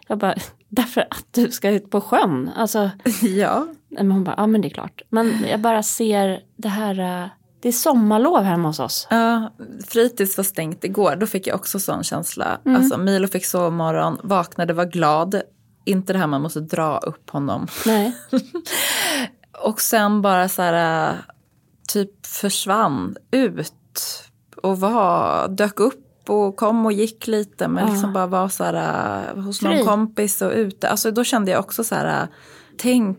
Jag 0.07 0.17
bara, 0.17 0.35
därför 0.69 1.01
att 1.01 1.25
du 1.31 1.51
ska 1.51 1.69
ut 1.69 1.89
på 1.89 2.01
sjön. 2.01 2.49
Alltså, 2.55 2.89
ja. 3.21 3.67
Men 3.89 4.11
hon 4.11 4.23
bara, 4.23 4.35
ja 4.37 4.47
men 4.47 4.61
det 4.61 4.67
är 4.67 4.73
klart. 4.73 5.01
Men 5.09 5.45
jag 5.49 5.59
bara 5.59 5.83
ser 5.83 6.41
det 6.55 6.69
här 6.69 7.23
äh, 7.23 7.29
det 7.61 7.67
är 7.67 7.71
sommarlov 7.71 8.43
hemma 8.43 8.67
hos 8.69 8.79
oss. 8.79 9.07
Ja, 9.09 9.53
fritids 9.87 10.37
var 10.37 10.43
stängt 10.43 10.83
igår. 10.83 11.15
Då 11.15 11.27
fick 11.27 11.47
jag 11.47 11.55
också 11.55 11.79
sån 11.79 12.03
känsla. 12.03 12.59
Mm. 12.65 12.81
Alltså 12.81 12.97
Milo 12.97 13.27
fick 13.27 13.45
sovmorgon, 13.45 14.19
vaknade, 14.23 14.73
var 14.73 14.85
glad. 14.85 15.41
Inte 15.85 16.13
det 16.13 16.19
här 16.19 16.27
man 16.27 16.41
måste 16.41 16.59
dra 16.59 16.97
upp 16.97 17.29
honom. 17.29 17.67
Nej. 17.85 18.15
och 19.63 19.81
sen 19.81 20.21
bara 20.21 20.49
så 20.49 20.61
här 20.61 21.15
typ 21.87 22.25
försvann 22.25 23.15
ut 23.31 23.73
och 24.63 24.79
var, 24.79 25.47
dök 25.47 25.79
upp 25.79 26.29
och 26.29 26.55
kom 26.55 26.85
och 26.85 26.91
gick 26.91 27.27
lite 27.27 27.67
men 27.67 27.85
ja. 27.85 27.91
liksom 27.91 28.13
bara 28.13 28.27
var 28.27 28.49
så 28.49 28.63
här 28.63 29.35
hos 29.35 29.61
någon 29.61 29.73
Fri. 29.73 29.83
kompis 29.85 30.41
och 30.41 30.51
ute. 30.51 30.89
Alltså 30.89 31.11
då 31.11 31.23
kände 31.23 31.51
jag 31.51 31.59
också 31.59 31.83
så 31.83 31.95
här, 31.95 32.27
tänk 32.77 33.17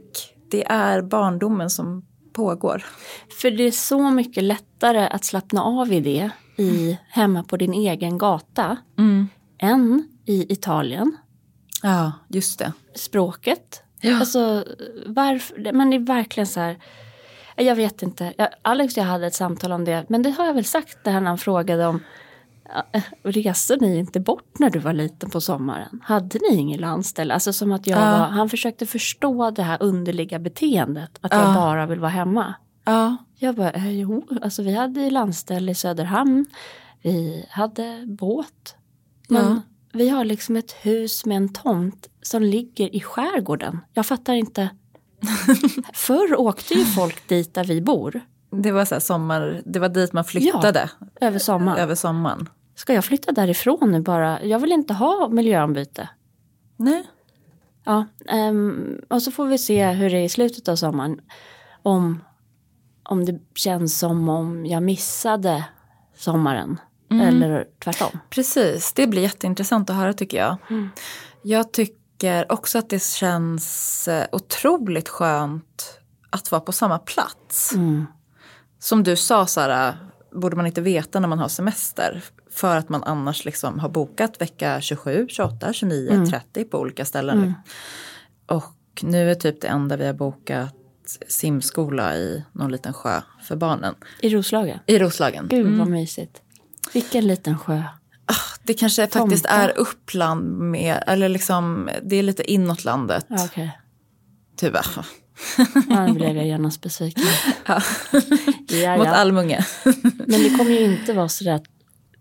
det 0.50 0.66
är 0.66 1.02
barndomen 1.02 1.70
som 1.70 2.06
pågår. 2.32 2.84
För 3.40 3.50
det 3.50 3.64
är 3.64 3.70
så 3.70 4.10
mycket 4.10 4.44
lättare 4.44 5.06
att 5.06 5.24
slappna 5.24 5.62
av 5.62 5.92
i 5.92 6.00
det 6.00 6.30
i, 6.56 6.98
hemma 7.08 7.42
på 7.42 7.56
din 7.56 7.74
egen 7.74 8.18
gata 8.18 8.76
mm. 8.98 9.28
än 9.58 10.08
i 10.26 10.52
Italien. 10.52 11.16
Ja, 11.82 12.12
just 12.28 12.58
det. 12.58 12.72
Språket. 12.94 13.82
Ja. 14.00 14.20
Alltså, 14.20 14.64
varför, 15.06 15.72
man 15.72 15.92
är 15.92 15.98
verkligen 15.98 16.46
så 16.46 16.60
här, 16.60 16.78
jag 17.56 17.76
vet 17.76 18.02
inte, 18.02 18.50
Alex 18.62 18.96
och 18.96 19.00
jag 19.02 19.04
hade 19.04 19.26
ett 19.26 19.34
samtal 19.34 19.72
om 19.72 19.84
det, 19.84 20.04
men 20.08 20.22
det 20.22 20.30
har 20.30 20.46
jag 20.46 20.54
väl 20.54 20.64
sagt 20.64 20.98
det 21.04 21.10
här 21.10 21.20
när 21.20 21.28
han 21.28 21.38
frågade 21.38 21.86
om 21.86 22.00
Reste 23.22 23.76
ni 23.76 23.98
inte 23.98 24.20
bort 24.20 24.58
när 24.58 24.70
du 24.70 24.78
var 24.78 24.92
liten 24.92 25.30
på 25.30 25.40
sommaren? 25.40 26.00
Hade 26.02 26.38
ni 26.38 26.56
ingen 26.56 26.80
landställe? 26.80 27.34
Alltså 27.34 27.52
som 27.52 27.72
att 27.72 27.86
jag 27.86 27.98
ja. 27.98 28.18
var, 28.18 28.26
han 28.26 28.48
försökte 28.48 28.86
förstå 28.86 29.50
det 29.50 29.62
här 29.62 29.82
underliga 29.82 30.38
beteendet. 30.38 31.18
Att 31.20 31.32
ja. 31.32 31.44
jag 31.44 31.54
bara 31.54 31.86
vill 31.86 32.00
vara 32.00 32.10
hemma. 32.10 32.54
Ja. 32.84 33.16
Jag 33.36 33.54
bara, 33.54 33.70
eh, 33.70 33.90
jo, 33.90 34.26
alltså 34.42 34.62
vi 34.62 34.74
hade 34.74 35.10
landställe 35.10 35.72
i 35.72 35.74
Söderhamn. 35.74 36.46
Vi 37.02 37.46
hade 37.50 38.04
båt. 38.06 38.76
Men 39.28 39.44
ja. 39.44 39.60
vi 39.92 40.08
har 40.08 40.24
liksom 40.24 40.56
ett 40.56 40.72
hus 40.72 41.26
med 41.26 41.36
en 41.36 41.52
tomt 41.52 42.08
som 42.22 42.42
ligger 42.42 42.94
i 42.94 43.00
skärgården. 43.00 43.78
Jag 43.92 44.06
fattar 44.06 44.34
inte. 44.34 44.70
Förr 45.94 46.40
åkte 46.40 46.74
ju 46.74 46.84
folk 46.84 47.28
dit 47.28 47.54
där 47.54 47.64
vi 47.64 47.80
bor. 47.80 48.20
Det 48.50 48.72
var 48.72 48.84
så 48.84 49.00
sommar, 49.00 49.62
det 49.64 49.78
var 49.78 49.88
dit 49.88 50.12
man 50.12 50.24
flyttade. 50.24 50.90
Ja, 50.98 51.26
över 51.26 51.38
sommaren. 51.38 51.78
Över 51.78 51.94
sommaren. 51.94 52.48
Ska 52.80 52.94
jag 52.94 53.04
flytta 53.04 53.32
därifrån 53.32 53.90
nu 53.90 54.00
bara? 54.00 54.44
Jag 54.44 54.58
vill 54.58 54.72
inte 54.72 54.94
ha 54.94 55.28
miljöombyte. 55.28 56.08
Nej. 56.76 57.06
Ja, 57.84 58.06
um, 58.32 59.00
och 59.08 59.22
så 59.22 59.30
får 59.30 59.46
vi 59.46 59.58
se 59.58 59.86
hur 59.86 60.10
det 60.10 60.16
är 60.16 60.24
i 60.24 60.28
slutet 60.28 60.68
av 60.68 60.76
sommaren. 60.76 61.20
Om, 61.82 62.24
om 63.02 63.24
det 63.24 63.40
känns 63.54 63.98
som 63.98 64.28
om 64.28 64.66
jag 64.66 64.82
missade 64.82 65.64
sommaren. 66.16 66.80
Mm. 67.10 67.28
Eller 67.28 67.66
tvärtom. 67.84 68.18
Precis, 68.30 68.92
det 68.92 69.06
blir 69.06 69.22
jätteintressant 69.22 69.90
att 69.90 69.96
höra 69.96 70.12
tycker 70.12 70.38
jag. 70.38 70.56
Mm. 70.70 70.88
Jag 71.42 71.72
tycker 71.72 72.52
också 72.52 72.78
att 72.78 72.90
det 72.90 73.02
känns 73.02 74.08
eh, 74.08 74.26
otroligt 74.32 75.08
skönt 75.08 76.00
att 76.30 76.50
vara 76.50 76.60
på 76.60 76.72
samma 76.72 76.98
plats. 76.98 77.72
Mm. 77.74 78.06
Som 78.78 79.02
du 79.02 79.16
sa 79.16 79.46
Sara, 79.46 79.94
borde 80.32 80.56
man 80.56 80.66
inte 80.66 80.80
veta 80.80 81.20
när 81.20 81.28
man 81.28 81.38
har 81.38 81.48
semester. 81.48 82.24
För 82.50 82.76
att 82.76 82.88
man 82.88 83.02
annars 83.02 83.44
liksom 83.44 83.78
har 83.78 83.88
bokat 83.88 84.40
vecka 84.40 84.80
27, 84.80 85.26
28, 85.28 85.72
29, 85.72 86.10
mm. 86.12 86.30
30 86.30 86.64
på 86.64 86.78
olika 86.78 87.04
ställen. 87.04 87.38
Mm. 87.38 87.52
Och 88.46 88.74
nu 89.02 89.30
är 89.30 89.34
typ 89.34 89.60
det 89.60 89.68
enda 89.68 89.96
vi 89.96 90.06
har 90.06 90.12
bokat 90.12 90.74
simskola 91.28 92.16
i 92.16 92.44
någon 92.52 92.72
liten 92.72 92.92
sjö 92.92 93.20
för 93.42 93.56
barnen. 93.56 93.94
I 94.20 94.28
Roslagen? 94.28 94.78
I 94.86 94.98
Roslagen. 94.98 95.48
Gud 95.48 95.66
vad 95.66 95.74
mm. 95.74 95.90
mysigt. 95.90 96.42
Vilken 96.92 97.26
liten 97.26 97.58
sjö. 97.58 97.82
Ah, 98.26 98.34
det 98.62 98.74
kanske 98.74 99.06
Tomta. 99.06 99.18
faktiskt 99.18 99.46
är 99.46 99.78
Uppland 99.78 100.58
med, 100.58 101.04
eller 101.06 101.28
liksom, 101.28 101.90
det 102.02 102.16
är 102.16 102.22
lite 102.22 102.52
inåt 102.52 102.84
landet. 102.84 103.26
Okay. 103.30 103.68
Tyvärr. 104.56 105.06
Nu 106.06 106.12
blev 106.12 106.36
jag 106.36 106.46
genast 106.46 106.80
besviken. 106.80 107.24
Ja. 107.66 107.82
ja, 108.68 108.96
Mot 108.96 109.06
Almunge. 109.06 109.66
Men 110.26 110.42
det 110.42 110.56
kommer 110.58 110.70
ju 110.70 110.80
inte 110.80 111.12
vara 111.12 111.28
sådär 111.28 111.60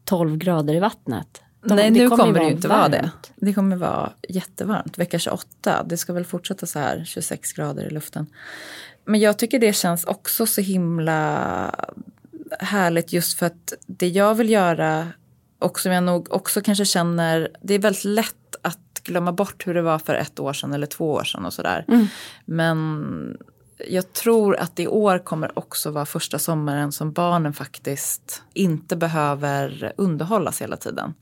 12 0.09 0.37
grader 0.37 0.73
i 0.73 0.79
vattnet. 0.79 1.41
De, 1.61 1.75
Nej, 1.75 1.91
nu 1.91 2.09
kommer, 2.09 2.23
kommer 2.23 2.39
det 2.39 2.45
ju 2.45 2.51
inte 2.51 2.67
varmt. 2.67 2.93
vara 2.93 3.01
det. 3.01 3.11
Det 3.35 3.53
kommer 3.53 3.75
vara 3.75 4.13
jättevarmt. 4.29 4.97
Vecka 4.97 5.19
28, 5.19 5.83
det 5.83 5.97
ska 5.97 6.13
väl 6.13 6.25
fortsätta 6.25 6.65
så 6.65 6.79
här 6.79 7.03
26 7.05 7.53
grader 7.53 7.83
i 7.87 7.89
luften. 7.89 8.27
Men 9.05 9.19
jag 9.19 9.37
tycker 9.37 9.59
det 9.59 9.73
känns 9.73 10.03
också 10.03 10.45
så 10.45 10.61
himla 10.61 11.75
härligt 12.59 13.13
just 13.13 13.39
för 13.39 13.45
att 13.45 13.73
det 13.87 14.07
jag 14.07 14.35
vill 14.35 14.49
göra 14.49 15.07
och 15.59 15.79
som 15.79 15.91
jag 15.91 16.03
nog 16.03 16.33
också 16.33 16.61
kanske 16.61 16.85
känner, 16.85 17.49
det 17.61 17.73
är 17.73 17.79
väldigt 17.79 18.05
lätt 18.05 18.55
att 18.61 19.01
glömma 19.03 19.31
bort 19.31 19.67
hur 19.67 19.73
det 19.73 19.81
var 19.81 19.99
för 19.99 20.15
ett 20.15 20.39
år 20.39 20.53
sedan 20.53 20.73
eller 20.73 20.87
två 20.87 21.11
år 21.11 21.23
sedan 21.23 21.45
och 21.45 21.53
sådär. 21.53 21.85
Mm. 21.87 22.07
Men 22.45 23.37
jag 23.87 24.13
tror 24.13 24.55
att 24.55 24.79
i 24.79 24.87
år 24.87 25.19
kommer 25.19 25.59
också 25.59 25.91
vara 25.91 26.05
första 26.05 26.39
sommaren 26.39 26.91
som 26.91 27.11
barnen 27.11 27.53
faktiskt 27.53 28.43
inte 28.53 28.95
behöver 28.95 29.93
underhållas 29.97 30.61
hela 30.61 30.77
tiden. 30.77 31.13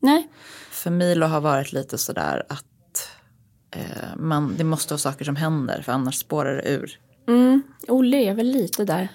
Nej. 0.00 0.28
För 0.70 0.90
Milo 0.90 1.26
har 1.26 1.40
varit 1.40 1.72
lite 1.72 1.98
sådär 1.98 2.46
att 2.48 3.08
eh, 3.70 4.16
man, 4.16 4.54
det 4.56 4.64
måste 4.64 4.94
vara 4.94 4.98
saker 4.98 5.24
som 5.24 5.36
händer 5.36 5.82
för 5.82 5.92
annars 5.92 6.18
spårar 6.18 6.56
det 6.56 6.68
ur. 6.68 6.98
Mm. 7.28 7.62
Olle 7.88 8.16
är 8.16 8.34
väl 8.34 8.46
lite 8.46 8.84
där. 8.84 9.08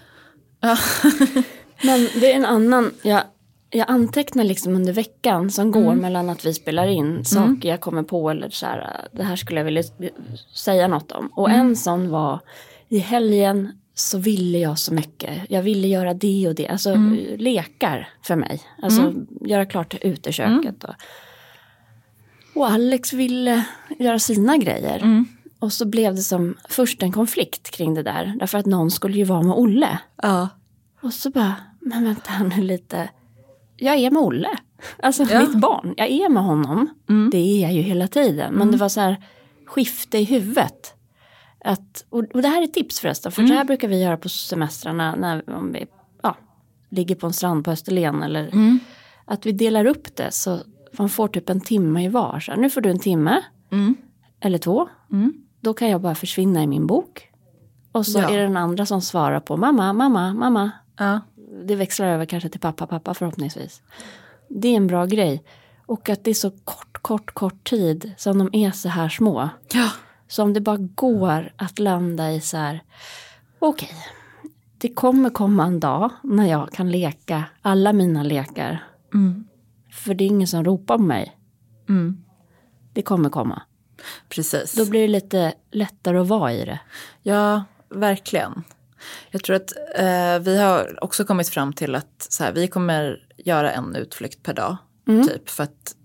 Men 1.83 2.07
det 2.19 2.31
är 2.31 2.35
en 2.35 2.45
annan, 2.45 2.91
jag, 3.01 3.21
jag 3.69 3.89
antecknar 3.89 4.43
liksom 4.43 4.75
under 4.75 4.93
veckan 4.93 5.51
som 5.51 5.71
går 5.71 5.91
mm. 5.91 5.97
mellan 5.97 6.29
att 6.29 6.45
vi 6.45 6.53
spelar 6.53 6.87
in 6.87 7.09
mm. 7.09 7.25
saker 7.25 7.69
jag 7.69 7.81
kommer 7.81 8.03
på 8.03 8.29
eller 8.29 8.49
så 8.49 8.65
här, 8.65 9.07
det 9.11 9.23
här 9.23 9.35
skulle 9.35 9.59
jag 9.59 9.65
vilja 9.65 9.83
säga 10.55 10.87
något 10.87 11.11
om. 11.11 11.27
Och 11.27 11.49
mm. 11.49 11.61
en 11.61 11.75
sån 11.75 12.09
var 12.09 12.39
i 12.89 12.99
helgen 12.99 13.71
så 13.93 14.17
ville 14.17 14.57
jag 14.57 14.79
så 14.79 14.93
mycket. 14.93 15.41
Jag 15.49 15.63
ville 15.63 15.87
göra 15.87 16.13
det 16.13 16.47
och 16.47 16.55
det, 16.55 16.67
alltså 16.67 16.89
mm. 16.89 17.37
lekar 17.37 18.09
för 18.21 18.35
mig. 18.35 18.61
Alltså 18.81 19.01
mm. 19.01 19.27
göra 19.41 19.65
klart 19.65 19.95
uteköket. 20.01 20.83
Och, 20.83 20.95
och 22.55 22.69
Alex 22.69 23.13
ville 23.13 23.65
göra 23.99 24.19
sina 24.19 24.57
grejer. 24.57 24.97
Mm. 24.97 25.25
Och 25.59 25.73
så 25.73 25.85
blev 25.85 26.15
det 26.15 26.21
som 26.21 26.57
först 26.69 27.03
en 27.03 27.11
konflikt 27.11 27.71
kring 27.71 27.93
det 27.93 28.03
där. 28.03 28.33
Därför 28.39 28.57
att 28.57 28.65
någon 28.65 28.91
skulle 28.91 29.17
ju 29.17 29.23
vara 29.23 29.43
med 29.43 29.57
Olle. 29.57 29.99
Ja. 30.21 30.49
Och 31.01 31.13
så 31.13 31.29
bara, 31.29 31.55
men 31.79 32.03
vänta 32.03 32.31
här 32.31 32.45
nu 32.45 32.61
lite. 32.61 33.09
Jag 33.77 33.97
är 33.97 34.11
med 34.11 34.21
Olle. 34.21 34.49
Alltså 34.99 35.23
ja. 35.23 35.39
mitt 35.39 35.55
barn, 35.55 35.93
jag 35.97 36.09
är 36.09 36.29
med 36.29 36.43
honom. 36.43 36.89
Mm. 37.09 37.29
Det 37.29 37.37
är 37.37 37.61
jag 37.61 37.73
ju 37.73 37.81
hela 37.81 38.07
tiden. 38.07 38.53
Men 38.53 38.61
mm. 38.61 38.71
det 38.71 38.77
var 38.77 38.89
så 38.89 38.99
här 38.99 39.23
skifte 39.65 40.17
i 40.17 40.23
huvudet. 40.23 40.93
Att, 41.67 42.05
och, 42.09 42.23
och 42.33 42.41
det 42.41 42.47
här 42.47 42.61
är 42.61 42.67
tips 42.67 42.99
förresten, 42.99 43.31
för 43.31 43.41
mm. 43.41 43.49
så 43.49 43.55
här 43.55 43.63
brukar 43.63 43.87
vi 43.87 44.03
göra 44.03 44.17
på 44.17 44.29
semestrarna 44.29 45.15
när 45.15 45.49
om 45.49 45.71
vi 45.71 45.85
ja, 46.23 46.35
ligger 46.89 47.15
på 47.15 47.27
en 47.27 47.33
strand 47.33 47.65
på 47.65 47.71
Österlen. 47.71 48.23
Eller, 48.23 48.47
mm. 48.47 48.79
Att 49.25 49.45
vi 49.45 49.51
delar 49.51 49.85
upp 49.85 50.15
det 50.15 50.31
så 50.31 50.59
man 50.91 51.09
får 51.09 51.27
typ 51.27 51.49
en 51.49 51.61
timme 51.61 52.05
i 52.05 52.07
var. 52.07 52.39
Så 52.39 52.51
här, 52.51 52.59
nu 52.59 52.69
får 52.69 52.81
du 52.81 52.89
en 52.89 52.99
timme, 52.99 53.41
mm. 53.71 53.95
eller 54.39 54.57
två. 54.57 54.89
Mm. 55.11 55.33
Då 55.61 55.73
kan 55.73 55.89
jag 55.89 56.01
bara 56.01 56.15
försvinna 56.15 56.63
i 56.63 56.67
min 56.67 56.87
bok. 56.87 57.31
Och 57.91 58.05
så 58.05 58.19
ja. 58.19 58.29
är 58.29 58.37
det 58.37 58.43
den 58.43 58.57
andra 58.57 58.85
som 58.85 59.01
svarar 59.01 59.39
på 59.39 59.57
mamma, 59.57 59.93
mamma, 59.93 60.33
mamma. 60.33 60.71
Ja. 60.97 61.19
Det 61.65 61.75
växlar 61.75 62.07
över 62.07 62.25
kanske 62.25 62.49
till 62.49 62.59
pappa, 62.59 62.87
pappa 62.87 63.13
förhoppningsvis. 63.13 63.81
Det 64.49 64.67
är 64.67 64.77
en 64.77 64.87
bra 64.87 65.05
grej. 65.05 65.43
Och 65.85 66.09
att 66.09 66.23
det 66.23 66.29
är 66.29 66.35
så 66.35 66.51
kort, 66.51 66.97
kort, 67.01 67.33
kort 67.33 67.69
tid 67.69 68.11
som 68.17 68.37
de 68.37 68.49
är 68.53 68.71
så 68.71 68.89
här 68.89 69.09
små. 69.09 69.49
Ja. 69.73 69.89
Så 70.27 70.43
om 70.43 70.53
det 70.53 70.61
bara 70.61 70.77
går 70.77 71.53
att 71.55 71.79
landa 71.79 72.31
i 72.31 72.41
så 72.41 72.57
här, 72.57 72.83
okej, 73.59 73.89
okay, 73.89 74.11
det 74.77 74.93
kommer 74.93 75.29
komma 75.29 75.65
en 75.65 75.79
dag 75.79 76.11
när 76.23 76.45
jag 76.45 76.71
kan 76.71 76.91
leka 76.91 77.43
alla 77.61 77.93
mina 77.93 78.23
lekar. 78.23 78.83
Mm. 79.13 79.47
För 79.91 80.13
det 80.13 80.23
är 80.23 80.27
ingen 80.27 80.47
som 80.47 80.63
ropar 80.63 80.97
på 80.97 81.03
mig. 81.03 81.37
Mm. 81.89 82.23
Det 82.93 83.01
kommer 83.01 83.29
komma. 83.29 83.61
Precis. 84.29 84.73
Då 84.73 84.85
blir 84.85 85.01
det 85.01 85.07
lite 85.07 85.53
lättare 85.71 86.17
att 86.17 86.27
vara 86.27 86.53
i 86.53 86.65
det. 86.65 86.79
Ja, 87.23 87.63
verkligen. 87.89 88.63
Jag 89.31 89.43
tror 89.43 89.55
att 89.55 89.73
eh, 89.95 90.39
vi 90.39 90.57
har 90.61 91.03
också 91.03 91.25
kommit 91.25 91.49
fram 91.49 91.73
till 91.73 91.95
att 91.95 92.27
så 92.29 92.43
här, 92.43 92.51
vi 92.51 92.67
kommer 92.67 93.27
göra 93.37 93.71
en 93.71 93.95
utflykt 93.95 94.43
per 94.43 94.53
dag. 94.53 94.77
Mm. 95.07 95.27
Typ, 95.27 95.49
för 95.49 95.63
att 95.63 95.95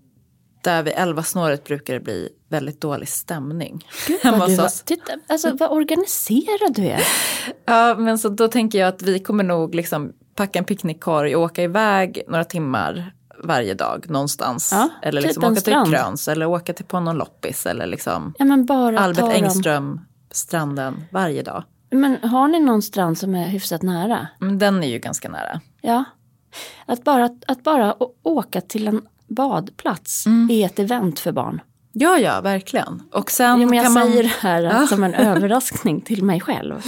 där 0.63 0.83
vid 0.83 0.93
elvasnåret 0.95 1.63
brukar 1.63 1.93
det 1.93 1.99
bli 1.99 2.29
väldigt 2.49 2.81
dålig 2.81 3.09
stämning. 3.09 3.87
Gud, 4.07 4.19
vad 4.23 4.49
du 4.49 4.55
var, 4.55 4.85
titta, 4.85 5.13
alltså, 5.27 5.55
vad 5.59 5.71
organiserad 5.71 6.75
du 6.75 6.85
är. 6.85 7.01
ja, 7.65 7.95
men 7.95 8.17
så 8.17 8.29
då 8.29 8.47
tänker 8.47 8.79
jag 8.79 8.87
att 8.87 9.01
vi 9.01 9.19
kommer 9.19 9.43
nog 9.43 9.75
liksom 9.75 10.13
packa 10.35 10.59
en 10.59 10.65
picknickkorg 10.65 11.35
och 11.35 11.41
åka 11.41 11.63
iväg 11.63 12.23
några 12.27 12.43
timmar 12.43 13.13
varje 13.43 13.73
dag 13.73 14.05
någonstans. 14.09 14.69
Ja, 14.71 14.89
eller 15.01 15.21
typ 15.21 15.27
liksom 15.27 15.43
åka 15.43 15.55
strand. 15.55 15.85
till 15.85 15.95
Kröns 15.95 16.27
eller 16.27 16.45
åka 16.45 16.73
till 16.73 16.85
på 16.85 16.99
någon 16.99 17.17
loppis 17.17 17.65
eller 17.65 17.85
liksom 17.85 18.33
ja, 18.39 18.45
men 18.45 18.65
bara 18.65 18.99
Albert 18.99 19.35
Engström 19.35 20.01
stranden 20.31 21.05
varje 21.11 21.41
dag. 21.41 21.63
Men 21.91 22.17
har 22.23 22.47
ni 22.47 22.59
någon 22.59 22.81
strand 22.81 23.17
som 23.17 23.35
är 23.35 23.47
hyfsat 23.47 23.81
nära? 23.81 24.27
Men 24.39 24.59
den 24.59 24.83
är 24.83 24.87
ju 24.87 24.99
ganska 24.99 25.29
nära. 25.29 25.61
Ja. 25.81 26.03
Att 26.85 27.03
bara, 27.03 27.29
att 27.47 27.63
bara 27.63 27.95
åka 28.23 28.61
till 28.61 28.87
en 28.87 29.01
badplats 29.27 30.25
mm. 30.25 30.49
är 30.51 30.65
ett 30.65 30.79
event 30.79 31.19
för 31.19 31.31
barn. 31.31 31.61
Ja, 31.91 32.17
ja, 32.17 32.41
verkligen. 32.41 33.03
Och 33.11 33.31
sen 33.31 33.61
jo, 33.61 33.69
men 33.69 33.77
jag 33.77 33.85
kan 33.85 33.93
säger 33.93 34.15
man... 34.15 34.23
det 34.23 34.33
här 34.39 34.61
ja. 34.61 34.87
som 34.87 35.03
en 35.03 35.13
överraskning 35.13 36.01
till 36.01 36.23
mig 36.23 36.41
själv. 36.41 36.81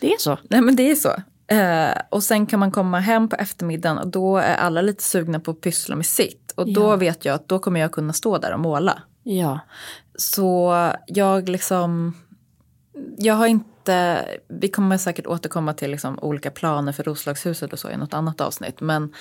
Det 0.00 0.12
är 0.12 0.18
så. 0.18 0.38
Nej, 0.50 0.60
men 0.60 0.76
det 0.76 0.90
är 0.90 0.94
så. 0.94 1.12
Eh, 1.54 2.02
och 2.10 2.22
sen 2.22 2.46
kan 2.46 2.60
man 2.60 2.72
komma 2.72 3.00
hem 3.00 3.28
på 3.28 3.36
eftermiddagen 3.36 3.98
och 3.98 4.08
då 4.08 4.36
är 4.36 4.56
alla 4.56 4.82
lite 4.82 5.02
sugna 5.02 5.40
på 5.40 5.50
att 5.50 5.60
pyssla 5.60 5.96
med 5.96 6.06
sitt. 6.06 6.52
Och 6.52 6.72
då 6.72 6.82
ja. 6.82 6.96
vet 6.96 7.24
jag 7.24 7.34
att 7.34 7.48
då 7.48 7.58
kommer 7.58 7.80
jag 7.80 7.92
kunna 7.92 8.12
stå 8.12 8.38
där 8.38 8.52
och 8.52 8.60
måla. 8.60 9.02
Ja. 9.22 9.60
Så 10.14 10.74
jag 11.06 11.48
liksom, 11.48 12.14
jag 13.18 13.34
har 13.34 13.46
inte, 13.46 13.70
vi 14.48 14.68
kommer 14.68 14.98
säkert 14.98 15.26
återkomma 15.26 15.74
till 15.74 15.90
liksom 15.90 16.18
olika 16.18 16.50
planer 16.50 16.92
för 16.92 17.02
Roslagshuset 17.02 17.72
och 17.72 17.78
så 17.78 17.90
i 17.90 17.96
något 17.96 18.14
annat 18.14 18.40
avsnitt. 18.40 18.80
Men, 18.80 19.14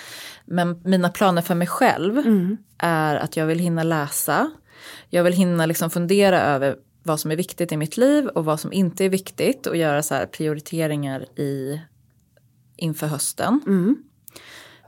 men 0.45 0.81
mina 0.83 1.09
planer 1.09 1.41
för 1.41 1.55
mig 1.55 1.67
själv 1.67 2.17
mm. 2.17 2.57
är 2.77 3.15
att 3.15 3.37
jag 3.37 3.45
vill 3.45 3.59
hinna 3.59 3.83
läsa. 3.83 4.51
Jag 5.09 5.23
vill 5.23 5.33
hinna 5.33 5.65
liksom 5.65 5.89
fundera 5.89 6.41
över 6.41 6.75
vad 7.03 7.19
som 7.19 7.31
är 7.31 7.35
viktigt 7.35 7.71
i 7.71 7.77
mitt 7.77 7.97
liv 7.97 8.27
och 8.27 8.45
vad 8.45 8.59
som 8.59 8.73
inte 8.73 9.05
är 9.05 9.09
viktigt 9.09 9.67
och 9.67 9.77
göra 9.77 10.03
så 10.03 10.25
prioriteringar 10.31 11.39
i, 11.39 11.81
inför 12.75 13.07
hösten. 13.07 13.61
Mm. 13.67 13.95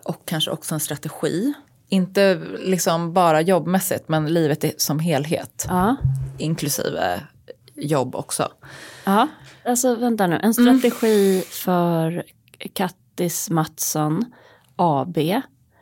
Och 0.04 0.22
kanske 0.26 0.52
också 0.52 0.74
en 0.74 0.80
strategi. 0.80 1.54
Inte 1.90 2.42
liksom 2.60 3.14
bara 3.14 3.42
jobbmässigt 3.42 4.10
men 4.10 4.34
livet 4.34 4.82
som 4.82 5.00
helhet. 5.00 5.66
Ja. 5.70 5.96
Inklusive 6.38 7.22
jobb 7.76 8.16
också. 8.16 8.52
Ja, 9.04 9.28
alltså 9.68 9.96
vänta 9.96 10.28
nu. 10.28 10.40
En 10.44 10.54
strategi 10.54 11.32
mm. 11.32 11.44
för 11.50 12.24
Kattis 12.74 13.50
Mattsson 13.50 14.26
AB. 14.76 15.18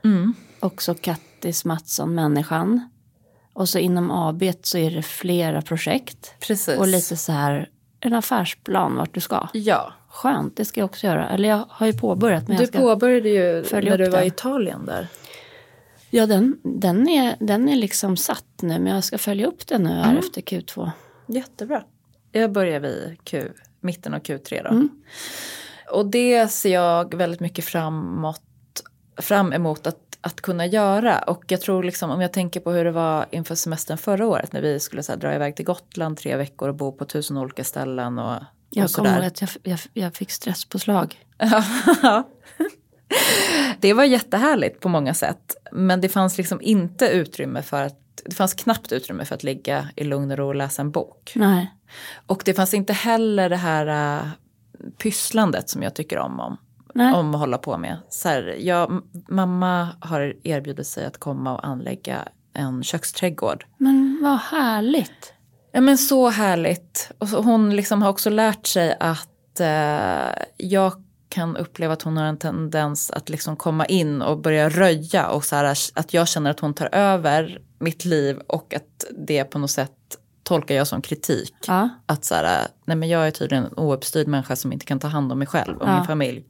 Mm. 0.04 0.34
Också 0.60 0.96
Kattis 0.96 1.66
Mattsson 1.66 2.16
Människan. 2.16 2.90
Och 3.54 3.70
så 3.70 3.80
inom 3.80 4.12
AB 4.12 4.44
så 4.62 4.78
är 4.78 4.92
det 4.92 5.04
flera 5.04 5.62
projekt. 5.62 6.34
Precis. 6.40 6.78
Och 6.78 6.88
lite 6.88 7.18
så 7.18 7.32
här 7.32 7.70
en 8.00 8.14
affärsplan 8.14 8.96
vart 8.96 9.14
du 9.14 9.20
ska. 9.20 9.48
Ja. 9.54 9.94
Skönt, 10.10 10.58
det 10.58 10.66
ska 10.66 10.82
jag 10.82 10.86
också 10.86 11.08
göra. 11.08 11.30
Eller 11.30 11.50
jag 11.50 11.66
har 11.70 11.88
ju 11.88 11.94
påbörjat. 11.94 12.48
Men 12.48 12.58
du 12.58 12.64
jag 12.64 12.70
ska 12.70 12.80
påbörjade 12.80 13.30
ju 13.30 13.66
när 13.72 13.98
du 13.98 14.10
var 14.10 14.22
i 14.22 14.28
Italien 14.28 14.86
där. 14.86 15.08
Ja, 16.10 16.26
den, 16.26 16.60
den, 16.64 17.10
är, 17.10 17.36
den 17.40 17.70
är 17.70 17.76
liksom 17.76 18.18
satt 18.18 18.62
nu. 18.62 18.80
Men 18.80 18.94
jag 18.94 19.04
ska 19.04 19.18
följa 19.18 19.48
upp 19.48 19.68
den 19.68 19.84
nu 19.84 19.90
här 19.90 20.04
mm. 20.04 20.18
efter 20.18 20.42
Q2. 20.42 20.92
Jättebra. 21.28 21.84
Jag 22.32 22.52
börjar 22.52 22.80
vid 22.80 23.18
Q, 23.24 23.50
mitten 23.86 24.14
av 24.14 24.20
Q3 24.20 24.64
då. 24.64 24.70
Mm. 24.70 24.90
Och 25.92 26.06
det 26.06 26.48
ser 26.48 26.74
jag 26.74 27.16
väldigt 27.16 27.40
mycket 27.40 27.66
framåt, 27.66 28.42
fram 29.18 29.54
emot 29.54 29.88
att 29.88 30.06
att 30.26 30.42
kunna 30.42 30.66
göra. 30.66 31.20
Och 31.20 31.44
jag 31.48 31.62
tror 31.62 31.84
liksom 31.84 32.12
om 32.12 32.22
jag 32.22 32.34
tänker 32.34 32.60
på 32.60 32.72
hur 32.72 32.86
det 32.86 32.92
var 32.92 33.26
inför 33.32 33.56
semestern 33.56 33.98
förra 33.98 34.28
året 34.28 34.54
när 34.54 34.62
vi 34.62 34.80
skulle 34.80 35.04
här, 35.08 35.18
dra 35.18 35.36
iväg 35.36 35.56
till 35.56 35.66
Gotland 35.66 36.18
tre 36.18 36.36
veckor 36.36 36.70
och 36.70 36.76
bo 36.76 36.92
på 36.92 37.06
tusen 37.06 37.38
olika 37.38 37.64
ställen. 37.64 38.20
Och, 38.20 38.36
och 38.36 38.44
jag 38.70 38.90
kommer 38.90 39.16
ihåg 39.16 39.26
att 39.26 39.42
jag, 39.42 39.50
jag, 39.64 39.80
jag 39.94 40.16
fick 40.16 40.32
stresspåslag. 40.32 41.26
det 43.80 43.94
var 43.94 44.04
jättehärligt 44.04 44.80
på 44.80 44.90
många 44.90 45.14
sätt. 45.14 45.56
Men 45.72 46.02
det 46.02 46.10
fanns 46.10 46.38
liksom 46.38 46.62
inte 46.62 47.08
utrymme 47.08 47.62
för 47.62 47.82
att 47.82 48.22
det 48.26 48.36
fanns 48.36 48.54
knappt 48.54 48.92
utrymme 48.92 49.26
för 49.26 49.36
att 49.36 49.44
ligga 49.44 49.90
i 49.96 50.04
lugn 50.04 50.32
och 50.32 50.38
ro 50.38 50.48
och 50.48 50.56
läsa 50.56 50.82
en 50.82 50.92
bok. 50.92 51.34
Nej. 51.36 51.72
Och 52.26 52.42
det 52.46 52.54
fanns 52.54 52.74
inte 52.74 52.94
heller 52.94 53.50
det 53.50 53.56
här 53.56 54.20
uh, 54.24 54.30
pysslandet 54.98 55.70
som 55.70 55.84
jag 55.84 55.96
tycker 55.96 56.18
om. 56.18 56.40
om 56.40 56.58
Nej. 56.96 57.14
om 57.14 57.36
att 57.36 57.40
hålla 57.40 57.58
på 57.58 57.78
med. 57.78 57.98
Så 58.10 58.30
här, 58.30 58.56
jag, 58.60 59.02
mamma 59.28 59.90
har 60.00 60.36
erbjudit 60.44 60.88
sig 60.88 61.06
att 61.06 61.18
komma 61.18 61.54
och 61.54 61.68
anlägga 61.68 62.28
en 62.54 62.84
köksträdgård. 62.84 63.66
Men 63.78 64.20
vad 64.24 64.40
härligt. 64.40 65.34
Ja 65.72 65.82
men 65.82 65.98
så 65.98 66.30
härligt. 66.30 67.12
Och 67.18 67.30
så, 67.30 67.42
hon 67.42 67.76
liksom 67.76 68.02
har 68.02 68.10
också 68.10 68.30
lärt 68.30 68.68
sig 68.68 68.98
att 69.00 69.60
eh, 69.60 70.44
jag 70.58 70.94
kan 71.30 71.58
uppleva 71.58 71.94
att 71.94 72.02
hon 72.02 72.18
har 72.18 72.26
en 72.26 72.38
tendens 72.38 73.12
att 73.12 73.30
liksom 73.30 73.56
komma 73.56 73.86
in 73.86 74.22
och 74.22 74.38
börja 74.38 74.70
röja 74.70 75.28
och 75.28 75.46
så 75.46 75.56
här, 75.56 75.78
att 75.94 76.14
jag 76.14 76.28
känner 76.28 76.52
att 76.52 76.60
hon 76.60 76.74
tar 76.74 76.90
över 76.92 77.62
mitt 77.80 78.06
liv 78.06 78.40
och 78.48 78.74
att 78.74 79.06
det 79.28 79.44
på 79.44 79.60
något 79.60 79.72
sätt 79.72 79.92
tolkar 80.46 80.76
jag 80.76 80.88
som 80.88 81.02
kritik. 81.02 81.54
Ja. 81.68 81.90
Att 82.06 82.26
så 82.26 82.36
här, 82.36 82.68
nej 82.86 82.98
men 82.98 83.10
jag 83.10 83.28
är 83.28 83.32
tydligen 83.32 83.66
en 83.66 83.78
ouppstyrd 83.78 84.28
människa 84.28 84.56
som 84.56 84.74
inte 84.74 84.86
kan 84.86 85.00
ta 85.00 85.08
hand 85.08 85.32
om 85.32 85.40
mig 85.40 85.48
själv 85.48 85.78
och 85.78 85.88
ja. 85.88 85.96
min 85.96 86.06
familj. 86.06 86.46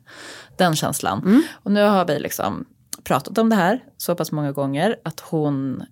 Den 0.57 0.75
känslan. 0.75 1.19
Mm. 1.19 1.41
Och 1.63 1.71
nu 1.71 1.83
har 1.83 2.05
vi 2.05 2.19
liksom 2.19 2.65
pratat 3.03 3.37
om 3.37 3.49
det 3.49 3.55
här 3.55 3.83
så 3.97 4.15
pass 4.15 4.31
många 4.31 4.51
gånger 4.51 4.95
att 5.03 5.19
hon, 5.19 5.83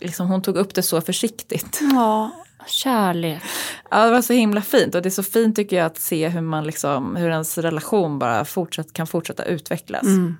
liksom, 0.00 0.28
hon 0.28 0.42
tog 0.42 0.56
upp 0.56 0.74
det 0.74 0.82
så 0.82 1.00
försiktigt. 1.00 1.78
Ja, 1.92 2.30
kärlek. 2.66 3.42
Ja, 3.90 4.04
det 4.04 4.10
var 4.10 4.22
så 4.22 4.32
himla 4.32 4.62
fint 4.62 4.94
och 4.94 5.02
det 5.02 5.08
är 5.08 5.10
så 5.10 5.22
fint 5.22 5.56
tycker 5.56 5.76
jag 5.76 5.86
att 5.86 5.98
se 5.98 6.28
hur 6.28 6.40
man 6.40 6.64
liksom, 6.64 7.16
hur 7.16 7.30
ens 7.30 7.58
relation 7.58 8.18
bara 8.18 8.44
fortsatt, 8.44 8.92
kan 8.92 9.06
fortsätta 9.06 9.44
utvecklas. 9.44 10.02
Mm. 10.02 10.36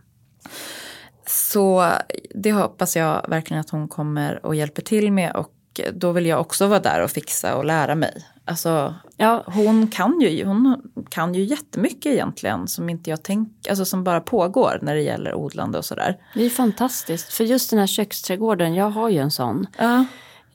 Så 1.26 1.90
det 2.34 2.52
hoppas 2.52 2.96
jag 2.96 3.28
verkligen 3.28 3.60
att 3.60 3.70
hon 3.70 3.88
kommer 3.88 4.46
och 4.46 4.54
hjälper 4.54 4.82
till 4.82 5.12
med 5.12 5.36
och 5.36 5.52
då 5.92 6.12
vill 6.12 6.26
jag 6.26 6.40
också 6.40 6.66
vara 6.66 6.80
där 6.80 7.02
och 7.02 7.10
fixa 7.10 7.56
och 7.56 7.64
lära 7.64 7.94
mig. 7.94 8.26
Alltså, 8.44 8.94
ja, 9.16 9.44
hon, 9.46 9.86
kan 9.86 10.20
ju, 10.20 10.44
hon 10.44 10.82
kan 11.08 11.34
ju 11.34 11.44
jättemycket 11.44 12.12
egentligen 12.12 12.68
som 12.68 12.88
inte 12.88 13.10
jag 13.10 13.22
tänker, 13.22 13.70
alltså 13.70 13.84
som 13.84 14.04
bara 14.04 14.20
pågår 14.20 14.78
när 14.82 14.94
det 14.94 15.02
gäller 15.02 15.34
odlande 15.34 15.78
och 15.78 15.84
sådär. 15.84 16.16
Det 16.34 16.44
är 16.44 16.50
fantastiskt, 16.50 17.32
för 17.32 17.44
just 17.44 17.70
den 17.70 17.78
här 17.78 17.86
köksträdgården, 17.86 18.74
jag 18.74 18.90
har 18.90 19.08
ju 19.08 19.18
en 19.18 19.30
sån. 19.30 19.66
Ja. 19.78 20.04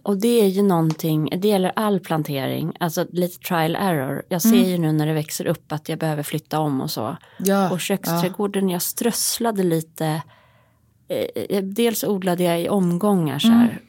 Och 0.04 0.18
det 0.18 0.42
är 0.42 0.48
ju 0.48 0.64
någonting, 0.64 1.30
det 1.38 1.48
gäller 1.48 1.72
all 1.76 2.00
plantering, 2.00 2.74
alltså 2.80 3.06
lite 3.12 3.40
trial 3.40 3.76
error. 3.76 4.24
Jag 4.30 4.42
ser 4.42 4.50
mm. 4.50 4.70
ju 4.70 4.78
nu 4.78 4.92
när 4.92 5.08
det 5.08 5.14
växer 5.14 5.46
upp 5.48 5.72
att 5.72 5.90
jag 5.90 6.00
behöver 6.00 6.24
flytta 6.24 6.60
om 6.60 6.82
och 6.82 6.92
så. 6.92 7.18
Ja, 7.38 7.72
och 7.72 7.80
köksträdgården, 7.80 8.70
ja. 8.70 8.74
jag 8.74 8.82
strösslade 8.82 9.64
lite, 9.64 10.22
eh, 11.08 11.44
eh, 11.50 11.64
dels 11.64 12.04
odlade 12.04 12.44
jag 12.44 12.62
i 12.62 12.70
omgångar 12.70 13.40
så 13.40 13.48
här. 13.48 13.64
Mm 13.64 13.85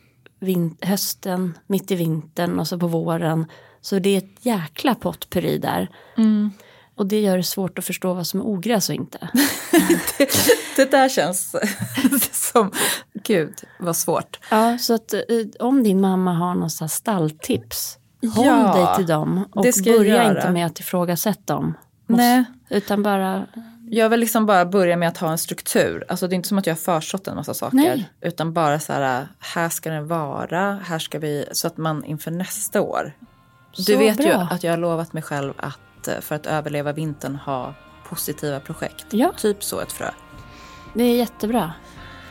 hösten, 0.81 1.59
mitt 1.67 1.91
i 1.91 1.95
vintern 1.95 2.59
och 2.59 2.69
så 2.69 2.79
på 2.79 2.87
våren. 2.87 3.47
Så 3.81 3.99
det 3.99 4.11
är 4.11 4.19
ett 4.19 4.47
jäkla 4.47 4.95
potpurri 4.95 5.59
där. 5.59 5.89
Mm. 6.17 6.51
Och 6.95 7.07
det 7.07 7.21
gör 7.21 7.37
det 7.37 7.43
svårt 7.43 7.79
att 7.79 7.85
förstå 7.85 8.15
vad 8.15 8.27
som 8.27 8.41
är 8.41 8.47
ogräs 8.47 8.89
och 8.89 8.95
inte. 8.95 9.29
det, 10.19 10.29
det, 10.77 10.91
där 10.91 11.09
känns 11.09 11.55
som, 12.53 12.71
gud 13.25 13.55
vad 13.79 13.97
svårt. 13.97 14.41
Ja, 14.51 14.79
så 14.79 14.95
att 14.95 15.13
eh, 15.13 15.21
om 15.61 15.83
din 15.83 16.01
mamma 16.01 16.33
har 16.33 16.55
någon 16.55 16.71
stalltips, 16.71 17.99
håll 18.35 18.47
ja, 18.47 18.75
dig 18.75 18.97
till 18.97 19.07
dem 19.07 19.45
och 19.51 19.67
börja 19.85 20.31
inte 20.31 20.51
med 20.51 20.67
att 20.67 20.81
ifrågasätta 20.81 21.55
dem. 21.55 21.75
Nej. 22.07 22.45
Utan 22.69 23.03
bara 23.03 23.47
jag 23.91 24.09
vill 24.09 24.21
liksom 24.21 24.47
bara 24.47 24.67
börja 24.67 24.97
med 24.97 25.09
att 25.09 25.19
ha 25.19 25.31
en 25.31 25.39
struktur. 25.39 26.05
Alltså 26.09 26.29
det 26.29 26.35
är 26.35 26.37
inte 26.37 26.49
som 26.49 26.59
att 26.59 26.67
jag 26.67 26.75
har 26.75 27.01
försått 27.01 27.29
en 27.29 27.37
massa 27.37 27.55
saker. 27.55 27.77
Nej. 27.77 28.11
Utan 28.21 28.53
bara 28.53 28.81
så 28.81 28.93
här, 28.93 29.29
här 29.39 29.69
ska 29.69 29.91
den 29.91 30.09
vara, 30.09 30.81
här 30.85 30.99
ska 30.99 31.19
vi, 31.19 31.47
så 31.53 31.67
att 31.67 31.77
man 31.77 32.05
inför 32.05 32.31
nästa 32.31 32.81
år. 32.81 33.13
Så 33.73 33.93
du 33.93 33.99
vet 33.99 34.17
bra. 34.17 34.27
ju 34.27 34.33
att 34.33 34.63
jag 34.63 34.73
har 34.73 34.79
lovat 34.79 35.13
mig 35.13 35.23
själv 35.23 35.53
att 35.57 36.09
eh, 36.09 36.21
för 36.21 36.35
att 36.35 36.47
överleva 36.47 36.93
vintern 36.93 37.37
ha 37.37 37.75
positiva 38.09 38.61
projekt. 38.61 39.07
Ja. 39.11 39.33
Typ 39.37 39.65
så 39.65 39.81
ett 39.81 39.93
frö. 39.93 40.11
Det 40.95 41.05
är 41.05 41.17
jättebra. 41.17 41.73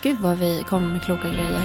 Gud 0.02 0.20
vad 0.20 0.38
vi 0.38 0.64
kommer 0.70 0.88
med 0.88 1.02
kloka 1.02 1.28
grejer. 1.28 1.62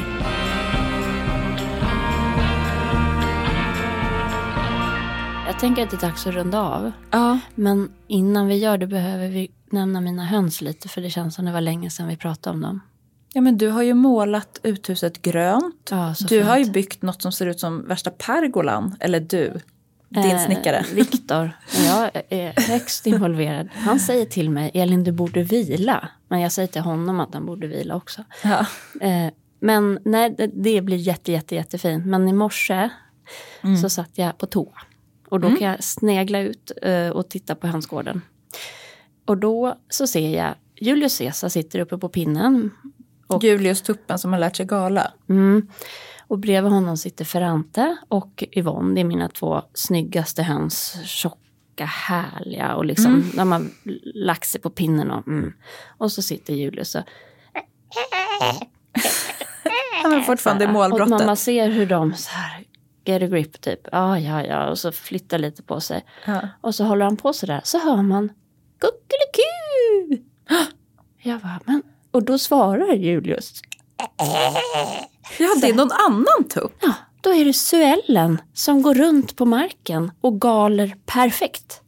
Jag 5.47 5.59
tänker 5.59 5.83
att 5.83 5.91
det 5.91 5.97
är 5.97 6.09
dags 6.09 6.27
att 6.27 6.35
runda 6.35 6.61
av. 6.61 6.93
Ja. 7.11 7.39
Men 7.55 7.93
innan 8.07 8.47
vi 8.47 8.57
gör 8.59 8.79
det 8.79 8.87
behöver 8.87 9.29
vi 9.29 9.51
nämna 9.73 10.01
mina 10.01 10.25
höns 10.25 10.61
lite 10.61 10.89
för 10.89 11.01
det 11.01 11.11
känns 11.11 11.35
som 11.35 11.45
det 11.45 11.53
var 11.53 11.61
länge 11.61 11.91
sedan 11.91 12.09
vi 12.09 12.17
pratade 12.17 12.55
om 12.55 12.63
dem. 12.63 12.81
Ja 13.33 13.41
men 13.41 13.59
du 13.59 13.69
har 13.69 13.83
ju 13.83 13.95
målat 13.95 14.61
uthuset 14.63 15.23
grönt. 15.23 15.89
Ja, 15.91 16.15
du 16.21 16.29
fint. 16.29 16.47
har 16.47 16.59
ju 16.59 16.71
byggt 16.71 17.03
något 17.03 17.23
som 17.23 17.33
ser 17.33 17.47
ut 17.47 17.61
som 17.61 17.87
värsta 17.87 18.11
pergolan. 18.11 18.97
Eller 19.01 19.21
du, 19.21 19.61
din 20.09 20.25
eh, 20.25 20.45
snickare. 20.45 20.85
Viktor, 20.95 21.51
jag 21.87 22.11
är 22.29 22.69
högst 22.69 23.07
involverad. 23.07 23.69
Han 23.73 24.01
säger 24.01 24.25
till 24.27 24.51
mig, 24.51 24.71
Elin 24.75 25.05
du 25.05 25.13
borde 25.13 25.43
vila. 25.43 26.09
Men 26.29 26.41
jag 26.41 26.53
säger 26.53 26.69
till 26.69 26.83
honom 26.83 27.21
att 27.21 27.35
han 27.35 27.47
borde 27.47 27.67
vila 27.67 27.97
också. 27.97 28.25
Ja. 28.45 28.67
Eh, 29.01 29.33
men 29.61 29.99
nej, 30.05 30.35
det, 30.39 30.47
det 30.47 30.81
blir 30.81 30.97
jätte, 30.97 31.33
jätte, 31.33 31.55
jättefint. 31.55 32.07
Men 32.07 32.29
i 32.29 32.33
morse 32.33 32.89
mm. 33.63 33.77
så 33.77 33.91
satt 33.91 34.11
jag 34.15 34.39
på 34.39 34.47
toa. 34.47 34.79
Och 35.29 35.41
då 35.41 35.47
mm. 35.49 35.59
kan 35.59 35.69
jag 35.69 35.85
snegla 35.85 36.39
ut 36.39 36.73
uh, 36.87 37.09
och 37.09 37.29
titta 37.29 37.55
på 37.55 37.67
hönsgården. 37.67 38.23
Och 39.31 39.39
då 39.39 39.75
så 39.89 40.07
ser 40.07 40.37
jag 40.37 40.55
Julius 40.77 41.19
Caesar 41.19 41.49
sitter 41.49 41.79
uppe 41.79 41.99
på 41.99 42.09
pinnen. 42.09 42.71
Och, 43.27 43.45
Julius 43.45 43.83
Tuppen 43.83 44.19
som 44.19 44.33
har 44.33 44.41
lärt 44.41 44.57
sig 44.57 44.67
gala. 44.67 45.13
Mm, 45.29 45.69
och 46.27 46.39
bredvid 46.39 46.73
honom 46.73 46.97
sitter 46.97 47.25
Ferrante 47.25 47.97
och 48.09 48.45
Yvonne. 48.57 48.95
Det 48.95 49.01
är 49.01 49.05
mina 49.05 49.29
två 49.29 49.63
snyggaste 49.75 50.43
höns. 50.43 50.97
Tjocka, 51.05 51.85
härliga 51.85 52.75
och 52.75 52.85
liksom 52.85 53.15
mm. 53.15 53.31
de 53.37 53.53
har 53.53 53.63
lagt 54.15 54.49
sig 54.49 54.61
på 54.61 54.71
pinnen. 54.71 55.11
Och, 55.11 55.29
mm. 55.29 55.53
och 55.99 56.13
så 56.13 56.23
sitter 56.23 56.55
Julius 56.55 56.95
och 56.95 57.03
Han 60.03 60.13
är 60.13 60.21
fortfarande 60.21 60.65
i 60.65 60.69
målbrottet. 60.69 61.21
Och 61.21 61.27
man 61.27 61.37
ser 61.37 61.69
hur 61.69 61.87
de 61.87 62.15
så 62.15 62.31
här 62.31 62.65
get 63.05 63.23
a 63.23 63.27
grip 63.27 63.61
typ. 63.61 63.89
Ja, 63.93 64.19
ja, 64.19 64.45
ja. 64.45 64.71
Och 64.71 64.79
så 64.79 64.93
flyttar 64.93 65.39
lite 65.39 65.63
på 65.63 65.81
sig. 65.81 66.05
Ja. 66.27 66.41
Och 66.61 66.75
så 66.75 66.85
håller 66.85 67.05
han 67.05 67.17
på 67.17 67.33
sådär. 67.33 67.61
Så 67.65 67.79
hör 67.79 68.03
man 68.03 68.31
kuckeliku. 68.81 70.25
Jag 71.23 71.41
bara, 71.41 71.61
men. 71.65 71.83
Och 72.11 72.23
då 72.23 72.39
svarar 72.39 72.95
Julius. 72.95 73.63
Ja, 75.39 75.49
det 75.61 75.69
är 75.69 75.75
någon 75.75 75.93
annan 75.93 76.49
tupp. 76.55 76.73
Ja, 76.81 76.93
då 77.21 77.35
är 77.35 77.45
det 77.45 77.53
suellen 77.53 78.41
som 78.55 78.83
går 78.83 78.95
runt 78.95 79.37
på 79.37 79.45
marken 79.45 80.11
och 80.21 80.41
galer 80.41 80.95
perfekt. 81.07 81.81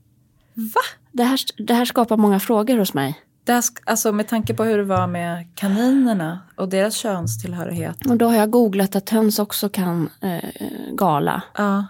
Va? 0.54 0.80
Det 1.12 1.24
här, 1.24 1.40
det 1.56 1.74
här 1.74 1.84
skapar 1.84 2.16
många 2.16 2.40
frågor 2.40 2.78
hos 2.78 2.94
mig. 2.94 3.22
Det 3.44 3.62
alltså 3.84 4.12
med 4.12 4.28
tanke 4.28 4.54
på 4.54 4.64
hur 4.64 4.78
det 4.78 4.84
var 4.84 5.06
med 5.06 5.46
kaninerna 5.54 6.40
och 6.56 6.68
deras 6.68 6.94
könstillhörighet. 6.94 8.06
Och 8.06 8.16
då 8.16 8.26
har 8.26 8.34
jag 8.34 8.50
googlat 8.50 8.96
att 8.96 9.10
höns 9.10 9.38
också 9.38 9.68
kan 9.68 10.10
eh, 10.20 10.50
gala. 10.92 11.42
Ja. 11.56 11.86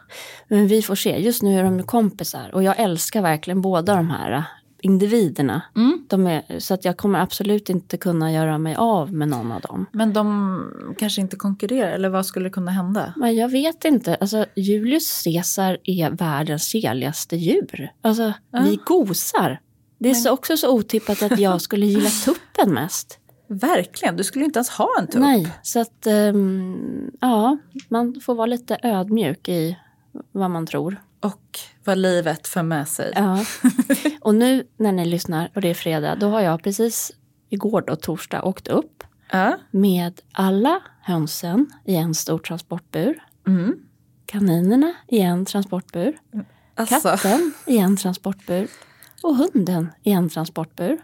Men 0.49 0.67
vi 0.67 0.83
får 0.83 0.95
se. 0.95 1.19
Just 1.19 1.43
nu 1.43 1.59
är 1.59 1.65
de 1.65 1.83
kompisar 1.83 2.55
och 2.55 2.63
jag 2.63 2.79
älskar 2.79 3.23
verkligen 3.23 3.63
båda 3.63 3.95
de 3.97 4.11
här 4.11 4.45
individerna. 4.83 5.63
Mm. 5.77 6.05
De 6.09 6.27
är, 6.27 6.59
så 6.59 6.75
att 6.75 6.85
jag 6.85 6.97
kommer 6.97 7.19
absolut 7.21 7.71
inte 7.71 7.97
kunna 7.97 8.33
göra 8.33 8.59
mig 8.59 8.75
av 8.75 9.13
med 9.13 9.29
någon 9.29 9.53
av 9.53 9.61
dem. 9.61 9.87
Men 9.93 10.13
de 10.13 10.95
kanske 10.99 11.21
inte 11.21 11.37
konkurrerar 11.37 11.93
eller 11.93 12.09
vad 12.09 12.27
skulle 12.27 12.51
kunna 12.51 12.71
hända? 12.71 13.15
Men 13.17 13.37
jag 13.37 13.49
vet 13.49 13.85
inte. 13.85 14.15
Alltså, 14.15 14.47
Julius 14.57 15.23
Caesar 15.25 15.79
är 15.85 16.11
världens 16.11 16.67
keligaste 16.67 17.37
djur. 17.37 17.93
Alltså, 18.03 18.33
ja. 18.51 18.61
vi 18.65 18.79
gosar. 18.85 19.61
Det 19.99 20.11
är 20.11 20.25
Men... 20.25 20.33
också 20.33 20.57
så 20.57 20.75
otippat 20.75 21.23
att 21.23 21.39
jag 21.39 21.61
skulle 21.61 21.87
gilla 21.87 22.11
tuppen 22.25 22.75
mest. 22.75 23.19
Verkligen, 23.49 24.17
du 24.17 24.25
skulle 24.25 24.45
inte 24.45 24.59
ens 24.59 24.71
ha 24.71 24.89
en 24.99 25.07
tupp. 25.07 25.21
Nej, 25.21 25.49
så 25.63 25.81
att 25.81 26.07
um, 26.07 27.11
ja, 27.21 27.59
man 27.89 28.21
får 28.21 28.35
vara 28.35 28.47
lite 28.47 28.79
ödmjuk 28.83 29.49
i 29.49 29.79
vad 30.33 30.51
man 30.51 30.67
tror. 30.67 31.01
Och 31.23 31.59
vad 31.85 31.99
livet 31.99 32.49
för 32.49 32.63
med 32.63 32.89
sig. 32.89 33.13
Ja. 33.17 33.45
Och 34.21 34.35
nu 34.35 34.67
när 34.77 34.93
ni 34.93 35.05
lyssnar 35.05 35.51
och 35.55 35.61
det 35.61 35.69
är 35.69 35.75
fredag, 35.75 36.15
då 36.17 36.29
har 36.29 36.41
jag 36.41 36.63
precis 36.63 37.13
igår 37.49 37.85
då, 37.87 37.97
torsdag, 37.97 38.43
åkt 38.45 38.69
upp 38.69 39.05
Ja. 39.33 39.59
med 39.71 40.21
alla 40.33 40.81
hönsen 41.01 41.67
i 41.85 41.95
en 41.97 42.15
stor 42.15 42.39
transportbur. 42.39 43.23
Mm. 43.47 43.75
Kaninerna 44.27 44.95
i 45.09 45.21
en 45.21 45.45
transportbur. 45.45 46.19
Alltså, 46.75 47.01
Katten 47.01 47.53
i 47.67 47.79
en 47.79 47.97
transportbur. 47.97 48.69
Och 49.23 49.37
hunden 49.37 49.89
i 50.03 50.11
en 50.13 50.29
transportbur. 50.29 50.99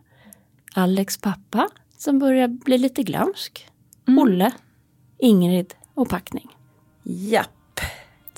Alex 0.75 1.17
pappa 1.19 1.69
som 1.99 2.19
börjar 2.19 2.49
bli 2.49 2.79
lite 2.79 3.03
glömsk. 3.03 3.69
Olle, 4.07 4.51
Ingrid 5.19 5.75
och 5.95 6.09
packning. 6.09 6.49
japp. 7.03 7.51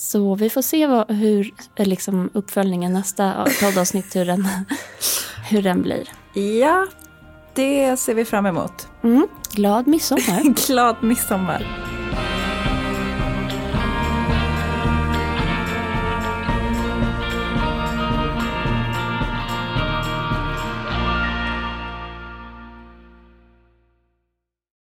Så 0.01 0.35
vi 0.35 0.51
får 0.51 0.63
se 0.63 0.87
vad, 0.87 1.11
hur 1.11 1.55
eh, 1.77 1.87
liksom, 1.87 2.31
uppföljningen 2.33 2.93
nästa 2.93 3.47
poddavsnitt 3.61 4.17
hur 4.17 4.25
den, 4.25 4.49
hur 5.51 5.63
den 5.63 5.83
blir. 5.83 6.09
Ja, 6.61 6.87
det 7.55 7.99
ser 7.99 8.15
vi 8.15 8.25
fram 8.25 8.47
emot. 8.47 8.89
Mm. 9.03 9.29
Glad 9.53 9.87
midsommar! 9.87 10.67
Glad 10.67 11.03
midsommar. 11.03 11.67